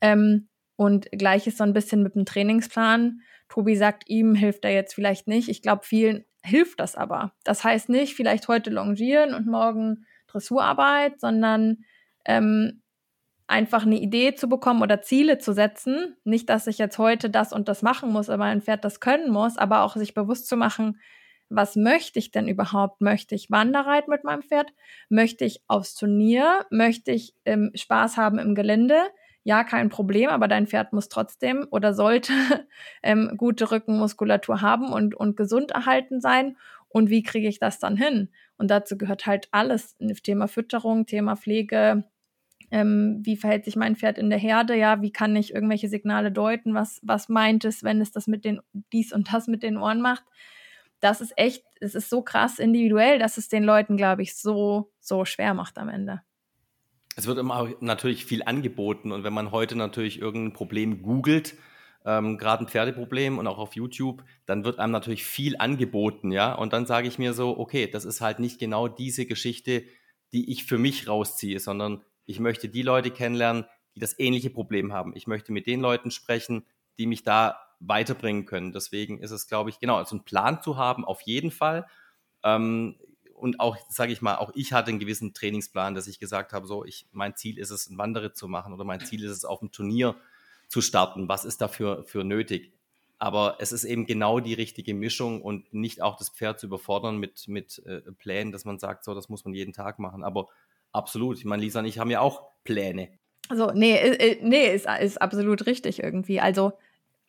Ähm, 0.00 0.48
und 0.76 1.08
gleich 1.12 1.46
ist 1.46 1.58
so 1.58 1.64
ein 1.64 1.72
bisschen 1.72 2.02
mit 2.02 2.14
dem 2.14 2.24
Trainingsplan. 2.24 3.20
Tobi 3.48 3.76
sagt, 3.76 4.08
ihm 4.08 4.34
hilft 4.34 4.64
er 4.64 4.72
jetzt 4.72 4.94
vielleicht 4.94 5.28
nicht. 5.28 5.48
Ich 5.48 5.62
glaube, 5.62 5.82
vielen 5.84 6.24
hilft 6.44 6.80
das 6.80 6.96
aber. 6.96 7.32
Das 7.44 7.64
heißt 7.64 7.88
nicht, 7.88 8.14
vielleicht 8.14 8.48
heute 8.48 8.70
longieren 8.70 9.34
und 9.34 9.46
morgen 9.46 10.06
Dressurarbeit, 10.26 11.20
sondern 11.20 11.84
ähm, 12.24 12.81
einfach 13.46 13.84
eine 13.84 14.00
Idee 14.00 14.34
zu 14.34 14.48
bekommen 14.48 14.82
oder 14.82 15.02
Ziele 15.02 15.38
zu 15.38 15.52
setzen. 15.52 16.16
Nicht, 16.24 16.48
dass 16.48 16.66
ich 16.66 16.78
jetzt 16.78 16.98
heute 16.98 17.30
das 17.30 17.52
und 17.52 17.68
das 17.68 17.82
machen 17.82 18.10
muss, 18.10 18.30
aber 18.30 18.44
ein 18.44 18.62
Pferd 18.62 18.84
das 18.84 19.00
können 19.00 19.30
muss, 19.30 19.58
aber 19.58 19.82
auch 19.82 19.96
sich 19.96 20.14
bewusst 20.14 20.48
zu 20.48 20.56
machen, 20.56 20.98
was 21.54 21.76
möchte 21.76 22.18
ich 22.18 22.30
denn 22.30 22.48
überhaupt? 22.48 23.00
Möchte 23.00 23.34
ich 23.34 23.50
Wanderreiten 23.50 24.10
mit 24.10 24.24
meinem 24.24 24.42
Pferd? 24.42 24.72
Möchte 25.10 25.44
ich 25.44 25.62
aufs 25.68 25.94
Turnier? 25.94 26.64
Möchte 26.70 27.12
ich 27.12 27.34
ähm, 27.44 27.70
Spaß 27.74 28.16
haben 28.16 28.38
im 28.38 28.54
Gelände? 28.54 28.98
Ja, 29.44 29.64
kein 29.64 29.88
Problem, 29.88 30.30
aber 30.30 30.48
dein 30.48 30.66
Pferd 30.66 30.92
muss 30.92 31.08
trotzdem 31.08 31.66
oder 31.70 31.94
sollte 31.94 32.32
ähm, 33.02 33.34
gute 33.36 33.70
Rückenmuskulatur 33.70 34.62
haben 34.62 34.92
und, 34.92 35.14
und 35.14 35.36
gesund 35.36 35.72
erhalten 35.72 36.20
sein. 36.20 36.56
Und 36.88 37.10
wie 37.10 37.22
kriege 37.22 37.48
ich 37.48 37.58
das 37.58 37.78
dann 37.78 37.96
hin? 37.96 38.30
Und 38.56 38.70
dazu 38.70 38.96
gehört 38.96 39.26
halt 39.26 39.48
alles. 39.50 39.96
Thema 40.22 40.46
Fütterung, 40.46 41.06
Thema 41.06 41.36
Pflege, 41.36 42.04
ähm, 42.72 43.20
wie 43.22 43.36
verhält 43.36 43.66
sich 43.66 43.76
mein 43.76 43.96
Pferd 43.96 44.16
in 44.16 44.30
der 44.30 44.38
Herde, 44.38 44.74
ja, 44.74 45.02
wie 45.02 45.12
kann 45.12 45.36
ich 45.36 45.54
irgendwelche 45.54 45.88
Signale 45.88 46.32
deuten, 46.32 46.72
was, 46.72 47.00
was 47.02 47.28
meint 47.28 47.66
es, 47.66 47.84
wenn 47.84 48.00
es 48.00 48.10
das 48.10 48.26
mit 48.26 48.46
den, 48.46 48.60
dies 48.92 49.12
und 49.12 49.32
das 49.32 49.46
mit 49.46 49.62
den 49.62 49.76
Ohren 49.76 50.00
macht. 50.00 50.24
Das 50.98 51.20
ist 51.20 51.34
echt, 51.36 51.64
es 51.80 51.94
ist 51.94 52.08
so 52.08 52.22
krass 52.22 52.58
individuell, 52.58 53.18
dass 53.18 53.36
es 53.36 53.50
den 53.50 53.62
Leuten, 53.62 53.98
glaube 53.98 54.22
ich, 54.22 54.36
so, 54.36 54.90
so 55.00 55.26
schwer 55.26 55.52
macht 55.52 55.76
am 55.76 55.90
Ende. 55.90 56.22
Es 57.14 57.26
wird 57.26 57.38
immer 57.38 57.68
natürlich 57.80 58.24
viel 58.24 58.42
angeboten 58.42 59.12
und 59.12 59.22
wenn 59.22 59.34
man 59.34 59.50
heute 59.50 59.76
natürlich 59.76 60.18
irgendein 60.18 60.54
Problem 60.54 61.02
googelt, 61.02 61.54
ähm, 62.06 62.38
gerade 62.38 62.64
ein 62.64 62.68
Pferdeproblem 62.68 63.36
und 63.36 63.46
auch 63.46 63.58
auf 63.58 63.76
YouTube, 63.76 64.24
dann 64.46 64.64
wird 64.64 64.78
einem 64.78 64.92
natürlich 64.92 65.24
viel 65.24 65.56
angeboten, 65.58 66.32
ja. 66.32 66.54
Und 66.54 66.72
dann 66.72 66.86
sage 66.86 67.06
ich 67.06 67.18
mir 67.18 67.34
so, 67.34 67.58
okay, 67.58 67.86
das 67.86 68.06
ist 68.06 68.22
halt 68.22 68.38
nicht 68.38 68.58
genau 68.58 68.88
diese 68.88 69.26
Geschichte, 69.26 69.84
die 70.32 70.50
ich 70.50 70.64
für 70.64 70.78
mich 70.78 71.06
rausziehe, 71.06 71.60
sondern 71.60 72.02
ich 72.26 72.40
möchte 72.40 72.68
die 72.68 72.82
Leute 72.82 73.10
kennenlernen, 73.10 73.64
die 73.94 74.00
das 74.00 74.18
ähnliche 74.18 74.50
Problem 74.50 74.92
haben. 74.92 75.14
Ich 75.16 75.26
möchte 75.26 75.52
mit 75.52 75.66
den 75.66 75.80
Leuten 75.80 76.10
sprechen, 76.10 76.66
die 76.98 77.06
mich 77.06 77.22
da 77.22 77.58
weiterbringen 77.80 78.46
können. 78.46 78.72
Deswegen 78.72 79.18
ist 79.18 79.30
es, 79.30 79.46
glaube 79.46 79.70
ich, 79.70 79.80
genau, 79.80 79.96
also 79.96 80.14
einen 80.14 80.24
Plan 80.24 80.62
zu 80.62 80.76
haben, 80.76 81.04
auf 81.04 81.20
jeden 81.22 81.50
Fall. 81.50 81.86
Ähm, 82.44 82.96
und 83.34 83.58
auch, 83.58 83.76
sage 83.88 84.12
ich 84.12 84.22
mal, 84.22 84.36
auch 84.36 84.52
ich 84.54 84.72
hatte 84.72 84.90
einen 84.90 85.00
gewissen 85.00 85.34
Trainingsplan, 85.34 85.94
dass 85.94 86.06
ich 86.06 86.20
gesagt 86.20 86.52
habe, 86.52 86.66
so, 86.66 86.84
ich, 86.84 87.06
mein 87.10 87.34
Ziel 87.34 87.58
ist 87.58 87.70
es, 87.70 87.88
einen 87.88 87.98
Wanderritt 87.98 88.36
zu 88.36 88.46
machen 88.46 88.72
oder 88.72 88.84
mein 88.84 89.00
Ziel 89.00 89.24
ist 89.24 89.32
es, 89.32 89.44
auf 89.44 89.58
dem 89.58 89.72
Turnier 89.72 90.14
zu 90.68 90.80
starten. 90.80 91.28
Was 91.28 91.44
ist 91.44 91.60
dafür 91.60 92.04
für 92.04 92.22
nötig? 92.22 92.72
Aber 93.18 93.56
es 93.58 93.72
ist 93.72 93.84
eben 93.84 94.06
genau 94.06 94.40
die 94.40 94.54
richtige 94.54 94.94
Mischung 94.94 95.42
und 95.42 95.72
nicht 95.74 96.02
auch 96.02 96.16
das 96.16 96.28
Pferd 96.28 96.60
zu 96.60 96.66
überfordern 96.66 97.18
mit, 97.18 97.46
mit 97.48 97.80
äh, 97.84 98.00
Plänen, 98.12 98.52
dass 98.52 98.64
man 98.64 98.78
sagt, 98.78 99.04
so, 99.04 99.14
das 99.14 99.28
muss 99.28 99.44
man 99.44 99.54
jeden 99.54 99.72
Tag 99.72 99.98
machen. 99.98 100.24
Aber 100.24 100.48
Absolut. 100.92 101.38
Ich 101.38 101.44
meine, 101.44 101.62
Lisa 101.62 101.80
und 101.80 101.86
ich 101.86 101.98
haben 101.98 102.10
ja 102.10 102.20
auch 102.20 102.42
Pläne. 102.64 103.08
Also, 103.48 103.70
nee, 103.74 104.38
nee, 104.42 104.74
ist, 104.74 104.86
ist 105.00 105.20
absolut 105.20 105.66
richtig 105.66 106.02
irgendwie. 106.02 106.40
Also, 106.40 106.72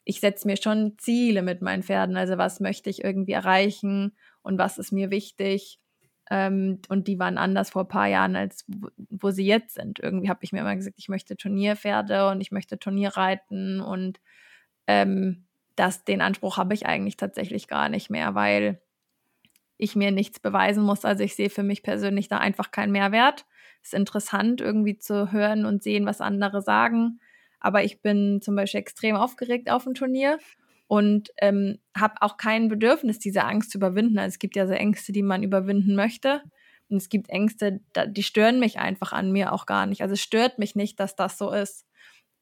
ich 0.04 0.20
setze 0.20 0.48
mir 0.48 0.58
schon 0.58 0.98
Ziele 0.98 1.42
mit 1.42 1.62
meinen 1.62 1.84
Pferden. 1.84 2.18
Also, 2.18 2.38
was 2.38 2.60
möchte 2.60 2.90
ich 2.90 3.04
irgendwie 3.04 3.32
erreichen 3.32 4.16
und 4.42 4.58
was 4.58 4.78
ist 4.78 4.92
mir 4.92 5.12
wichtig? 5.12 5.80
Ähm, 6.30 6.80
und 6.90 7.08
die 7.08 7.20
waren 7.20 7.38
anders 7.38 7.72
vor 7.72 7.84
ein 7.84 7.90
paar 7.90 8.08
Jahren, 8.08 8.36
als 8.36 8.66
wo, 8.68 8.88
wo 9.10 9.32
sie 9.32 9.46
jetzt 9.46 9.76
sind. 9.76 10.00
Irgendwie 10.00 10.30
habe 10.30 10.40
ich 10.44 10.52
mir 10.52 10.62
immer 10.62 10.76
gesagt, 10.76 10.96
ich 10.98 11.10
möchte 11.10 11.36
Turnierpferde 11.36 12.30
und 12.30 12.42
ich 12.42 12.52
möchte 12.52 12.80
Turnier 12.80 13.10
reiten 13.10 13.82
und 13.82 14.20
ähm, 14.88 15.46
das, 15.76 16.06
den 16.06 16.22
Anspruch 16.22 16.58
habe 16.58 16.74
ich 16.74 16.86
eigentlich 16.86 17.18
tatsächlich 17.18 17.68
gar 17.68 17.90
nicht 17.90 18.10
mehr, 18.10 18.36
weil 18.36 18.82
ich 19.78 19.96
mir 19.96 20.12
nichts 20.12 20.40
beweisen 20.40 20.84
muss. 20.84 21.04
Also 21.04 21.24
ich 21.24 21.36
sehe 21.36 21.50
für 21.50 21.64
mich 21.64 21.84
persönlich 21.84 22.28
da 22.28 22.38
einfach 22.38 22.72
keinen 22.72 22.92
Mehrwert 22.92 23.46
ist 23.84 23.94
interessant, 23.94 24.62
irgendwie 24.62 24.98
zu 24.98 25.32
hören 25.32 25.66
und 25.66 25.84
sehen, 25.84 26.06
was 26.06 26.22
andere 26.22 26.62
sagen. 26.62 27.20
Aber 27.60 27.84
ich 27.84 28.02
bin 28.02 28.42
zum 28.42 28.56
Beispiel 28.56 28.80
extrem 28.80 29.16
aufgeregt 29.16 29.70
auf 29.70 29.84
dem 29.84 29.94
Turnier 29.94 30.40
und 30.88 31.30
ähm, 31.38 31.80
habe 31.96 32.16
auch 32.22 32.38
kein 32.38 32.68
Bedürfnis, 32.68 33.20
diese 33.20 33.44
Angst 33.46 33.72
zu 33.72 33.78
überwinden. 33.78 34.18
Also 34.20 34.34
es 34.34 34.40
gibt 34.40 34.56
ja 34.56 34.68
so 34.68 34.74
Ängste, 34.74 35.12
die 35.12 35.24
man 35.24 35.44
überwinden 35.44 35.96
möchte. 35.96 36.42
Und 36.90 36.98
es 36.98 37.10
gibt 37.10 37.30
Ängste, 37.30 37.80
die 38.08 38.24
stören 38.24 38.60
mich 38.60 38.80
einfach 38.80 39.14
an 39.14 39.32
mir 39.32 39.54
auch 39.54 39.66
gar 39.66 39.86
nicht. 39.86 40.02
Also 40.02 40.14
es 40.14 40.22
stört 40.22 40.60
mich 40.60 40.76
nicht, 40.76 41.00
dass 41.00 41.16
das 41.16 41.38
so 41.38 41.52
ist 41.52 41.86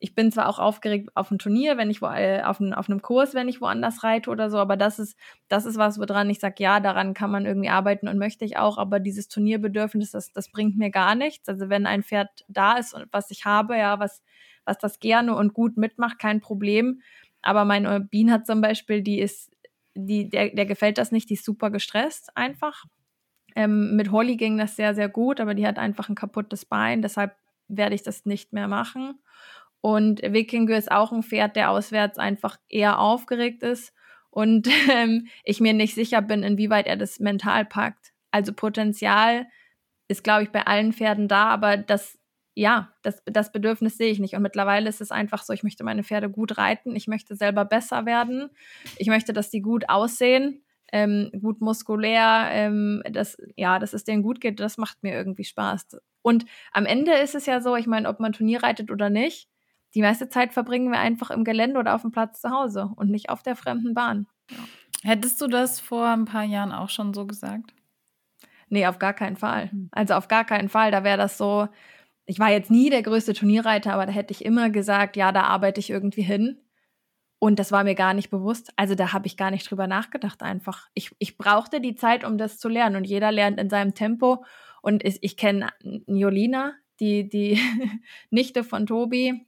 ich 0.01 0.15
bin 0.15 0.31
zwar 0.31 0.49
auch 0.49 0.57
aufgeregt 0.57 1.11
auf 1.13 1.29
einem 1.29 1.37
Turnier, 1.37 1.77
wenn 1.77 1.91
ich 1.91 2.01
wo, 2.01 2.07
äh, 2.07 2.41
auf, 2.41 2.59
ein, 2.59 2.73
auf 2.73 2.89
einem 2.89 3.03
Kurs, 3.03 3.35
wenn 3.35 3.47
ich 3.47 3.61
woanders 3.61 4.03
reite 4.03 4.31
oder 4.31 4.49
so, 4.49 4.57
aber 4.57 4.75
das 4.75 4.97
ist, 4.97 5.15
das 5.47 5.65
ist 5.67 5.77
was, 5.77 5.99
woran 5.99 6.27
ich 6.31 6.39
sage, 6.39 6.55
ja, 6.57 6.79
daran 6.79 7.13
kann 7.13 7.29
man 7.29 7.45
irgendwie 7.45 7.69
arbeiten 7.69 8.07
und 8.07 8.17
möchte 8.17 8.43
ich 8.43 8.57
auch, 8.57 8.79
aber 8.79 8.99
dieses 8.99 9.27
Turnierbedürfnis, 9.27 10.09
das, 10.09 10.33
das 10.33 10.49
bringt 10.49 10.75
mir 10.75 10.89
gar 10.89 11.13
nichts. 11.13 11.47
Also 11.47 11.69
wenn 11.69 11.85
ein 11.85 12.01
Pferd 12.01 12.29
da 12.47 12.77
ist 12.77 12.95
und 12.95 13.05
was 13.11 13.29
ich 13.29 13.45
habe, 13.45 13.77
ja, 13.77 13.99
was, 13.99 14.23
was 14.65 14.79
das 14.79 14.99
gerne 14.99 15.35
und 15.35 15.53
gut 15.53 15.77
mitmacht, 15.77 16.17
kein 16.17 16.41
Problem. 16.41 17.01
Aber 17.43 17.63
meine 17.63 17.99
Bean 17.99 18.31
hat 18.31 18.47
zum 18.47 18.59
Beispiel, 18.59 19.03
die 19.03 19.19
ist, 19.19 19.51
die, 19.93 20.29
der, 20.29 20.49
der 20.49 20.65
gefällt 20.65 20.97
das 20.97 21.11
nicht, 21.11 21.29
die 21.29 21.35
ist 21.35 21.45
super 21.45 21.69
gestresst 21.69 22.35
einfach. 22.35 22.85
Ähm, 23.55 23.95
mit 23.95 24.11
Holly 24.11 24.35
ging 24.35 24.57
das 24.57 24.75
sehr, 24.75 24.95
sehr 24.95 25.09
gut, 25.09 25.39
aber 25.39 25.53
die 25.53 25.67
hat 25.67 25.77
einfach 25.77 26.09
ein 26.09 26.15
kaputtes 26.15 26.65
Bein, 26.65 27.03
deshalb 27.03 27.35
werde 27.67 27.93
ich 27.93 28.01
das 28.01 28.25
nicht 28.25 28.51
mehr 28.51 28.67
machen. 28.67 29.19
Und 29.81 30.21
Wikinger 30.21 30.77
ist 30.77 30.91
auch 30.91 31.11
ein 31.11 31.23
Pferd, 31.23 31.55
der 31.55 31.71
auswärts 31.71 32.19
einfach 32.19 32.57
eher 32.69 32.99
aufgeregt 32.99 33.63
ist 33.63 33.93
und 34.31 34.67
ähm, 34.91 35.27
ich 35.43 35.59
mir 35.59 35.73
nicht 35.73 35.93
sicher 35.93 36.21
bin, 36.21 36.41
inwieweit 36.43 36.87
er 36.87 36.97
das 36.97 37.19
mental 37.19 37.65
packt. 37.65 38.13
Also 38.31 38.53
Potenzial 38.53 39.47
ist, 40.07 40.23
glaube 40.23 40.43
ich, 40.43 40.49
bei 40.49 40.65
allen 40.65 40.93
Pferden 40.93 41.27
da, 41.27 41.45
aber 41.49 41.77
das, 41.77 42.17
ja, 42.55 42.93
das, 43.01 43.21
das 43.25 43.51
Bedürfnis 43.51 43.97
sehe 43.97 44.11
ich 44.11 44.19
nicht. 44.19 44.35
Und 44.35 44.41
mittlerweile 44.41 44.89
ist 44.89 45.01
es 45.01 45.11
einfach 45.11 45.43
so, 45.43 45.53
ich 45.53 45.63
möchte 45.63 45.83
meine 45.83 46.03
Pferde 46.03 46.29
gut 46.29 46.57
reiten, 46.57 46.95
ich 46.95 47.07
möchte 47.07 47.35
selber 47.35 47.65
besser 47.65 48.05
werden, 48.05 48.49
ich 48.97 49.07
möchte, 49.07 49.33
dass 49.33 49.49
die 49.49 49.61
gut 49.61 49.89
aussehen. 49.89 50.63
Ähm, 50.93 51.31
gut 51.41 51.61
muskulär, 51.61 52.49
ähm, 52.51 53.01
das, 53.09 53.37
ja, 53.55 53.79
dass 53.79 53.93
es 53.93 54.03
denen 54.03 54.23
gut 54.23 54.41
geht, 54.41 54.59
das 54.59 54.77
macht 54.77 55.03
mir 55.03 55.13
irgendwie 55.13 55.45
Spaß. 55.45 55.97
Und 56.21 56.43
am 56.73 56.85
Ende 56.85 57.13
ist 57.13 57.33
es 57.33 57.45
ja 57.45 57.61
so, 57.61 57.77
ich 57.77 57.87
meine, 57.87 58.09
ob 58.09 58.19
man 58.19 58.33
Turnier 58.33 58.61
reitet 58.61 58.91
oder 58.91 59.09
nicht, 59.09 59.47
die 59.93 60.01
meiste 60.01 60.29
Zeit 60.29 60.53
verbringen 60.53 60.91
wir 60.91 60.99
einfach 60.99 61.31
im 61.31 61.43
Gelände 61.43 61.79
oder 61.79 61.95
auf 61.95 62.01
dem 62.01 62.11
Platz 62.11 62.41
zu 62.41 62.49
Hause 62.49 62.89
und 62.95 63.09
nicht 63.09 63.29
auf 63.29 63.43
der 63.43 63.55
fremden 63.55 63.93
Bahn. 63.93 64.27
Ja. 64.49 64.57
Hättest 65.03 65.41
du 65.41 65.47
das 65.47 65.79
vor 65.79 66.07
ein 66.07 66.25
paar 66.25 66.43
Jahren 66.43 66.71
auch 66.71 66.89
schon 66.89 67.13
so 67.13 67.25
gesagt? 67.25 67.73
Nee, 68.69 68.85
auf 68.87 68.99
gar 68.99 69.13
keinen 69.13 69.35
Fall. 69.35 69.71
Hm. 69.71 69.89
Also 69.91 70.13
auf 70.13 70.27
gar 70.27 70.45
keinen 70.45 70.69
Fall. 70.69 70.91
Da 70.91 71.03
wäre 71.03 71.17
das 71.17 71.37
so, 71.37 71.67
ich 72.25 72.39
war 72.39 72.49
jetzt 72.51 72.71
nie 72.71 72.89
der 72.89 73.01
größte 73.01 73.33
Turnierreiter, 73.33 73.93
aber 73.93 74.05
da 74.05 74.11
hätte 74.11 74.31
ich 74.31 74.45
immer 74.45 74.69
gesagt, 74.69 75.17
ja, 75.17 75.31
da 75.31 75.43
arbeite 75.43 75.79
ich 75.79 75.89
irgendwie 75.89 76.21
hin. 76.21 76.57
Und 77.39 77.57
das 77.57 77.71
war 77.71 77.83
mir 77.83 77.95
gar 77.95 78.13
nicht 78.13 78.29
bewusst. 78.29 78.71
Also 78.75 78.93
da 78.93 79.13
habe 79.13 79.25
ich 79.25 79.35
gar 79.35 79.49
nicht 79.49 79.69
drüber 79.69 79.87
nachgedacht 79.87 80.43
einfach. 80.43 80.87
Ich, 80.93 81.11
ich 81.17 81.37
brauchte 81.37 81.81
die 81.81 81.95
Zeit, 81.95 82.23
um 82.23 82.37
das 82.37 82.59
zu 82.59 82.69
lernen. 82.69 82.95
Und 82.95 83.05
jeder 83.05 83.31
lernt 83.31 83.59
in 83.59 83.69
seinem 83.69 83.95
Tempo. 83.95 84.45
Und 84.83 85.03
ich, 85.03 85.23
ich 85.23 85.37
kenne 85.37 85.69
Jolina, 86.05 86.73
die, 86.99 87.27
die 87.27 87.59
Nichte 88.29 88.63
von 88.63 88.85
Tobi, 88.85 89.47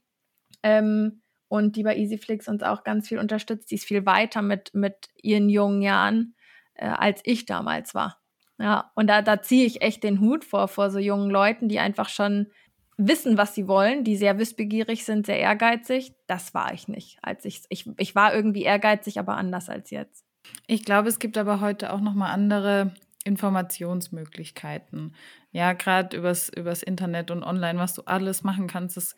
ähm, 0.64 1.22
und 1.46 1.76
die 1.76 1.84
bei 1.84 1.96
EasyFlix 1.96 2.48
uns 2.48 2.64
auch 2.64 2.82
ganz 2.82 3.06
viel 3.06 3.18
unterstützt. 3.20 3.70
Die 3.70 3.76
ist 3.76 3.84
viel 3.84 4.04
weiter 4.06 4.42
mit, 4.42 4.74
mit 4.74 5.08
ihren 5.22 5.48
jungen 5.48 5.82
Jahren, 5.82 6.34
äh, 6.74 6.86
als 6.86 7.20
ich 7.22 7.46
damals 7.46 7.94
war. 7.94 8.20
Ja, 8.58 8.90
und 8.94 9.08
da, 9.08 9.22
da 9.22 9.42
ziehe 9.42 9.66
ich 9.66 9.82
echt 9.82 10.02
den 10.02 10.20
Hut 10.20 10.44
vor, 10.44 10.66
vor 10.68 10.90
so 10.90 10.98
jungen 10.98 11.30
Leuten, 11.30 11.68
die 11.68 11.78
einfach 11.78 12.08
schon 12.08 12.48
wissen, 12.96 13.36
was 13.36 13.54
sie 13.54 13.68
wollen, 13.68 14.04
die 14.04 14.16
sehr 14.16 14.38
wissbegierig 14.38 15.04
sind, 15.04 15.26
sehr 15.26 15.38
ehrgeizig. 15.38 16.14
Das 16.26 16.54
war 16.54 16.72
ich 16.72 16.88
nicht. 16.88 17.18
Als 17.22 17.44
ich, 17.44 17.62
ich, 17.68 17.90
ich 17.98 18.14
war 18.14 18.34
irgendwie 18.34 18.62
ehrgeizig, 18.62 19.18
aber 19.18 19.36
anders 19.36 19.68
als 19.68 19.90
jetzt. 19.90 20.24
Ich 20.66 20.84
glaube, 20.84 21.08
es 21.08 21.18
gibt 21.18 21.36
aber 21.36 21.60
heute 21.60 21.92
auch 21.92 22.00
noch 22.00 22.14
mal 22.14 22.30
andere 22.30 22.94
Informationsmöglichkeiten. 23.24 25.14
Ja, 25.50 25.72
gerade 25.72 26.16
übers, 26.16 26.48
übers 26.48 26.82
Internet 26.82 27.30
und 27.30 27.42
online, 27.42 27.78
was 27.78 27.94
du 27.94 28.02
alles 28.02 28.44
machen 28.44 28.66
kannst. 28.66 28.96
Das, 28.96 29.16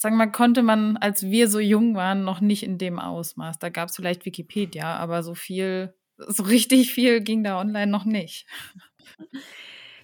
sagen 0.00 0.16
wir 0.16 0.24
mal, 0.24 0.32
konnte 0.32 0.62
man, 0.62 0.96
als 0.96 1.24
wir 1.24 1.46
so 1.46 1.60
jung 1.60 1.94
waren, 1.94 2.24
noch 2.24 2.40
nicht 2.40 2.62
in 2.62 2.78
dem 2.78 2.98
Ausmaß. 2.98 3.58
Da 3.58 3.68
gab 3.68 3.90
es 3.90 3.96
vielleicht 3.96 4.24
Wikipedia, 4.24 4.96
aber 4.96 5.22
so 5.22 5.34
viel, 5.34 5.94
so 6.16 6.42
richtig 6.42 6.94
viel 6.94 7.20
ging 7.20 7.44
da 7.44 7.60
online 7.60 7.90
noch 7.90 8.06
nicht. 8.06 8.46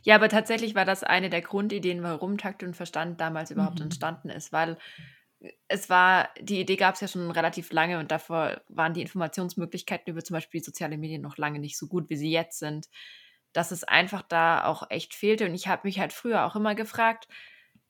Ja, 0.03 0.15
aber 0.15 0.29
tatsächlich 0.29 0.77
war 0.77 0.85
das 0.85 1.03
eine 1.03 1.31
der 1.31 1.41
Grundideen, 1.41 2.03
warum 2.03 2.39
Takt 2.39 2.63
und 2.63 2.77
Verstand 2.77 3.21
damals 3.21 3.51
überhaupt 3.51 3.81
mhm. 3.81 3.87
entstanden 3.87 4.29
ist, 4.29 4.53
weil 4.53 4.77
es 5.67 5.89
war, 5.91 6.29
die 6.41 6.61
Idee 6.61 6.77
gab 6.77 6.95
es 6.95 7.01
ja 7.01 7.09
schon 7.09 7.31
relativ 7.31 7.73
lange 7.73 7.99
und 7.99 8.11
davor 8.13 8.61
waren 8.69 8.95
die 8.95 9.03
Informationsmöglichkeiten 9.03 10.13
über 10.13 10.23
zum 10.23 10.35
Beispiel 10.35 10.63
soziale 10.63 10.97
Medien 10.97 11.23
noch 11.23 11.39
lange 11.39 11.59
nicht 11.59 11.77
so 11.77 11.89
gut, 11.89 12.09
wie 12.09 12.17
sie 12.17 12.31
jetzt 12.31 12.59
sind, 12.59 12.89
dass 13.53 13.73
es 13.73 13.83
einfach 13.83 14.23
da 14.23 14.67
auch 14.67 14.91
echt 14.91 15.15
fehlte. 15.15 15.47
Und 15.47 15.55
ich 15.55 15.67
habe 15.67 15.83
mich 15.85 15.99
halt 15.99 16.13
früher 16.13 16.45
auch 16.45 16.55
immer 16.55 16.75
gefragt, 16.75 17.27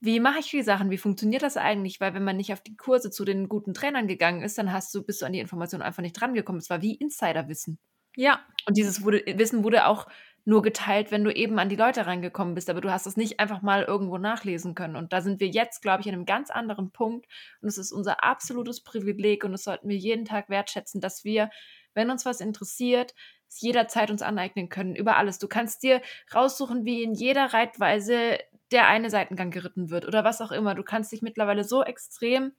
wie 0.07 0.21
mache 0.21 0.39
ich 0.39 0.51
die 0.51 0.63
Sachen? 0.63 0.91
Wie 0.91 0.99
funktioniert 0.99 1.43
das 1.43 1.57
eigentlich? 1.57 2.01
Weil 2.01 2.15
wenn 2.15 2.25
man 2.25 2.37
nicht 2.37 2.53
auf 2.53 2.63
die 2.63 2.77
Kurse 2.77 3.11
zu 3.11 3.25
den 3.25 3.49
guten 3.49 3.75
Trainern 3.75 4.07
gegangen 4.07 4.43
ist, 4.43 4.57
dann 4.57 4.73
hast 4.73 4.95
du, 4.95 5.03
bist 5.03 5.21
du 5.21 5.27
an 5.27 5.33
die 5.33 5.41
Information 5.41 5.83
einfach 5.83 6.03
nicht 6.03 6.19
drangekommen. 6.19 6.61
Es 6.61 6.71
war 6.71 6.81
wie 6.81 6.95
Insiderwissen. 6.95 7.79
Ja. 8.17 8.41
Und 8.67 8.77
dieses 8.77 9.05
wurde, 9.05 9.23
Wissen 9.37 9.63
wurde 9.63 9.87
auch 9.87 10.07
nur 10.45 10.63
geteilt, 10.63 11.11
wenn 11.11 11.25
du 11.25 11.35
eben 11.35 11.59
an 11.59 11.69
die 11.69 11.77
Leute 11.77 12.07
reingekommen 12.07 12.55
bist. 12.55 12.71
Aber 12.71 12.81
du 12.81 12.91
hast 12.91 13.07
es 13.07 13.17
nicht 13.17 13.41
einfach 13.41 13.63
mal 13.63 13.83
irgendwo 13.83 14.17
nachlesen 14.17 14.75
können. 14.75 14.97
Und 14.97 15.13
da 15.13 15.21
sind 15.21 15.41
wir 15.41 15.49
jetzt, 15.49 15.83
glaube 15.83 16.03
ich, 16.03 16.09
an 16.09 16.15
einem 16.15 16.25
ganz 16.25 16.51
anderen 16.51 16.93
Punkt. 16.93 17.27
Und 17.61 17.69
es 17.69 17.77
ist 17.77 17.93
unser 17.93 18.25
absolutes 18.25 18.83
Privileg 18.83 19.45
und 19.45 19.53
das 19.53 19.65
sollten 19.65 19.89
wir 19.89 19.97
jeden 19.97 20.25
Tag 20.25 20.49
wertschätzen, 20.49 21.01
dass 21.01 21.25
wir, 21.25 21.51
wenn 21.95 22.11
uns 22.11 22.25
was 22.25 22.41
interessiert, 22.41 23.13
es 23.49 23.61
jederzeit 23.61 24.11
uns 24.11 24.23
aneignen 24.23 24.69
können 24.69 24.95
über 24.95 25.17
alles. 25.17 25.39
Du 25.39 25.49
kannst 25.49 25.83
dir 25.83 26.01
raussuchen, 26.35 26.85
wie 26.85 27.03
in 27.03 27.15
jeder 27.15 27.53
Reitweise 27.53 28.39
der 28.73 28.89
eine 28.89 29.11
Seitengang 29.11 29.51
geritten 29.51 29.91
wird 29.91 30.07
oder 30.07 30.25
was 30.25 30.41
auch 30.41 30.53
immer. 30.53 30.75
Du 30.75 30.83
kannst 30.83 31.13
dich 31.13 31.23
mittlerweile 31.23 31.65
so 31.65 31.85
extrem 31.85 32.53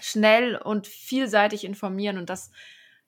schnell 0.00 0.56
und 0.56 0.86
vielseitig 0.86 1.64
informieren 1.64 2.18
und 2.18 2.30
das 2.30 2.50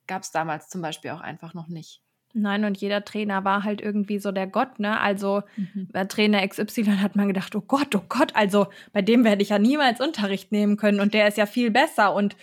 gab 0.07 0.23
es 0.23 0.31
damals 0.31 0.69
zum 0.69 0.83
Beispiel 0.83 1.11
auch 1.11 1.21
einfach 1.21 1.53
noch 1.55 1.69
nicht. 1.69 2.03
Nein, 2.33 2.64
und 2.64 2.77
jeder 2.77 3.05
Trainer 3.05 3.45
war 3.45 3.64
halt 3.64 3.81
irgendwie 3.81 4.19
so 4.19 4.31
der 4.31 4.47
Gott, 4.47 4.79
ne? 4.79 5.01
Also 5.01 5.42
mhm. 5.57 5.88
bei 5.90 6.05
Trainer 6.05 6.47
XY 6.47 6.99
hat 6.99 7.16
man 7.16 7.29
gedacht, 7.29 7.57
oh 7.57 7.62
Gott, 7.62 7.95
oh 7.95 8.05
Gott, 8.09 8.37
also 8.37 8.66
bei 8.92 9.01
dem 9.01 9.25
werde 9.25 9.42
ich 9.42 9.49
ja 9.49 9.59
niemals 9.59 10.01
Unterricht 10.01 10.53
nehmen 10.53 10.77
können 10.77 11.01
und 11.01 11.14
der 11.14 11.29
ist 11.29 11.38
ja 11.38 11.47
viel 11.47 11.71
besser 11.71 12.14
und 12.14 12.37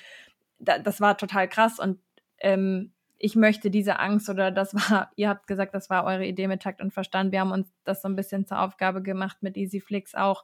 da, 0.57 0.79
das 0.79 0.99
war 0.99 1.17
total 1.17 1.47
krass 1.47 1.79
und 1.79 1.99
ähm, 2.39 2.92
ich 3.23 3.37
möchte 3.37 3.71
diese 3.71 3.99
Angst 3.99 4.29
oder 4.29 4.51
das 4.51 4.75
war, 4.75 5.09
ihr 5.15 5.29
habt 5.29 5.47
gesagt, 5.47 5.73
das 5.73 5.89
war 5.89 6.03
eure 6.03 6.25
Idee 6.25 6.47
mit 6.47 6.61
Takt 6.61 6.81
und 6.81 6.93
Verstand. 6.93 7.31
Wir 7.31 7.39
haben 7.39 7.53
uns 7.53 7.73
das 7.85 8.01
so 8.01 8.09
ein 8.09 8.17
bisschen 8.17 8.45
zur 8.45 8.59
Aufgabe 8.59 9.01
gemacht 9.01 9.37
mit 9.41 9.55
EasyFlix 9.55 10.13
auch, 10.13 10.43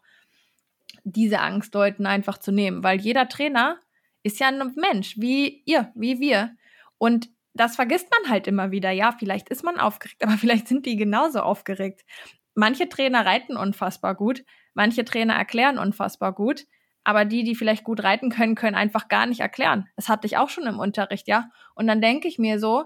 diese 1.03 1.41
Angst 1.41 1.73
Leuten 1.73 2.05
einfach 2.05 2.37
zu 2.37 2.53
nehmen, 2.53 2.81
weil 2.81 2.99
jeder 2.99 3.27
Trainer 3.27 3.79
ist 4.23 4.39
ja 4.39 4.47
ein 4.47 4.73
Mensch, 4.75 5.17
wie 5.17 5.61
ihr, 5.65 5.91
wie 5.93 6.21
wir. 6.21 6.55
Und 6.97 7.29
das 7.53 7.75
vergisst 7.75 8.07
man 8.11 8.31
halt 8.31 8.47
immer 8.47 8.71
wieder. 8.71 8.91
Ja, 8.91 9.11
vielleicht 9.11 9.49
ist 9.49 9.63
man 9.63 9.77
aufgeregt, 9.77 10.23
aber 10.23 10.37
vielleicht 10.37 10.69
sind 10.69 10.85
die 10.85 10.95
genauso 10.95 11.41
aufgeregt. 11.41 12.05
Manche 12.55 12.87
Trainer 12.87 13.25
reiten 13.25 13.57
unfassbar 13.57 14.15
gut, 14.15 14.45
manche 14.73 15.03
Trainer 15.03 15.33
erklären 15.33 15.77
unfassbar 15.77 16.33
gut, 16.33 16.65
aber 17.09 17.25
die, 17.25 17.43
die 17.43 17.55
vielleicht 17.55 17.83
gut 17.83 18.03
reiten 18.03 18.29
können, 18.29 18.53
können 18.53 18.75
einfach 18.75 19.07
gar 19.07 19.25
nicht 19.25 19.39
erklären. 19.39 19.87
Das 19.95 20.09
hatte 20.09 20.27
ich 20.27 20.37
auch 20.37 20.49
schon 20.49 20.67
im 20.67 20.77
Unterricht, 20.77 21.27
ja. 21.27 21.49
Und 21.73 21.87
dann 21.87 22.01
denke 22.01 22.27
ich 22.27 22.37
mir 22.37 22.59
so, 22.59 22.85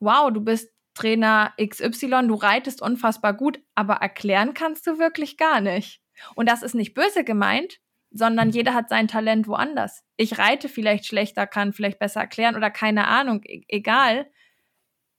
wow, 0.00 0.32
du 0.32 0.40
bist 0.40 0.72
Trainer 0.94 1.54
XY, 1.64 2.26
du 2.26 2.34
reitest 2.34 2.82
unfassbar 2.82 3.32
gut, 3.32 3.60
aber 3.76 3.94
erklären 3.94 4.54
kannst 4.54 4.88
du 4.88 4.98
wirklich 4.98 5.36
gar 5.36 5.60
nicht. 5.60 6.00
Und 6.34 6.48
das 6.48 6.64
ist 6.64 6.74
nicht 6.74 6.94
böse 6.94 7.22
gemeint, 7.22 7.78
sondern 8.10 8.48
mhm. 8.48 8.54
jeder 8.54 8.74
hat 8.74 8.88
sein 8.88 9.06
Talent 9.06 9.46
woanders. 9.46 10.02
Ich 10.16 10.36
reite 10.36 10.68
vielleicht 10.68 11.06
schlechter, 11.06 11.46
kann 11.46 11.72
vielleicht 11.72 12.00
besser 12.00 12.22
erklären 12.22 12.56
oder 12.56 12.70
keine 12.70 13.06
Ahnung, 13.06 13.42
e 13.44 13.62
egal. 13.68 14.26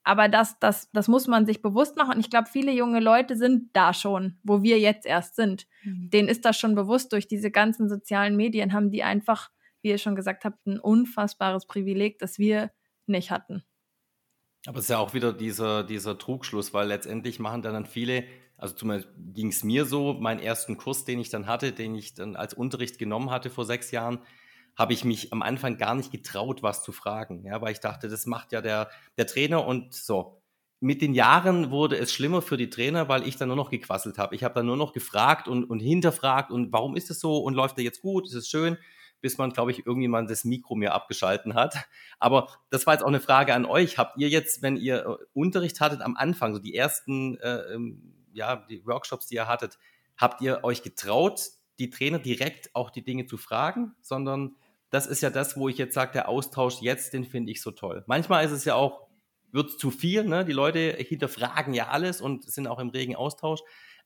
Aber 0.03 0.27
das, 0.29 0.57
das, 0.59 0.89
das 0.91 1.07
muss 1.07 1.27
man 1.27 1.45
sich 1.45 1.61
bewusst 1.61 1.95
machen. 1.95 2.15
Und 2.15 2.19
ich 2.19 2.29
glaube, 2.29 2.49
viele 2.51 2.71
junge 2.71 2.99
Leute 2.99 3.35
sind 3.35 3.69
da 3.73 3.93
schon, 3.93 4.39
wo 4.43 4.63
wir 4.63 4.79
jetzt 4.79 5.05
erst 5.05 5.35
sind. 5.35 5.67
Mhm. 5.83 6.09
Denen 6.09 6.27
ist 6.27 6.45
das 6.45 6.57
schon 6.57 6.75
bewusst. 6.75 7.13
Durch 7.13 7.27
diese 7.27 7.51
ganzen 7.51 7.87
sozialen 7.87 8.35
Medien 8.35 8.73
haben 8.73 8.89
die 8.89 9.03
einfach, 9.03 9.51
wie 9.81 9.89
ihr 9.89 9.97
schon 9.97 10.15
gesagt 10.15 10.43
habt, 10.43 10.65
ein 10.65 10.79
unfassbares 10.79 11.67
Privileg, 11.67 12.17
das 12.19 12.39
wir 12.39 12.71
nicht 13.05 13.29
hatten. 13.29 13.63
Aber 14.65 14.79
es 14.79 14.85
ist 14.85 14.89
ja 14.89 14.99
auch 14.99 15.13
wieder 15.13 15.33
dieser, 15.33 15.83
dieser 15.83 16.17
Trugschluss, 16.17 16.73
weil 16.73 16.87
letztendlich 16.87 17.39
machen 17.39 17.61
dann 17.61 17.85
viele 17.85 18.23
also 18.61 18.75
zumindest 18.75 19.09
ging 19.33 19.47
es 19.47 19.63
mir 19.63 19.85
so, 19.85 20.13
meinen 20.13 20.39
ersten 20.39 20.77
Kurs, 20.77 21.03
den 21.03 21.19
ich 21.19 21.29
dann 21.29 21.47
hatte, 21.47 21.71
den 21.71 21.95
ich 21.95 22.13
dann 22.13 22.35
als 22.35 22.53
Unterricht 22.53 22.99
genommen 22.99 23.31
hatte 23.31 23.49
vor 23.49 23.65
sechs 23.65 23.89
Jahren, 23.89 24.19
habe 24.75 24.93
ich 24.93 25.03
mich 25.05 25.31
am 25.33 25.41
Anfang 25.41 25.77
gar 25.77 25.95
nicht 25.95 26.11
getraut, 26.11 26.63
was 26.63 26.83
zu 26.83 26.91
fragen, 26.91 27.45
ja, 27.45 27.61
weil 27.61 27.73
ich 27.73 27.79
dachte, 27.79 28.09
das 28.09 28.25
macht 28.25 28.51
ja 28.51 28.61
der, 28.61 28.89
der 29.17 29.27
Trainer 29.27 29.65
und 29.65 29.93
so. 29.93 30.41
Mit 30.79 31.01
den 31.01 31.13
Jahren 31.13 31.69
wurde 31.69 31.97
es 31.97 32.11
schlimmer 32.11 32.41
für 32.41 32.57
die 32.57 32.69
Trainer, 32.69 33.07
weil 33.07 33.27
ich 33.27 33.37
dann 33.37 33.49
nur 33.49 33.57
noch 33.57 33.69
gequasselt 33.69 34.17
habe. 34.17 34.33
Ich 34.35 34.43
habe 34.43 34.55
dann 34.55 34.65
nur 34.65 34.77
noch 34.77 34.93
gefragt 34.93 35.47
und, 35.47 35.63
und 35.65 35.79
hinterfragt 35.79 36.49
und 36.49 36.71
warum 36.73 36.95
ist 36.95 37.11
es 37.11 37.19
so 37.19 37.37
und 37.37 37.53
läuft 37.53 37.77
er 37.77 37.83
jetzt 37.83 38.01
gut, 38.01 38.25
ist 38.25 38.33
es 38.33 38.49
schön, 38.49 38.77
bis 39.21 39.37
man, 39.37 39.51
glaube 39.51 39.69
ich, 39.69 39.85
irgendjemand 39.85 40.31
das 40.31 40.43
Mikro 40.43 40.75
mir 40.75 40.93
abgeschalten 40.93 41.53
hat. 41.53 41.75
Aber 42.19 42.49
das 42.71 42.87
war 42.87 42.95
jetzt 42.95 43.03
auch 43.03 43.09
eine 43.09 43.19
Frage 43.19 43.53
an 43.53 43.65
euch. 43.65 43.99
Habt 43.99 44.17
ihr 44.17 44.29
jetzt, 44.29 44.63
wenn 44.63 44.75
ihr 44.75 45.05
äh, 45.05 45.25
Unterricht 45.33 45.79
hattet 45.79 46.01
am 46.01 46.17
Anfang, 46.17 46.55
so 46.55 46.59
die 46.59 46.75
ersten 46.75 47.37
äh, 47.37 47.73
ähm, 47.73 48.15
ja, 48.33 48.55
die 48.55 48.85
Workshops, 48.85 49.27
die 49.27 49.35
ihr 49.35 49.47
hattet, 49.47 49.77
habt 50.17 50.41
ihr 50.41 50.63
euch 50.63 50.83
getraut, 50.83 51.41
die 51.79 51.89
Trainer 51.89 52.19
direkt 52.19 52.75
auch 52.75 52.89
die 52.89 53.03
Dinge 53.03 53.25
zu 53.25 53.37
fragen, 53.37 53.95
sondern 54.01 54.55
das 54.89 55.07
ist 55.07 55.21
ja 55.21 55.29
das, 55.29 55.57
wo 55.57 55.69
ich 55.69 55.77
jetzt 55.77 55.93
sage, 55.93 56.11
der 56.13 56.29
Austausch 56.29 56.81
jetzt, 56.81 57.13
den 57.13 57.23
finde 57.23 57.51
ich 57.51 57.61
so 57.61 57.71
toll. 57.71 58.03
Manchmal 58.07 58.45
ist 58.45 58.51
es 58.51 58.65
ja 58.65 58.75
auch, 58.75 59.07
wird 59.51 59.79
zu 59.79 59.91
viel, 59.91 60.23
ne? 60.25 60.45
die 60.45 60.51
Leute 60.51 60.95
hinterfragen 60.99 61.73
ja 61.73 61.87
alles 61.87 62.21
und 62.21 62.49
sind 62.49 62.67
auch 62.67 62.79
im 62.79 62.89
regen 62.89 63.15
Austausch. 63.15 63.61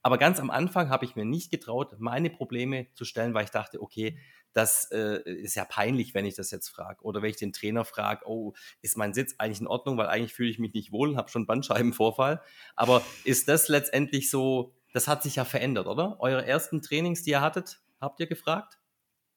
Aber 0.06 0.20
ganz 0.20 0.40
am 0.40 0.52
Anfang 0.52 0.90
habe 0.90 1.04
ich 1.04 1.16
mir 1.16 1.26
nicht 1.26 1.50
getraut, 1.50 1.96
meine 1.98 2.30
Probleme 2.30 2.86
zu 2.94 3.06
stellen, 3.06 3.34
weil 3.34 3.46
ich 3.46 3.50
dachte, 3.50 3.82
okay, 3.82 4.20
das 4.54 4.92
äh, 4.92 5.20
ist 5.26 5.56
ja 5.56 5.66
peinlich, 5.66 6.14
wenn 6.14 6.26
ich 6.26 6.36
das 6.36 6.52
jetzt 6.52 6.70
frage. 6.70 7.04
Oder 7.04 7.24
wenn 7.24 7.32
ich 7.32 7.38
den 7.38 7.54
Trainer 7.54 7.86
frage, 7.86 8.22
oh, 8.28 8.54
ist 8.84 8.98
mein 8.98 9.16
Sitz 9.16 9.34
eigentlich 9.40 9.62
in 9.62 9.68
Ordnung, 9.68 9.98
weil 9.98 10.06
eigentlich 10.06 10.36
fühle 10.36 10.52
ich 10.52 10.60
mich 10.60 10.74
nicht 10.76 10.92
wohl 10.92 11.10
und 11.10 11.18
habe 11.18 11.30
schon 11.30 11.48
Bandscheibenvorfall. 11.48 12.40
Aber 12.76 13.02
ist 13.24 13.48
das 13.50 13.68
letztendlich 13.68 14.30
so, 14.30 14.75
das 14.96 15.10
hat 15.10 15.24
sich 15.24 15.36
ja 15.36 15.44
verändert, 15.44 15.88
oder? 15.88 16.16
Eure 16.22 16.46
ersten 16.46 16.82
Trainings, 16.82 17.22
die 17.22 17.32
ihr 17.32 17.42
hattet, 17.42 17.82
habt 18.00 18.20
ihr 18.22 18.28
gefragt? 18.28 18.80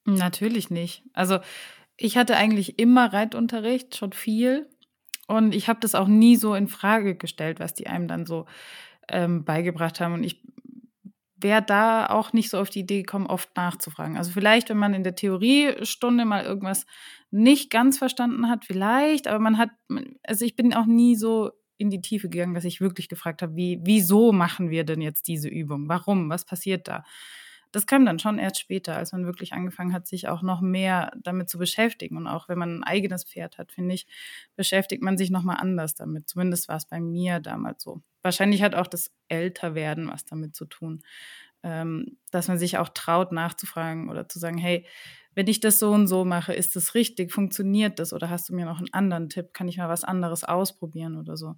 Natürlich 0.05 0.71
nicht. 0.71 1.03
Also 1.13 1.41
ich 1.97 2.17
hatte 2.17 2.37
eigentlich 2.37 2.79
immer 2.79 3.13
Reitunterricht, 3.13 3.97
schon 3.97 4.13
viel. 4.13 4.71
Und 5.27 5.55
ich 5.55 5.69
habe 5.69 5.81
das 5.81 5.97
auch 5.97 6.07
nie 6.07 6.37
so 6.37 6.55
in 6.55 6.69
Frage 6.69 7.17
gestellt, 7.17 7.59
was 7.59 7.75
die 7.75 7.89
einem 7.89 8.07
dann 8.07 8.25
so 8.25 8.47
ähm, 9.09 9.45
beigebracht 9.45 10.01
haben. 10.01 10.15
Und 10.15 10.23
ich 10.23 10.41
wäre 11.35 11.63
da 11.63 12.07
auch 12.07 12.33
nicht 12.33 12.51
so 12.51 12.59
auf 12.59 12.71
die 12.71 12.81
Idee 12.81 13.03
gekommen, 13.03 13.27
oft 13.27 13.55
nachzufragen. 13.57 14.17
Also 14.17 14.31
vielleicht, 14.31 14.71
wenn 14.71 14.79
man 14.79 14.95
in 14.95 15.03
der 15.03 15.17
Theoriestunde 15.17 16.25
mal 16.25 16.45
irgendwas 16.45 16.87
nicht 17.33 17.69
ganz 17.71 17.99
verstanden 17.99 18.49
hat, 18.49 18.65
vielleicht, 18.65 19.27
aber 19.27 19.41
man 19.41 19.59
hat, 19.59 19.71
also 20.23 20.45
ich 20.45 20.55
bin 20.55 20.73
auch 20.73 20.87
nie 20.87 21.17
so 21.17 21.51
in 21.79 21.91
die 21.91 22.01
Tiefe 22.01 22.29
gegangen, 22.29 22.55
dass 22.55 22.65
ich 22.65 22.81
wirklich 22.81 23.09
gefragt 23.09 23.43
habe, 23.43 23.57
wie, 23.57 23.81
wieso 23.83 24.33
machen 24.33 24.71
wir 24.71 24.85
denn 24.85 25.01
jetzt 25.01 25.29
diese 25.29 25.49
Übung? 25.49 25.89
Warum? 25.89 26.29
Was 26.31 26.45
passiert 26.45 26.89
da? 26.89 27.05
Das 27.71 27.87
kam 27.87 28.07
dann 28.07 28.19
schon 28.19 28.39
erst 28.39 28.59
später, 28.61 28.97
als 28.97 29.13
man 29.13 29.27
wirklich 29.27 29.53
angefangen 29.53 29.93
hat, 29.93 30.07
sich 30.07 30.29
auch 30.29 30.41
noch 30.43 30.63
mehr 30.63 31.13
damit 31.23 31.51
zu 31.51 31.59
beschäftigen. 31.59 32.17
Und 32.17 32.27
auch 32.27 32.49
wenn 32.49 32.59
man 32.59 32.79
ein 32.81 32.85
eigenes 32.85 33.25
Pferd 33.25 33.59
hat, 33.59 33.73
finde 33.73 33.95
ich, 33.95 34.07
beschäftigt 34.57 35.03
man 35.03 35.19
sich 35.19 35.31
nochmal 35.31 35.59
anders 35.61 35.95
damit. 35.95 36.29
Zumindest 36.29 36.69
war 36.69 36.77
es 36.77 36.87
bei 36.87 36.99
mir 37.01 37.41
damals 37.41 37.83
so. 37.83 38.01
Wahrscheinlich 38.23 38.63
hat 38.63 38.75
auch 38.75 38.87
das 38.87 39.13
Älterwerden 39.29 40.09
was 40.09 40.25
damit 40.25 40.55
zu 40.57 40.65
tun. 40.65 41.03
ähm, 41.63 42.19
dass 42.31 42.49
man 42.49 42.59
sich 42.59 42.79
auch 42.79 42.89
traut, 42.91 43.33
nachzufragen 43.33 44.09
oder 44.11 44.29
zu 44.29 44.39
sagen, 44.39 44.59
hey, 44.59 44.87
wenn 45.39 45.47
ich 45.47 45.61
das 45.61 45.79
so 45.79 45.93
und 45.93 46.09
so 46.09 46.25
mache, 46.25 46.53
ist 46.53 46.75
das 46.75 46.97
richtig? 46.97 47.31
Funktioniert 47.31 48.01
das? 48.01 48.13
Oder 48.13 48.29
hast 48.29 48.49
du 48.49 48.57
mir 48.57 48.65
noch 48.65 48.79
einen 48.79 48.93
anderen 48.93 49.29
Tipp? 49.29 49.55
Kann 49.55 49.69
ich 49.69 49.77
mal 49.77 49.89
was 49.89 50.03
anderes 50.03 50.43
ausprobieren 50.43 51.17
oder 51.17 51.37
so? 51.37 51.55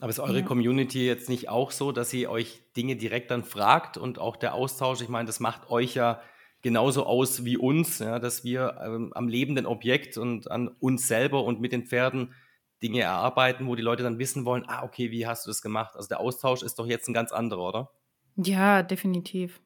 Aber 0.00 0.10
ist 0.10 0.18
eure 0.18 0.40
ja. 0.40 0.44
Community 0.44 1.06
jetzt 1.06 1.28
nicht 1.28 1.48
auch 1.48 1.70
so, 1.70 1.92
dass 1.92 2.10
sie 2.10 2.26
euch 2.26 2.64
Dinge 2.76 2.96
direkt 2.96 3.30
dann 3.30 3.44
fragt 3.44 3.96
und 3.96 4.18
auch 4.18 4.34
der 4.34 4.54
Austausch, 4.54 5.02
ich 5.02 5.08
meine, 5.08 5.26
das 5.26 5.38
macht 5.38 5.70
euch 5.70 5.94
ja 5.94 6.20
genauso 6.62 7.06
aus 7.06 7.44
wie 7.44 7.56
uns, 7.56 8.00
ja, 8.00 8.18
dass 8.18 8.42
wir 8.42 8.80
ähm, 8.84 9.12
am 9.14 9.28
lebenden 9.28 9.66
Objekt 9.66 10.18
und 10.18 10.50
an 10.50 10.66
uns 10.80 11.06
selber 11.06 11.44
und 11.44 11.60
mit 11.60 11.70
den 11.70 11.86
Pferden 11.86 12.34
Dinge 12.82 13.02
erarbeiten, 13.02 13.68
wo 13.68 13.76
die 13.76 13.82
Leute 13.82 14.02
dann 14.02 14.18
wissen 14.18 14.44
wollen, 14.44 14.64
ah, 14.66 14.82
okay, 14.82 15.12
wie 15.12 15.28
hast 15.28 15.46
du 15.46 15.50
das 15.50 15.62
gemacht? 15.62 15.94
Also 15.94 16.08
der 16.08 16.18
Austausch 16.18 16.64
ist 16.64 16.80
doch 16.80 16.86
jetzt 16.88 17.06
ein 17.06 17.14
ganz 17.14 17.30
anderer, 17.30 17.68
oder? 17.68 17.90
Ja, 18.34 18.82
definitiv. 18.82 19.60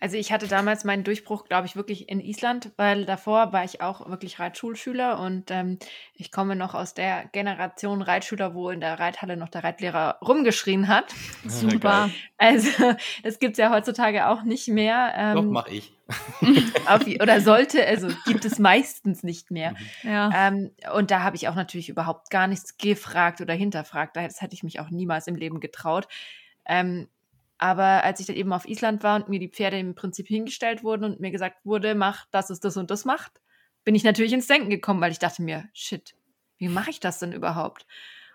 Also 0.00 0.16
ich 0.16 0.32
hatte 0.32 0.48
damals 0.48 0.84
meinen 0.84 1.04
Durchbruch, 1.04 1.44
glaube 1.44 1.66
ich, 1.66 1.76
wirklich 1.76 2.08
in 2.08 2.20
Island, 2.20 2.72
weil 2.76 3.04
davor 3.06 3.52
war 3.52 3.64
ich 3.64 3.80
auch 3.80 4.08
wirklich 4.08 4.38
Reitschulschüler 4.38 5.18
und 5.18 5.50
ähm, 5.50 5.78
ich 6.14 6.30
komme 6.30 6.56
noch 6.56 6.74
aus 6.74 6.94
der 6.94 7.26
Generation 7.32 8.02
Reitschüler, 8.02 8.54
wo 8.54 8.70
in 8.70 8.80
der 8.80 8.98
Reithalle 8.98 9.36
noch 9.36 9.48
der 9.48 9.64
Reitlehrer 9.64 10.18
rumgeschrien 10.20 10.88
hat. 10.88 11.12
Super. 11.46 12.10
Also 12.36 12.94
das 13.22 13.38
gibt 13.38 13.52
es 13.52 13.58
ja 13.58 13.70
heutzutage 13.70 14.28
auch 14.28 14.42
nicht 14.42 14.68
mehr. 14.68 15.12
Ähm, 15.16 15.34
Doch, 15.36 15.44
mach 15.44 15.68
ich. 15.68 15.92
auf, 16.86 17.06
oder 17.06 17.40
sollte, 17.40 17.86
also 17.86 18.08
gibt 18.26 18.44
es 18.44 18.58
meistens 18.58 19.22
nicht 19.22 19.50
mehr. 19.50 19.72
Mhm. 20.02 20.10
Ja. 20.10 20.48
Ähm, 20.48 20.70
und 20.94 21.10
da 21.10 21.22
habe 21.22 21.36
ich 21.36 21.48
auch 21.48 21.54
natürlich 21.54 21.88
überhaupt 21.88 22.30
gar 22.30 22.46
nichts 22.46 22.76
gefragt 22.76 23.40
oder 23.40 23.54
hinterfragt. 23.54 24.16
Das 24.16 24.42
hätte 24.42 24.54
ich 24.54 24.62
mich 24.62 24.80
auch 24.80 24.90
niemals 24.90 25.26
im 25.26 25.36
Leben 25.36 25.60
getraut. 25.60 26.06
Ähm, 26.66 27.08
aber 27.64 28.04
als 28.04 28.20
ich 28.20 28.26
dann 28.26 28.36
eben 28.36 28.52
auf 28.52 28.68
Island 28.68 29.02
war 29.02 29.16
und 29.16 29.30
mir 29.30 29.38
die 29.38 29.48
Pferde 29.48 29.78
im 29.78 29.94
Prinzip 29.94 30.28
hingestellt 30.28 30.84
wurden 30.84 31.04
und 31.04 31.20
mir 31.20 31.30
gesagt 31.30 31.64
wurde, 31.64 31.94
mach 31.94 32.26
das 32.30 32.50
ist 32.50 32.62
das 32.62 32.76
und 32.76 32.90
das 32.90 33.06
macht, 33.06 33.40
bin 33.84 33.94
ich 33.94 34.04
natürlich 34.04 34.34
ins 34.34 34.46
Denken 34.46 34.68
gekommen, 34.68 35.00
weil 35.00 35.12
ich 35.12 35.18
dachte 35.18 35.40
mir, 35.40 35.64
shit, 35.72 36.14
wie 36.58 36.68
mache 36.68 36.90
ich 36.90 37.00
das 37.00 37.20
denn 37.20 37.32
überhaupt? 37.32 37.86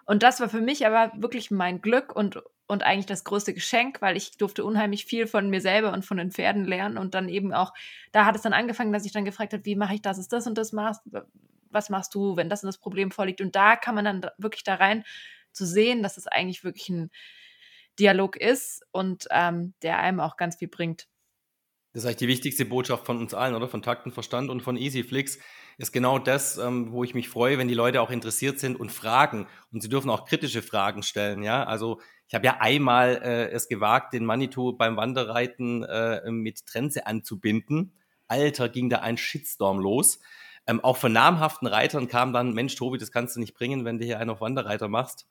Und 0.08 0.24
das 0.24 0.40
war 0.40 0.50
für 0.50 0.62
mich 0.62 0.88
aber 0.88 1.12
wirklich 1.16 1.52
mein 1.52 1.80
Glück 1.80 2.16
und, 2.16 2.42
und 2.66 2.82
eigentlich 2.82 3.06
das 3.06 3.24
größte 3.24 3.54
Geschenk, 3.54 4.02
weil 4.02 4.18
ich 4.18 4.36
durfte 4.38 4.66
unheimlich 4.66 5.06
viel 5.06 5.28
von 5.28 5.48
mir 5.52 5.62
selber 5.62 5.94
und 5.94 6.04
von 6.04 6.18
den 6.18 6.32
Pferden 6.32 6.66
lernen. 6.66 6.98
Und 6.98 7.14
dann 7.14 7.30
eben 7.30 7.54
auch, 7.54 7.72
da 8.12 8.26
hat 8.26 8.36
es 8.36 8.42
dann 8.42 8.54
angefangen, 8.54 8.92
dass 8.94 9.06
ich 9.06 9.12
dann 9.12 9.26
gefragt 9.26 9.54
habe, 9.54 9.64
wie 9.66 9.76
mache 9.76 9.94
ich 9.94 10.02
das, 10.02 10.18
ist 10.18 10.34
das 10.34 10.48
und 10.48 10.58
das 10.58 10.72
machst, 10.72 11.04
was 11.70 11.92
machst 11.92 12.16
du, 12.16 12.36
wenn 12.36 12.50
das 12.50 12.64
und 12.64 12.68
das 12.68 12.80
Problem 12.80 13.12
vorliegt. 13.12 13.42
Und 13.42 13.56
da 13.56 13.76
kann 13.76 13.94
man 13.94 14.06
dann 14.06 14.26
wirklich 14.40 14.64
da 14.64 14.74
rein 14.74 15.04
zu 15.52 15.68
sehen, 15.68 16.02
dass 16.02 16.18
es 16.18 16.26
eigentlich 16.26 16.64
wirklich 16.64 16.90
ein, 16.90 17.12
Dialog 18.00 18.36
ist 18.36 18.86
und 18.92 19.28
ähm, 19.32 19.74
der 19.82 20.00
einem 20.00 20.20
auch 20.20 20.38
ganz 20.38 20.56
viel 20.56 20.68
bringt. 20.68 21.08
Das 21.94 22.04
ist 22.04 22.08
eigentlich 22.08 22.18
die 22.18 22.28
wichtigste 22.28 22.66
Botschaft 22.66 23.06
von 23.06 23.18
uns 23.18 23.34
allen, 23.34 23.56
oder? 23.56 23.68
Von 23.68 23.82
Takt 23.82 24.06
und 24.06 24.50
und 24.50 24.62
von 24.62 24.78
EasyFlix 24.78 25.40
ist 25.80 25.92
genau 25.92 26.20
das, 26.20 26.58
ähm, 26.58 26.92
wo 26.92 27.04
ich 27.04 27.16
mich 27.16 27.30
freue, 27.30 27.58
wenn 27.58 27.68
die 27.68 27.74
Leute 27.74 28.02
auch 28.02 28.12
interessiert 28.12 28.60
sind 28.60 28.80
und 28.80 28.92
fragen. 28.92 29.48
Und 29.72 29.82
sie 29.82 29.90
dürfen 29.90 30.12
auch 30.12 30.26
kritische 30.26 30.62
Fragen 30.62 31.02
stellen, 31.02 31.42
ja. 31.42 31.64
Also 31.64 32.00
ich 32.28 32.36
habe 32.36 32.46
ja 32.46 32.58
einmal 32.60 33.22
äh, 33.24 33.50
es 33.50 33.68
gewagt, 33.68 34.14
den 34.14 34.24
Manitou 34.24 34.74
beim 34.74 34.98
Wanderreiten 34.98 35.84
äh, 35.84 36.30
mit 36.30 36.68
Trense 36.68 37.08
anzubinden. 37.08 37.94
Alter, 38.28 38.70
ging 38.70 38.90
da 38.90 39.00
ein 39.00 39.18
Shitstorm 39.18 39.80
los. 39.80 40.20
Ähm, 40.68 40.84
auch 40.84 40.98
von 40.98 41.12
namhaften 41.12 41.68
Reitern 41.68 42.08
kam 42.08 42.34
dann, 42.34 42.54
Mensch, 42.54 42.76
Tobi, 42.76 43.00
das 43.00 43.12
kannst 43.12 43.36
du 43.36 43.40
nicht 43.40 43.56
bringen, 43.56 43.86
wenn 43.86 43.98
du 43.98 44.06
hier 44.06 44.20
einen 44.20 44.30
auf 44.30 44.42
Wanderreiter 44.42 44.88
machst. 44.88 45.26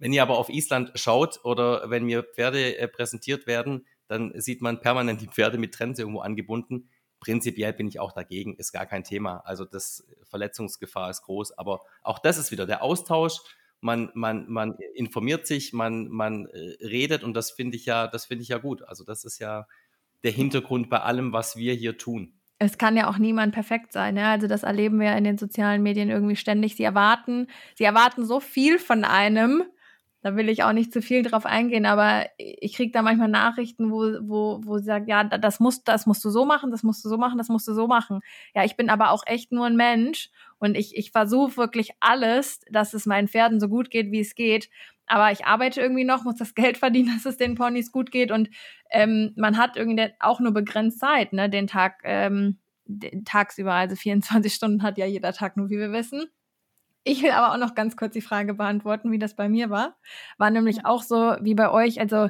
Wenn 0.00 0.14
ihr 0.14 0.22
aber 0.22 0.38
auf 0.38 0.48
Island 0.48 0.92
schaut 0.94 1.44
oder 1.44 1.90
wenn 1.90 2.04
mir 2.04 2.22
Pferde 2.24 2.78
äh, 2.78 2.88
präsentiert 2.88 3.46
werden, 3.46 3.86
dann 4.08 4.32
sieht 4.40 4.62
man 4.62 4.80
permanent 4.80 5.20
die 5.20 5.28
Pferde 5.28 5.58
mit 5.58 5.74
Trense 5.74 6.02
irgendwo 6.02 6.20
angebunden. 6.20 6.88
Prinzipiell 7.20 7.74
bin 7.74 7.86
ich 7.86 8.00
auch 8.00 8.12
dagegen, 8.12 8.56
ist 8.56 8.72
gar 8.72 8.86
kein 8.86 9.04
Thema. 9.04 9.42
Also 9.44 9.66
das 9.66 10.08
Verletzungsgefahr 10.24 11.10
ist 11.10 11.22
groß, 11.22 11.56
aber 11.58 11.80
auch 12.02 12.18
das 12.18 12.38
ist 12.38 12.50
wieder 12.50 12.66
der 12.66 12.82
Austausch. 12.82 13.40
Man, 13.82 14.10
man, 14.14 14.48
man 14.48 14.78
informiert 14.94 15.46
sich, 15.46 15.74
man, 15.74 16.08
man 16.08 16.46
äh, 16.46 16.76
redet 16.84 17.22
und 17.22 17.34
das 17.34 17.50
finde 17.50 17.76
ich 17.76 17.84
ja, 17.84 18.08
das 18.08 18.24
finde 18.24 18.42
ich 18.42 18.48
ja 18.48 18.58
gut. 18.58 18.82
Also 18.82 19.04
das 19.04 19.24
ist 19.24 19.38
ja 19.38 19.66
der 20.24 20.32
Hintergrund 20.32 20.88
bei 20.88 21.00
allem, 21.00 21.32
was 21.32 21.56
wir 21.56 21.74
hier 21.74 21.98
tun 21.98 22.40
es 22.62 22.76
kann 22.76 22.94
ja 22.94 23.08
auch 23.08 23.16
niemand 23.16 23.54
perfekt 23.54 23.90
sein. 23.90 24.18
Ja? 24.18 24.32
Also 24.32 24.46
das 24.46 24.64
erleben 24.64 25.00
wir 25.00 25.16
in 25.16 25.24
den 25.24 25.38
sozialen 25.38 25.82
Medien 25.82 26.10
irgendwie 26.10 26.36
ständig. 26.36 26.76
Sie 26.76 26.84
erwarten, 26.84 27.46
sie 27.74 27.84
erwarten 27.84 28.26
so 28.26 28.38
viel 28.38 28.78
von 28.78 29.04
einem 29.04 29.64
da 30.22 30.36
will 30.36 30.48
ich 30.50 30.62
auch 30.64 30.72
nicht 30.72 30.92
zu 30.92 31.00
viel 31.00 31.22
drauf 31.22 31.46
eingehen, 31.46 31.86
aber 31.86 32.26
ich 32.36 32.74
kriege 32.74 32.92
da 32.92 33.00
manchmal 33.00 33.28
Nachrichten, 33.28 33.90
wo, 33.90 34.02
wo, 34.20 34.60
wo 34.64 34.78
sie 34.78 34.84
sagt, 34.84 35.08
ja, 35.08 35.24
das 35.24 35.60
musst, 35.60 35.88
das 35.88 36.06
musst 36.06 36.22
du 36.24 36.30
so 36.30 36.44
machen, 36.44 36.70
das 36.70 36.82
musst 36.82 37.04
du 37.04 37.08
so 37.08 37.16
machen, 37.16 37.38
das 37.38 37.48
musst 37.48 37.66
du 37.66 37.72
so 37.72 37.86
machen. 37.86 38.20
Ja, 38.54 38.64
ich 38.64 38.76
bin 38.76 38.90
aber 38.90 39.10
auch 39.12 39.22
echt 39.26 39.50
nur 39.50 39.66
ein 39.66 39.76
Mensch 39.76 40.30
und 40.58 40.76
ich, 40.76 40.96
ich 40.96 41.10
versuche 41.10 41.56
wirklich 41.56 41.92
alles, 42.00 42.60
dass 42.70 42.92
es 42.92 43.06
meinen 43.06 43.28
Pferden 43.28 43.60
so 43.60 43.68
gut 43.68 43.90
geht, 43.90 44.12
wie 44.12 44.20
es 44.20 44.34
geht. 44.34 44.68
Aber 45.06 45.32
ich 45.32 45.46
arbeite 45.46 45.80
irgendwie 45.80 46.04
noch, 46.04 46.24
muss 46.24 46.36
das 46.36 46.54
Geld 46.54 46.76
verdienen, 46.76 47.14
dass 47.14 47.24
es 47.24 47.38
den 47.38 47.54
Ponys 47.54 47.90
gut 47.90 48.10
geht 48.10 48.30
und 48.30 48.50
ähm, 48.90 49.32
man 49.36 49.56
hat 49.56 49.76
irgendwie 49.76 50.08
auch 50.20 50.40
nur 50.40 50.52
begrenzt 50.52 51.00
Zeit, 51.00 51.32
ne, 51.32 51.48
den 51.48 51.66
Tag, 51.66 52.02
ähm, 52.04 52.58
tagsüber, 53.24 53.72
also 53.72 53.96
24 53.96 54.52
Stunden 54.52 54.82
hat 54.82 54.98
ja 54.98 55.06
jeder 55.06 55.32
Tag 55.32 55.56
nur, 55.56 55.70
wie 55.70 55.78
wir 55.78 55.92
wissen. 55.92 56.24
Ich 57.04 57.22
will 57.22 57.30
aber 57.30 57.52
auch 57.52 57.58
noch 57.58 57.74
ganz 57.74 57.96
kurz 57.96 58.12
die 58.12 58.20
Frage 58.20 58.54
beantworten, 58.54 59.10
wie 59.10 59.18
das 59.18 59.34
bei 59.34 59.48
mir 59.48 59.70
war. 59.70 59.96
War 60.38 60.50
nämlich 60.50 60.84
auch 60.84 61.02
so 61.02 61.36
wie 61.40 61.54
bei 61.54 61.70
euch. 61.70 61.98
Also 62.00 62.28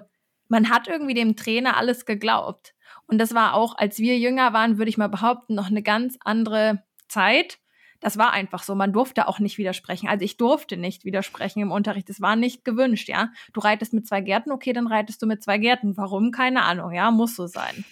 man 0.48 0.70
hat 0.70 0.88
irgendwie 0.88 1.14
dem 1.14 1.36
Trainer 1.36 1.76
alles 1.76 2.06
geglaubt. 2.06 2.74
Und 3.06 3.18
das 3.18 3.34
war 3.34 3.54
auch, 3.54 3.76
als 3.76 3.98
wir 3.98 4.18
jünger 4.18 4.52
waren, 4.52 4.78
würde 4.78 4.88
ich 4.88 4.98
mal 4.98 5.08
behaupten, 5.08 5.54
noch 5.54 5.68
eine 5.68 5.82
ganz 5.82 6.16
andere 6.24 6.84
Zeit. 7.08 7.58
Das 8.00 8.16
war 8.16 8.32
einfach 8.32 8.62
so. 8.62 8.74
Man 8.74 8.92
durfte 8.92 9.28
auch 9.28 9.40
nicht 9.40 9.58
widersprechen. 9.58 10.08
Also 10.08 10.24
ich 10.24 10.36
durfte 10.36 10.76
nicht 10.76 11.04
widersprechen 11.04 11.60
im 11.60 11.72
Unterricht. 11.72 12.08
Das 12.08 12.20
war 12.20 12.36
nicht 12.36 12.64
gewünscht, 12.64 13.08
ja. 13.08 13.30
Du 13.52 13.60
reitest 13.60 13.92
mit 13.92 14.06
zwei 14.06 14.20
Gärten, 14.20 14.52
okay, 14.52 14.72
dann 14.72 14.86
reitest 14.86 15.20
du 15.20 15.26
mit 15.26 15.42
zwei 15.42 15.58
Gärten. 15.58 15.96
Warum? 15.96 16.30
Keine 16.30 16.62
Ahnung, 16.62 16.92
ja, 16.92 17.10
muss 17.10 17.36
so 17.36 17.46
sein. 17.46 17.84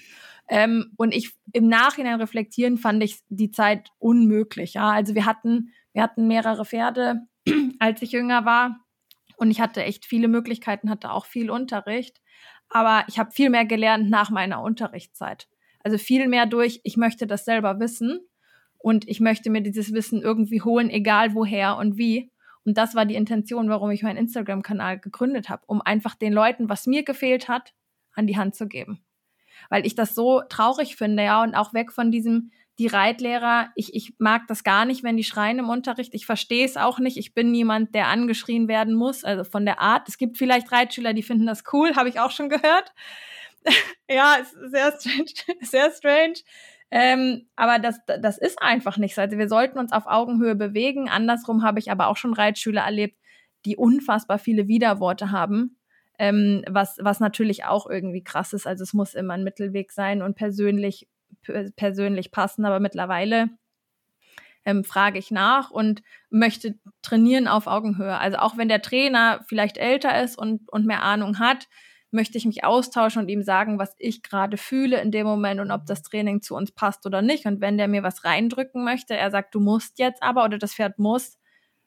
Ähm, 0.48 0.92
und 0.96 1.14
ich 1.14 1.32
im 1.52 1.68
Nachhinein 1.68 2.20
reflektieren 2.20 2.78
fand 2.78 3.02
ich 3.02 3.18
die 3.28 3.50
Zeit 3.50 3.90
unmöglich, 3.98 4.74
ja. 4.74 4.90
Also 4.90 5.14
wir 5.14 5.26
hatten 5.26 5.72
wir 5.98 6.04
hatten 6.04 6.28
mehrere 6.28 6.64
Pferde, 6.64 7.26
als 7.80 8.02
ich 8.02 8.12
jünger 8.12 8.44
war. 8.44 8.86
Und 9.36 9.50
ich 9.50 9.60
hatte 9.60 9.82
echt 9.82 10.06
viele 10.06 10.28
Möglichkeiten, 10.28 10.90
hatte 10.90 11.10
auch 11.10 11.26
viel 11.26 11.50
Unterricht. 11.50 12.20
Aber 12.68 13.02
ich 13.08 13.18
habe 13.18 13.32
viel 13.32 13.50
mehr 13.50 13.64
gelernt 13.64 14.08
nach 14.08 14.30
meiner 14.30 14.62
Unterrichtszeit. 14.62 15.48
Also 15.82 15.98
viel 15.98 16.28
mehr 16.28 16.46
durch, 16.46 16.80
ich 16.84 16.96
möchte 16.96 17.26
das 17.26 17.44
selber 17.44 17.80
wissen 17.80 18.20
und 18.78 19.08
ich 19.08 19.18
möchte 19.18 19.50
mir 19.50 19.60
dieses 19.60 19.92
Wissen 19.92 20.22
irgendwie 20.22 20.62
holen, 20.62 20.88
egal 20.88 21.34
woher 21.34 21.76
und 21.76 21.98
wie. 21.98 22.30
Und 22.64 22.78
das 22.78 22.94
war 22.94 23.04
die 23.04 23.16
Intention, 23.16 23.68
warum 23.68 23.90
ich 23.90 24.04
meinen 24.04 24.18
Instagram-Kanal 24.18 25.00
gegründet 25.00 25.48
habe, 25.48 25.64
um 25.66 25.82
einfach 25.82 26.14
den 26.14 26.32
Leuten, 26.32 26.68
was 26.68 26.86
mir 26.86 27.02
gefehlt 27.02 27.48
hat, 27.48 27.74
an 28.12 28.28
die 28.28 28.36
Hand 28.36 28.54
zu 28.54 28.68
geben. 28.68 29.04
Weil 29.68 29.84
ich 29.84 29.96
das 29.96 30.14
so 30.14 30.42
traurig 30.48 30.94
finde, 30.94 31.24
ja, 31.24 31.42
und 31.42 31.56
auch 31.56 31.74
weg 31.74 31.90
von 31.90 32.12
diesem, 32.12 32.52
die 32.78 32.86
Reitlehrer, 32.86 33.70
ich, 33.74 33.94
ich 33.94 34.14
mag 34.18 34.46
das 34.46 34.62
gar 34.62 34.84
nicht, 34.84 35.02
wenn 35.02 35.16
die 35.16 35.24
schreien 35.24 35.58
im 35.58 35.68
Unterricht. 35.68 36.14
Ich 36.14 36.26
verstehe 36.26 36.64
es 36.64 36.76
auch 36.76 37.00
nicht. 37.00 37.16
Ich 37.16 37.34
bin 37.34 37.50
niemand, 37.50 37.94
der 37.94 38.06
angeschrien 38.06 38.68
werden 38.68 38.94
muss, 38.94 39.24
also 39.24 39.42
von 39.42 39.64
der 39.64 39.80
Art. 39.80 40.08
Es 40.08 40.16
gibt 40.16 40.38
vielleicht 40.38 40.70
Reitschüler, 40.70 41.12
die 41.12 41.24
finden 41.24 41.46
das 41.46 41.64
cool, 41.72 41.96
habe 41.96 42.08
ich 42.08 42.20
auch 42.20 42.30
schon 42.30 42.48
gehört. 42.48 42.92
ja, 44.08 44.34
ist 44.34 44.56
sehr 44.70 44.92
strange, 44.92 45.30
sehr 45.62 45.90
strange. 45.90 46.34
Ähm, 46.90 47.48
aber 47.56 47.80
das, 47.80 47.98
das 48.06 48.38
ist 48.38 48.62
einfach 48.62 48.96
nicht 48.96 49.16
so. 49.16 49.22
Also 49.22 49.38
wir 49.38 49.48
sollten 49.48 49.78
uns 49.78 49.92
auf 49.92 50.06
Augenhöhe 50.06 50.54
bewegen. 50.54 51.08
Andersrum 51.08 51.64
habe 51.64 51.80
ich 51.80 51.90
aber 51.90 52.06
auch 52.06 52.16
schon 52.16 52.32
Reitschüler 52.32 52.82
erlebt, 52.82 53.18
die 53.64 53.76
unfassbar 53.76 54.38
viele 54.38 54.68
Widerworte 54.68 55.32
haben. 55.32 55.78
Ähm, 56.20 56.64
was, 56.68 56.96
was 57.00 57.18
natürlich 57.18 57.64
auch 57.64 57.88
irgendwie 57.88 58.22
krass 58.22 58.52
ist. 58.52 58.66
Also 58.66 58.84
es 58.84 58.94
muss 58.94 59.14
immer 59.14 59.34
ein 59.34 59.44
Mittelweg 59.44 59.92
sein 59.92 60.22
und 60.22 60.36
persönlich 60.36 61.08
persönlich 61.76 62.30
passen, 62.30 62.64
aber 62.64 62.80
mittlerweile 62.80 63.50
ähm, 64.64 64.84
frage 64.84 65.18
ich 65.18 65.30
nach 65.30 65.70
und 65.70 66.02
möchte 66.30 66.78
trainieren 67.02 67.48
auf 67.48 67.66
Augenhöhe. 67.66 68.18
Also 68.18 68.38
auch 68.38 68.56
wenn 68.56 68.68
der 68.68 68.82
Trainer 68.82 69.44
vielleicht 69.48 69.78
älter 69.78 70.22
ist 70.22 70.36
und, 70.36 70.70
und 70.70 70.86
mehr 70.86 71.02
Ahnung 71.02 71.38
hat, 71.38 71.68
möchte 72.10 72.38
ich 72.38 72.46
mich 72.46 72.64
austauschen 72.64 73.22
und 73.22 73.28
ihm 73.28 73.42
sagen, 73.42 73.78
was 73.78 73.94
ich 73.98 74.22
gerade 74.22 74.56
fühle 74.56 75.00
in 75.00 75.10
dem 75.10 75.26
Moment 75.26 75.60
und 75.60 75.70
ob 75.70 75.86
das 75.86 76.02
Training 76.02 76.42
zu 76.42 76.54
uns 76.54 76.72
passt 76.72 77.06
oder 77.06 77.22
nicht. 77.22 77.46
Und 77.46 77.60
wenn 77.60 77.78
der 77.78 77.88
mir 77.88 78.02
was 78.02 78.24
reindrücken 78.24 78.84
möchte, 78.84 79.16
er 79.16 79.30
sagt, 79.30 79.54
du 79.54 79.60
musst 79.60 79.98
jetzt 79.98 80.22
aber 80.22 80.44
oder 80.44 80.58
das 80.58 80.74
Pferd 80.74 80.98
muss, 80.98 81.37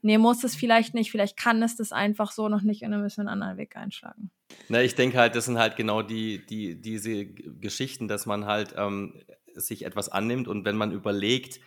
nee, 0.01 0.17
muss 0.17 0.43
es 0.43 0.55
vielleicht 0.55 0.93
nicht, 0.93 1.11
vielleicht 1.11 1.37
kann 1.37 1.61
es 1.63 1.75
das 1.75 1.91
einfach 1.91 2.31
so 2.31 2.49
noch 2.49 2.61
nicht 2.61 2.83
und 2.83 2.91
dann 2.91 3.01
müssen 3.01 3.23
wir 3.23 3.31
einen 3.31 3.41
anderen 3.41 3.57
Weg 3.57 3.75
einschlagen. 3.75 4.31
Na, 4.69 4.81
ich 4.81 4.95
denke 4.95 5.17
halt, 5.17 5.35
das 5.35 5.45
sind 5.45 5.57
halt 5.57 5.75
genau 5.75 6.01
die, 6.01 6.45
die, 6.45 6.79
diese 6.79 7.25
Geschichten, 7.25 8.07
dass 8.07 8.25
man 8.25 8.45
halt 8.45 8.73
ähm, 8.77 9.21
sich 9.53 9.85
etwas 9.85 10.09
annimmt 10.09 10.47
und 10.47 10.65
wenn 10.65 10.75
man 10.75 10.91
überlegt, 10.91 11.59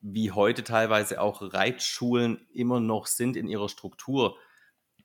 wie 0.00 0.30
heute 0.30 0.62
teilweise 0.62 1.20
auch 1.20 1.42
Reitschulen 1.42 2.46
immer 2.52 2.80
noch 2.80 3.06
sind 3.06 3.36
in 3.36 3.48
ihrer 3.48 3.68
Struktur, 3.68 4.36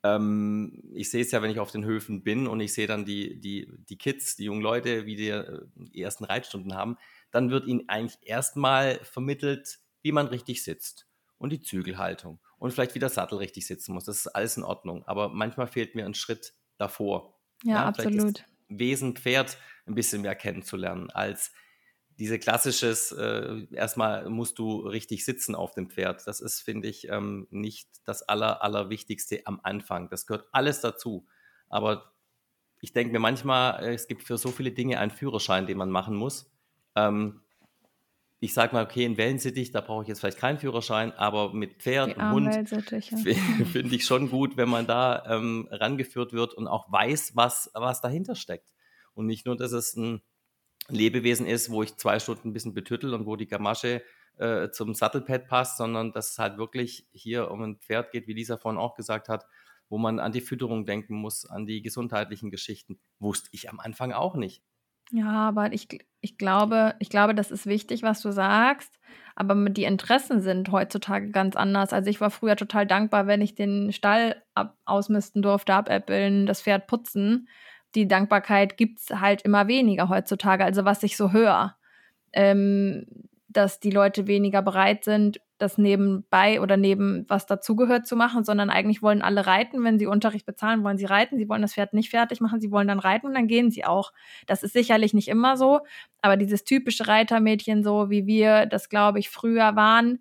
ähm, 0.02 0.82
ich 0.92 1.10
sehe 1.10 1.22
es 1.22 1.30
ja, 1.30 1.42
wenn 1.42 1.50
ich 1.50 1.58
auf 1.58 1.72
den 1.72 1.84
Höfen 1.84 2.22
bin 2.22 2.46
und 2.46 2.60
ich 2.60 2.74
sehe 2.74 2.86
dann 2.86 3.04
die, 3.04 3.40
die, 3.40 3.68
die 3.88 3.98
Kids, 3.98 4.36
die 4.36 4.44
jungen 4.44 4.60
Leute, 4.60 5.06
wie 5.06 5.16
die, 5.16 5.30
äh, 5.30 5.62
die 5.74 6.02
ersten 6.02 6.24
Reitstunden 6.24 6.74
haben, 6.74 6.96
dann 7.30 7.50
wird 7.50 7.66
ihnen 7.66 7.88
eigentlich 7.88 8.18
erstmal 8.22 9.00
vermittelt, 9.02 9.80
wie 10.02 10.12
man 10.12 10.26
richtig 10.26 10.62
sitzt 10.62 11.08
und 11.38 11.50
die 11.50 11.62
Zügelhaltung 11.62 12.38
und 12.64 12.70
vielleicht 12.70 12.94
wie 12.94 12.98
der 12.98 13.10
Sattel 13.10 13.36
richtig 13.36 13.66
sitzen 13.66 13.92
muss. 13.92 14.04
Das 14.04 14.16
ist 14.16 14.28
alles 14.28 14.56
in 14.56 14.62
Ordnung. 14.62 15.06
Aber 15.06 15.28
manchmal 15.28 15.66
fehlt 15.66 15.94
mir 15.94 16.06
ein 16.06 16.14
Schritt 16.14 16.54
davor. 16.78 17.38
Ja, 17.62 17.74
ja 17.74 17.84
absolut. 17.84 18.46
Wesen 18.68 19.16
Pferd 19.16 19.58
ein 19.86 19.94
bisschen 19.94 20.22
mehr 20.22 20.34
kennenzulernen 20.34 21.10
als 21.10 21.52
diese 22.18 22.38
klassisches, 22.38 23.12
äh, 23.12 23.66
erstmal 23.70 24.30
musst 24.30 24.58
du 24.58 24.78
richtig 24.78 25.26
sitzen 25.26 25.54
auf 25.54 25.74
dem 25.74 25.90
Pferd. 25.90 26.26
Das 26.26 26.40
ist, 26.40 26.62
finde 26.62 26.88
ich, 26.88 27.06
ähm, 27.10 27.46
nicht 27.50 27.90
das 28.06 28.22
Aller, 28.22 28.62
Allerwichtigste 28.62 29.42
am 29.44 29.60
Anfang. 29.62 30.08
Das 30.08 30.26
gehört 30.26 30.48
alles 30.50 30.80
dazu. 30.80 31.26
Aber 31.68 32.14
ich 32.80 32.94
denke 32.94 33.12
mir 33.12 33.18
manchmal, 33.18 33.84
äh, 33.84 33.92
es 33.92 34.06
gibt 34.06 34.22
für 34.22 34.38
so 34.38 34.50
viele 34.50 34.72
Dinge 34.72 35.00
einen 35.00 35.10
Führerschein, 35.10 35.66
den 35.66 35.76
man 35.76 35.90
machen 35.90 36.16
muss. 36.16 36.50
Ähm, 36.96 37.42
ich 38.44 38.52
sage 38.52 38.74
mal, 38.74 38.84
okay, 38.84 39.04
in 39.04 39.16
Wellensittich, 39.16 39.70
da 39.70 39.80
brauche 39.80 40.02
ich 40.02 40.08
jetzt 40.08 40.20
vielleicht 40.20 40.36
keinen 40.36 40.58
Führerschein, 40.58 41.12
aber 41.12 41.54
mit 41.54 41.76
Pferd 41.76 42.14
und 42.14 42.30
Hund 42.30 42.54
finde 43.72 43.96
ich 43.96 44.04
schon 44.04 44.28
gut, 44.28 44.58
wenn 44.58 44.68
man 44.68 44.86
da 44.86 45.24
ähm, 45.26 45.66
rangeführt 45.70 46.34
wird 46.34 46.52
und 46.52 46.66
auch 46.66 46.92
weiß, 46.92 47.34
was, 47.34 47.70
was 47.72 48.02
dahinter 48.02 48.34
steckt. 48.34 48.74
Und 49.14 49.26
nicht 49.26 49.46
nur, 49.46 49.56
dass 49.56 49.72
es 49.72 49.96
ein 49.96 50.20
Lebewesen 50.88 51.46
ist, 51.46 51.70
wo 51.70 51.82
ich 51.82 51.96
zwei 51.96 52.18
Stunden 52.18 52.48
ein 52.48 52.52
bisschen 52.52 52.74
betüttel 52.74 53.14
und 53.14 53.24
wo 53.24 53.36
die 53.36 53.46
Gamasche 53.46 54.02
äh, 54.36 54.68
zum 54.68 54.92
Sattelpad 54.92 55.46
passt, 55.46 55.78
sondern 55.78 56.12
dass 56.12 56.32
es 56.32 56.38
halt 56.38 56.58
wirklich 56.58 57.08
hier 57.12 57.50
um 57.50 57.62
ein 57.62 57.76
Pferd 57.78 58.12
geht, 58.12 58.26
wie 58.26 58.34
Lisa 58.34 58.58
vorhin 58.58 58.78
auch 58.78 58.94
gesagt 58.94 59.30
hat, 59.30 59.46
wo 59.88 59.96
man 59.96 60.18
an 60.18 60.32
die 60.32 60.42
Fütterung 60.42 60.84
denken 60.84 61.14
muss, 61.14 61.46
an 61.46 61.64
die 61.64 61.80
gesundheitlichen 61.80 62.50
Geschichten. 62.50 63.00
Wusste 63.18 63.48
ich 63.52 63.70
am 63.70 63.80
Anfang 63.80 64.12
auch 64.12 64.34
nicht. 64.34 64.62
Ja, 65.10 65.48
aber 65.48 65.72
ich, 65.72 65.88
ich, 66.24 66.38
glaube, 66.38 66.94
ich 66.98 67.10
glaube, 67.10 67.34
das 67.34 67.50
ist 67.50 67.66
wichtig, 67.66 68.02
was 68.02 68.20
du 68.22 68.32
sagst. 68.32 68.98
Aber 69.36 69.54
die 69.68 69.84
Interessen 69.84 70.40
sind 70.40 70.70
heutzutage 70.70 71.30
ganz 71.30 71.56
anders. 71.56 71.92
Also 71.92 72.08
ich 72.08 72.20
war 72.20 72.30
früher 72.30 72.56
total 72.56 72.86
dankbar, 72.86 73.26
wenn 73.26 73.40
ich 73.40 73.54
den 73.54 73.92
Stall 73.92 74.42
ab, 74.54 74.76
ausmisten 74.84 75.42
durfte, 75.42 75.74
abäppeln, 75.74 76.46
das 76.46 76.62
Pferd 76.62 76.86
putzen 76.86 77.48
die 77.94 78.08
Dankbarkeit 78.08 78.76
gibt 78.76 78.98
es 79.00 79.20
halt 79.20 79.42
immer 79.42 79.68
weniger 79.68 80.08
heutzutage. 80.08 80.64
Also 80.64 80.84
was 80.84 81.02
ich 81.02 81.16
so 81.16 81.32
höre, 81.32 81.76
ähm, 82.32 83.06
dass 83.48 83.80
die 83.80 83.90
Leute 83.90 84.26
weniger 84.26 84.62
bereit 84.62 85.04
sind, 85.04 85.40
das 85.58 85.78
nebenbei 85.78 86.60
oder 86.60 86.76
neben 86.76 87.24
was 87.28 87.46
dazugehört 87.46 88.06
zu 88.06 88.16
machen, 88.16 88.44
sondern 88.44 88.70
eigentlich 88.70 89.02
wollen 89.02 89.22
alle 89.22 89.46
reiten. 89.46 89.84
Wenn 89.84 89.98
sie 89.98 90.06
Unterricht 90.06 90.46
bezahlen, 90.46 90.82
wollen 90.82 90.98
sie 90.98 91.04
reiten. 91.04 91.38
Sie 91.38 91.48
wollen 91.48 91.62
das 91.62 91.74
Pferd 91.74 91.94
nicht 91.94 92.10
fertig 92.10 92.40
machen, 92.40 92.60
sie 92.60 92.70
wollen 92.70 92.88
dann 92.88 92.98
reiten 92.98 93.26
und 93.26 93.34
dann 93.34 93.46
gehen 93.46 93.70
sie 93.70 93.84
auch. 93.84 94.12
Das 94.46 94.62
ist 94.62 94.72
sicherlich 94.72 95.14
nicht 95.14 95.28
immer 95.28 95.56
so, 95.56 95.80
aber 96.22 96.36
dieses 96.36 96.64
typische 96.64 97.06
Reitermädchen, 97.06 97.84
so 97.84 98.10
wie 98.10 98.26
wir 98.26 98.66
das, 98.66 98.88
glaube 98.88 99.18
ich, 99.20 99.30
früher 99.30 99.76
waren, 99.76 100.20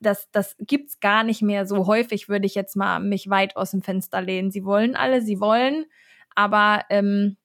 das, 0.00 0.30
das 0.30 0.56
gibt 0.60 0.90
es 0.90 1.00
gar 1.00 1.24
nicht 1.24 1.42
mehr 1.42 1.66
so 1.66 1.86
häufig, 1.86 2.28
würde 2.28 2.46
ich 2.46 2.54
jetzt 2.54 2.76
mal 2.76 3.00
mich 3.00 3.28
weit 3.30 3.56
aus 3.56 3.70
dem 3.72 3.82
Fenster 3.82 4.20
lehnen. 4.20 4.50
Sie 4.50 4.64
wollen 4.64 4.96
alle, 4.96 5.22
sie 5.22 5.40
wollen, 5.40 5.86
aber 6.34 6.82
ähm, 6.90 7.36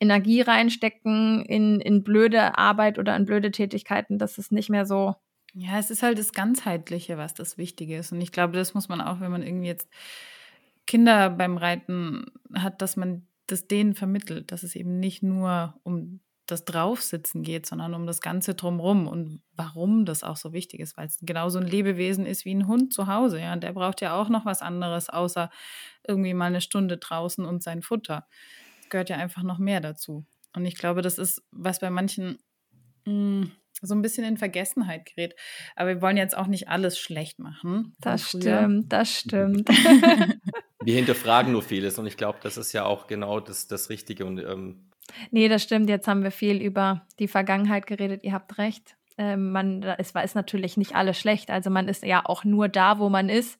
Energie 0.00 0.40
reinstecken 0.42 1.44
in, 1.44 1.80
in 1.80 2.04
blöde 2.04 2.58
Arbeit 2.58 2.98
oder 2.98 3.16
in 3.16 3.24
blöde 3.24 3.50
Tätigkeiten, 3.50 4.18
das 4.18 4.38
ist 4.38 4.52
nicht 4.52 4.70
mehr 4.70 4.86
so. 4.86 5.14
Ja, 5.58 5.78
es 5.78 5.90
ist 5.90 6.02
halt 6.02 6.18
das 6.18 6.34
Ganzheitliche, 6.34 7.16
was 7.16 7.32
das 7.32 7.56
Wichtige 7.56 7.96
ist. 7.96 8.12
Und 8.12 8.20
ich 8.20 8.30
glaube, 8.30 8.52
das 8.52 8.74
muss 8.74 8.90
man 8.90 9.00
auch, 9.00 9.20
wenn 9.20 9.30
man 9.30 9.42
irgendwie 9.42 9.68
jetzt 9.68 9.88
Kinder 10.86 11.30
beim 11.30 11.56
Reiten 11.56 12.26
hat, 12.54 12.82
dass 12.82 12.96
man 12.96 13.26
das 13.46 13.66
denen 13.66 13.94
vermittelt, 13.94 14.52
dass 14.52 14.62
es 14.62 14.76
eben 14.76 15.00
nicht 15.00 15.22
nur 15.22 15.74
um 15.82 16.20
das 16.44 16.66
Draufsitzen 16.66 17.42
geht, 17.42 17.64
sondern 17.64 17.94
um 17.94 18.06
das 18.06 18.20
Ganze 18.20 18.54
drumrum 18.54 19.08
und 19.08 19.40
warum 19.54 20.04
das 20.04 20.24
auch 20.24 20.36
so 20.36 20.52
wichtig 20.52 20.80
ist, 20.80 20.98
weil 20.98 21.06
es 21.06 21.16
genauso 21.22 21.58
ein 21.58 21.66
Lebewesen 21.66 22.26
ist 22.26 22.44
wie 22.44 22.54
ein 22.54 22.68
Hund 22.68 22.92
zu 22.92 23.06
Hause. 23.06 23.40
Ja, 23.40 23.54
und 23.54 23.62
der 23.62 23.72
braucht 23.72 24.02
ja 24.02 24.14
auch 24.14 24.28
noch 24.28 24.44
was 24.44 24.60
anderes, 24.60 25.08
außer 25.08 25.48
irgendwie 26.06 26.34
mal 26.34 26.46
eine 26.46 26.60
Stunde 26.60 26.98
draußen 26.98 27.46
und 27.46 27.62
sein 27.62 27.80
Futter. 27.80 28.28
Es 28.82 28.90
gehört 28.90 29.08
ja 29.08 29.16
einfach 29.16 29.42
noch 29.42 29.58
mehr 29.58 29.80
dazu. 29.80 30.26
Und 30.54 30.66
ich 30.66 30.76
glaube, 30.76 31.00
das 31.00 31.16
ist, 31.16 31.42
was 31.50 31.80
bei 31.80 31.88
manchen 31.88 32.38
mh, 33.06 33.12
hm, 33.12 33.52
so 33.82 33.94
ein 33.94 34.02
bisschen 34.02 34.24
in 34.24 34.36
Vergessenheit 34.36 35.06
gerät. 35.06 35.34
Aber 35.74 35.88
wir 35.88 36.02
wollen 36.02 36.16
jetzt 36.16 36.36
auch 36.36 36.46
nicht 36.46 36.68
alles 36.68 36.98
schlecht 36.98 37.38
machen. 37.38 37.94
Das 38.00 38.30
stimmt, 38.30 38.92
das 38.92 39.12
stimmt. 39.12 39.68
wir 40.80 40.94
hinterfragen 40.94 41.52
nur 41.52 41.62
vieles 41.62 41.98
und 41.98 42.06
ich 42.06 42.16
glaube, 42.16 42.38
das 42.42 42.56
ist 42.56 42.72
ja 42.72 42.84
auch 42.84 43.06
genau 43.06 43.40
das, 43.40 43.66
das 43.66 43.90
Richtige. 43.90 44.24
Und 44.24 44.38
ähm, 44.38 44.90
Nee, 45.30 45.48
das 45.48 45.62
stimmt. 45.62 45.88
Jetzt 45.88 46.08
haben 46.08 46.22
wir 46.22 46.30
viel 46.30 46.60
über 46.60 47.06
die 47.18 47.28
Vergangenheit 47.28 47.86
geredet. 47.86 48.24
Ihr 48.24 48.32
habt 48.32 48.58
recht. 48.58 48.96
Ähm, 49.18 49.52
man, 49.52 49.82
es 49.82 50.14
war 50.14 50.24
ist 50.24 50.34
natürlich 50.34 50.76
nicht 50.76 50.94
alles 50.94 51.18
schlecht. 51.18 51.50
Also 51.50 51.70
man 51.70 51.88
ist 51.88 52.02
ja 52.02 52.24
auch 52.24 52.44
nur 52.44 52.68
da, 52.68 52.98
wo 52.98 53.08
man 53.08 53.28
ist, 53.28 53.58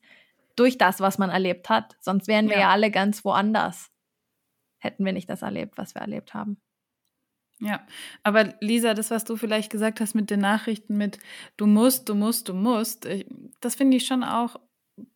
durch 0.55 0.79
das, 0.79 1.01
was 1.01 1.19
man 1.19 1.31
erlebt 1.31 1.69
hat. 1.69 1.97
Sonst 2.01 2.29
wären 2.29 2.49
wir 2.49 2.57
ja, 2.57 2.63
ja 2.63 2.71
alle 2.71 2.91
ganz 2.91 3.25
woanders. 3.25 3.91
Hätten 4.79 5.05
wir 5.05 5.13
nicht 5.13 5.29
das 5.31 5.43
erlebt, 5.43 5.79
was 5.79 5.95
wir 5.95 6.03
erlebt 6.03 6.35
haben. 6.35 6.59
Ja, 7.61 7.87
aber 8.23 8.55
Lisa, 8.61 8.93
das, 8.93 9.11
was 9.11 9.25
du 9.25 9.37
vielleicht 9.37 9.71
gesagt 9.71 10.01
hast 10.01 10.15
mit 10.15 10.31
den 10.31 10.41
Nachrichten 10.41 10.97
mit 10.97 11.19
du 11.57 11.67
musst, 11.67 12.09
du 12.09 12.15
musst, 12.15 12.49
du 12.51 12.55
musst, 12.55 13.09
das 13.61 13.75
finde 13.75 13.97
ich 13.97 14.07
schon 14.07 14.25
auch 14.25 14.57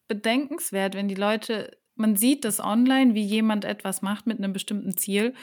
bedenkenswert, 0.09 0.95
wenn 0.95 1.09
die 1.09 1.15
Leute, 1.15 1.77
man 1.97 2.17
sieht 2.17 2.47
das 2.47 2.59
online, 2.59 3.15
wie 3.15 3.25
jemand 3.25 3.67
etwas 3.67 4.01
macht 4.01 4.27
mit 4.27 4.39
einem 4.39 4.55
bestimmten 4.55 4.97
Ziel 4.97 5.35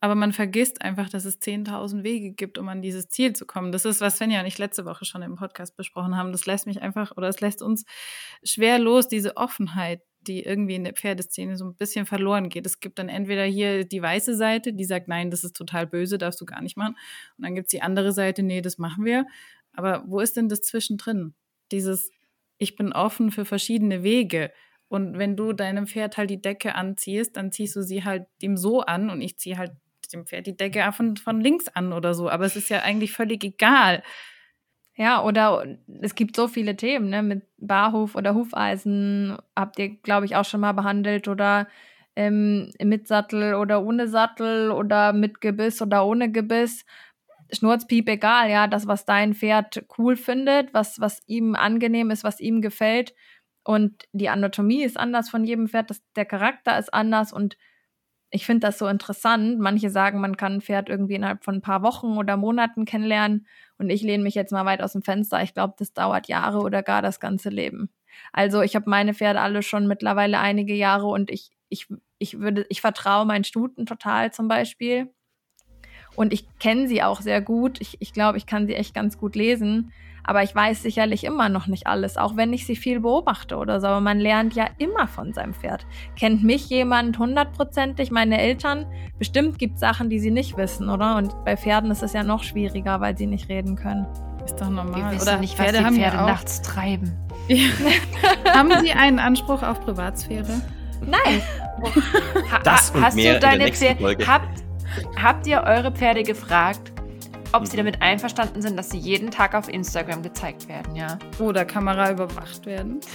aber 0.00 0.14
man 0.14 0.32
vergisst 0.32 0.82
einfach, 0.82 1.08
dass 1.08 1.24
es 1.24 1.40
10.000 1.40 2.02
Wege 2.04 2.32
gibt, 2.32 2.58
um 2.58 2.68
an 2.68 2.82
dieses 2.82 3.08
Ziel 3.08 3.34
zu 3.34 3.46
kommen. 3.46 3.72
Das 3.72 3.84
ist, 3.84 4.00
was 4.00 4.16
Svenja 4.16 4.40
und 4.40 4.46
ich 4.46 4.58
letzte 4.58 4.84
Woche 4.84 5.04
schon 5.04 5.22
im 5.22 5.36
Podcast 5.36 5.76
besprochen 5.76 6.16
haben. 6.16 6.32
Das 6.32 6.46
lässt 6.46 6.66
mich 6.66 6.82
einfach, 6.82 7.16
oder 7.16 7.28
es 7.28 7.40
lässt 7.40 7.62
uns 7.62 7.84
schwer 8.44 8.78
los, 8.78 9.08
diese 9.08 9.36
Offenheit, 9.36 10.02
die 10.28 10.42
irgendwie 10.42 10.74
in 10.74 10.84
der 10.84 10.94
Pferdeszene 10.94 11.56
so 11.56 11.64
ein 11.64 11.74
bisschen 11.74 12.06
verloren 12.06 12.48
geht. 12.48 12.66
Es 12.66 12.80
gibt 12.80 12.98
dann 12.98 13.08
entweder 13.08 13.44
hier 13.44 13.84
die 13.84 14.02
weiße 14.02 14.36
Seite, 14.36 14.72
die 14.72 14.84
sagt, 14.84 15.08
nein, 15.08 15.30
das 15.30 15.44
ist 15.44 15.56
total 15.56 15.86
böse, 15.86 16.18
darfst 16.18 16.40
du 16.40 16.46
gar 16.46 16.62
nicht 16.62 16.76
machen. 16.76 16.96
Und 17.36 17.44
dann 17.44 17.54
gibt 17.54 17.66
es 17.66 17.70
die 17.70 17.82
andere 17.82 18.12
Seite, 18.12 18.42
nee, 18.42 18.60
das 18.60 18.78
machen 18.78 19.04
wir. 19.04 19.26
Aber 19.72 20.04
wo 20.06 20.20
ist 20.20 20.36
denn 20.36 20.48
das 20.48 20.62
zwischendrin? 20.62 21.34
Dieses, 21.72 22.10
ich 22.58 22.76
bin 22.76 22.92
offen 22.92 23.30
für 23.30 23.44
verschiedene 23.44 24.02
Wege. 24.02 24.52
Und 24.88 25.18
wenn 25.18 25.36
du 25.36 25.52
deinem 25.52 25.86
Pferd 25.86 26.16
halt 26.16 26.30
die 26.30 26.40
Decke 26.40 26.74
anziehst, 26.74 27.36
dann 27.36 27.52
ziehst 27.52 27.76
du 27.76 27.82
sie 27.82 28.04
halt 28.04 28.26
dem 28.42 28.56
so 28.56 28.82
an 28.82 29.10
und 29.10 29.20
ich 29.20 29.36
ziehe 29.38 29.58
halt 29.58 29.72
dem 30.12 30.26
Pferd 30.26 30.46
die 30.46 30.56
Decke 30.56 30.90
von, 30.92 31.16
von 31.16 31.40
links 31.40 31.68
an 31.68 31.92
oder 31.92 32.14
so. 32.14 32.30
Aber 32.30 32.44
es 32.44 32.56
ist 32.56 32.68
ja 32.68 32.82
eigentlich 32.82 33.12
völlig 33.12 33.42
egal. 33.42 34.02
Ja, 34.98 35.22
oder 35.22 35.66
es 36.00 36.14
gibt 36.14 36.36
so 36.36 36.48
viele 36.48 36.74
Themen, 36.76 37.10
ne, 37.10 37.22
mit 37.22 37.42
Barhof 37.58 38.14
oder 38.14 38.34
Hufeisen 38.34 39.36
habt 39.54 39.78
ihr, 39.78 39.90
glaube 39.96 40.24
ich, 40.24 40.36
auch 40.36 40.44
schon 40.46 40.60
mal 40.60 40.72
behandelt 40.72 41.28
oder 41.28 41.68
ähm, 42.16 42.70
mit 42.82 43.06
Sattel 43.06 43.54
oder 43.54 43.82
ohne 43.84 44.08
Sattel 44.08 44.70
oder 44.70 45.12
mit 45.12 45.42
Gebiss 45.42 45.82
oder 45.82 46.06
ohne 46.06 46.32
Gebiss. 46.32 46.86
Schnurzpiep 47.52 48.08
egal, 48.08 48.50
ja, 48.50 48.66
das, 48.68 48.86
was 48.86 49.04
dein 49.04 49.34
Pferd 49.34 49.84
cool 49.98 50.16
findet, 50.16 50.72
was, 50.74 50.98
was 50.98 51.22
ihm 51.26 51.54
angenehm 51.54 52.10
ist, 52.10 52.24
was 52.24 52.40
ihm 52.40 52.62
gefällt. 52.62 53.14
Und 53.64 54.04
die 54.12 54.30
Anatomie 54.30 54.82
ist 54.82 54.96
anders 54.98 55.28
von 55.28 55.44
jedem 55.44 55.68
Pferd, 55.68 55.90
das, 55.90 56.02
der 56.16 56.24
Charakter 56.24 56.78
ist 56.78 56.94
anders 56.94 57.32
und 57.34 57.56
ich 58.36 58.44
finde 58.44 58.66
das 58.66 58.78
so 58.78 58.86
interessant. 58.86 59.58
Manche 59.58 59.88
sagen, 59.88 60.20
man 60.20 60.36
kann 60.36 60.56
ein 60.56 60.60
Pferd 60.60 60.90
irgendwie 60.90 61.14
innerhalb 61.14 61.42
von 61.42 61.56
ein 61.56 61.62
paar 61.62 61.82
Wochen 61.82 62.18
oder 62.18 62.36
Monaten 62.36 62.84
kennenlernen. 62.84 63.46
Und 63.78 63.88
ich 63.88 64.02
lehne 64.02 64.22
mich 64.22 64.34
jetzt 64.34 64.52
mal 64.52 64.66
weit 64.66 64.82
aus 64.82 64.92
dem 64.92 65.02
Fenster. 65.02 65.42
Ich 65.42 65.54
glaube, 65.54 65.72
das 65.78 65.94
dauert 65.94 66.28
Jahre 66.28 66.58
oder 66.58 66.82
gar 66.82 67.00
das 67.00 67.18
ganze 67.18 67.48
Leben. 67.48 67.88
Also 68.32 68.60
ich 68.60 68.76
habe 68.76 68.90
meine 68.90 69.14
Pferde 69.14 69.40
alle 69.40 69.62
schon 69.62 69.86
mittlerweile 69.86 70.38
einige 70.38 70.74
Jahre 70.74 71.06
und 71.06 71.30
ich, 71.30 71.50
ich, 71.70 71.88
ich 72.18 72.38
würde, 72.38 72.66
ich 72.68 72.82
vertraue 72.82 73.24
meinen 73.24 73.44
Stuten 73.44 73.86
total 73.86 74.32
zum 74.32 74.48
Beispiel. 74.48 75.10
Und 76.14 76.34
ich 76.34 76.46
kenne 76.58 76.88
sie 76.88 77.02
auch 77.02 77.22
sehr 77.22 77.40
gut. 77.40 77.80
Ich, 77.80 77.96
ich 78.00 78.12
glaube, 78.12 78.36
ich 78.36 78.44
kann 78.44 78.66
sie 78.66 78.74
echt 78.74 78.94
ganz 78.94 79.16
gut 79.16 79.34
lesen. 79.34 79.92
Aber 80.26 80.42
ich 80.42 80.54
weiß 80.54 80.82
sicherlich 80.82 81.24
immer 81.24 81.48
noch 81.48 81.68
nicht 81.68 81.86
alles, 81.86 82.16
auch 82.16 82.36
wenn 82.36 82.52
ich 82.52 82.66
sie 82.66 82.74
viel 82.76 83.00
beobachte 83.00 83.56
oder 83.56 83.80
so. 83.80 83.86
Aber 83.86 84.00
man 84.00 84.18
lernt 84.18 84.54
ja 84.54 84.66
immer 84.78 85.06
von 85.06 85.32
seinem 85.32 85.54
Pferd. 85.54 85.86
Kennt 86.18 86.42
mich 86.42 86.68
jemand 86.68 87.18
hundertprozentig, 87.18 88.10
meine 88.10 88.40
Eltern? 88.40 88.86
Bestimmt 89.18 89.58
gibt 89.58 89.74
es 89.74 89.80
Sachen, 89.80 90.10
die 90.10 90.18
sie 90.18 90.32
nicht 90.32 90.56
wissen, 90.56 90.90
oder? 90.90 91.16
Und 91.16 91.44
bei 91.44 91.56
Pferden 91.56 91.90
ist 91.92 92.02
es 92.02 92.12
ja 92.12 92.24
noch 92.24 92.42
schwieriger, 92.42 93.00
weil 93.00 93.16
sie 93.16 93.26
nicht 93.26 93.48
reden 93.48 93.76
können. 93.76 94.06
Ist 94.44 94.60
doch 94.60 94.68
normal. 94.68 94.94
Wir 94.94 95.10
wissen 95.12 95.28
oder 95.28 95.38
nicht, 95.38 95.56
Pferde 95.56 95.78
was 95.84 95.92
die 95.92 96.00
Pferde 96.00 96.18
haben 96.18 96.26
nachts 96.26 96.62
treiben. 96.62 97.16
Ja. 97.48 97.68
haben 98.54 98.72
Sie 98.82 98.92
einen 98.92 99.20
Anspruch 99.20 99.62
auf 99.62 99.80
Privatsphäre? 99.80 100.60
Nein. 101.04 101.42
das 102.64 102.90
und 102.90 103.02
Hast 103.04 103.14
mehr 103.14 103.34
du 103.34 103.40
deine 103.40 103.54
in 103.54 103.60
der 103.60 103.72
Pferde, 103.72 104.26
habt, 104.26 104.64
habt 105.22 105.46
ihr 105.46 105.62
eure 105.62 105.92
Pferde 105.92 106.22
gefragt, 106.22 106.92
ob 107.52 107.62
Mhm. 107.62 107.66
sie 107.66 107.76
damit 107.76 108.02
einverstanden 108.02 108.62
sind, 108.62 108.76
dass 108.76 108.90
sie 108.90 108.98
jeden 108.98 109.30
Tag 109.30 109.54
auf 109.54 109.68
Instagram 109.68 110.22
gezeigt 110.22 110.68
werden, 110.68 110.94
ja. 110.94 111.18
Oder 111.38 111.64
Kamera 111.64 112.10
überwacht 112.10 112.66
werden. 112.66 113.00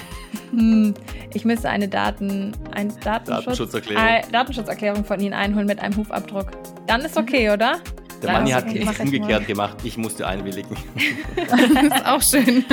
Hm, 0.52 0.94
ich 1.34 1.46
müsste 1.46 1.70
eine 1.70 1.88
Daten, 1.88 2.52
ein 2.76 2.90
Datenschutz, 3.00 3.46
Datenschutzerklärung. 3.46 4.06
Äh, 4.06 4.22
Datenschutzerklärung 4.34 5.06
von 5.06 5.18
Ihnen 5.22 5.34
einholen 5.34 5.66
mit 5.66 5.80
einem 5.80 5.96
Hufabdruck. 5.96 6.48
Dann 6.88 7.00
ist 7.02 7.16
okay, 7.16 7.52
oder? 7.52 7.80
Der 8.22 8.34
Manni 8.34 8.52
hat 8.52 8.66
okay. 8.68 8.86
es 8.86 9.00
umgekehrt 9.00 9.48
gemacht. 9.48 9.78
Ich 9.84 9.98
musste 9.98 10.28
einwilligen. 10.28 10.76
Das 11.36 11.60
ist 11.84 12.06
auch 12.06 12.22
schön. 12.22 12.66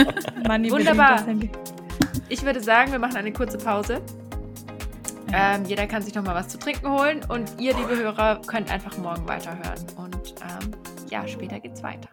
Manni 0.46 0.72
Wunderbar. 0.72 1.24
Ich 2.28 2.42
würde 2.42 2.61
sagen, 2.61 2.90
wir 2.90 2.98
machen 2.98 3.16
eine 3.16 3.32
kurze 3.32 3.59
Pause. 3.59 4.02
Ähm, 5.32 5.64
jeder 5.66 5.86
kann 5.86 6.02
sich 6.02 6.14
noch 6.14 6.24
mal 6.24 6.34
was 6.34 6.48
zu 6.48 6.59
trinken 6.59 6.90
holen 6.90 7.20
und 7.28 7.61
ihr, 7.61 7.76
liebe 7.76 7.96
Hörer, 7.96 8.40
könnt 8.46 8.70
einfach 8.70 8.96
morgen 8.98 9.26
weiterhören. 9.28 9.86
Und 9.96 10.34
ähm, 10.42 10.72
Jahr 11.11 11.26
später 11.28 11.61
geht's 11.61 11.82
weiter. 11.82 12.09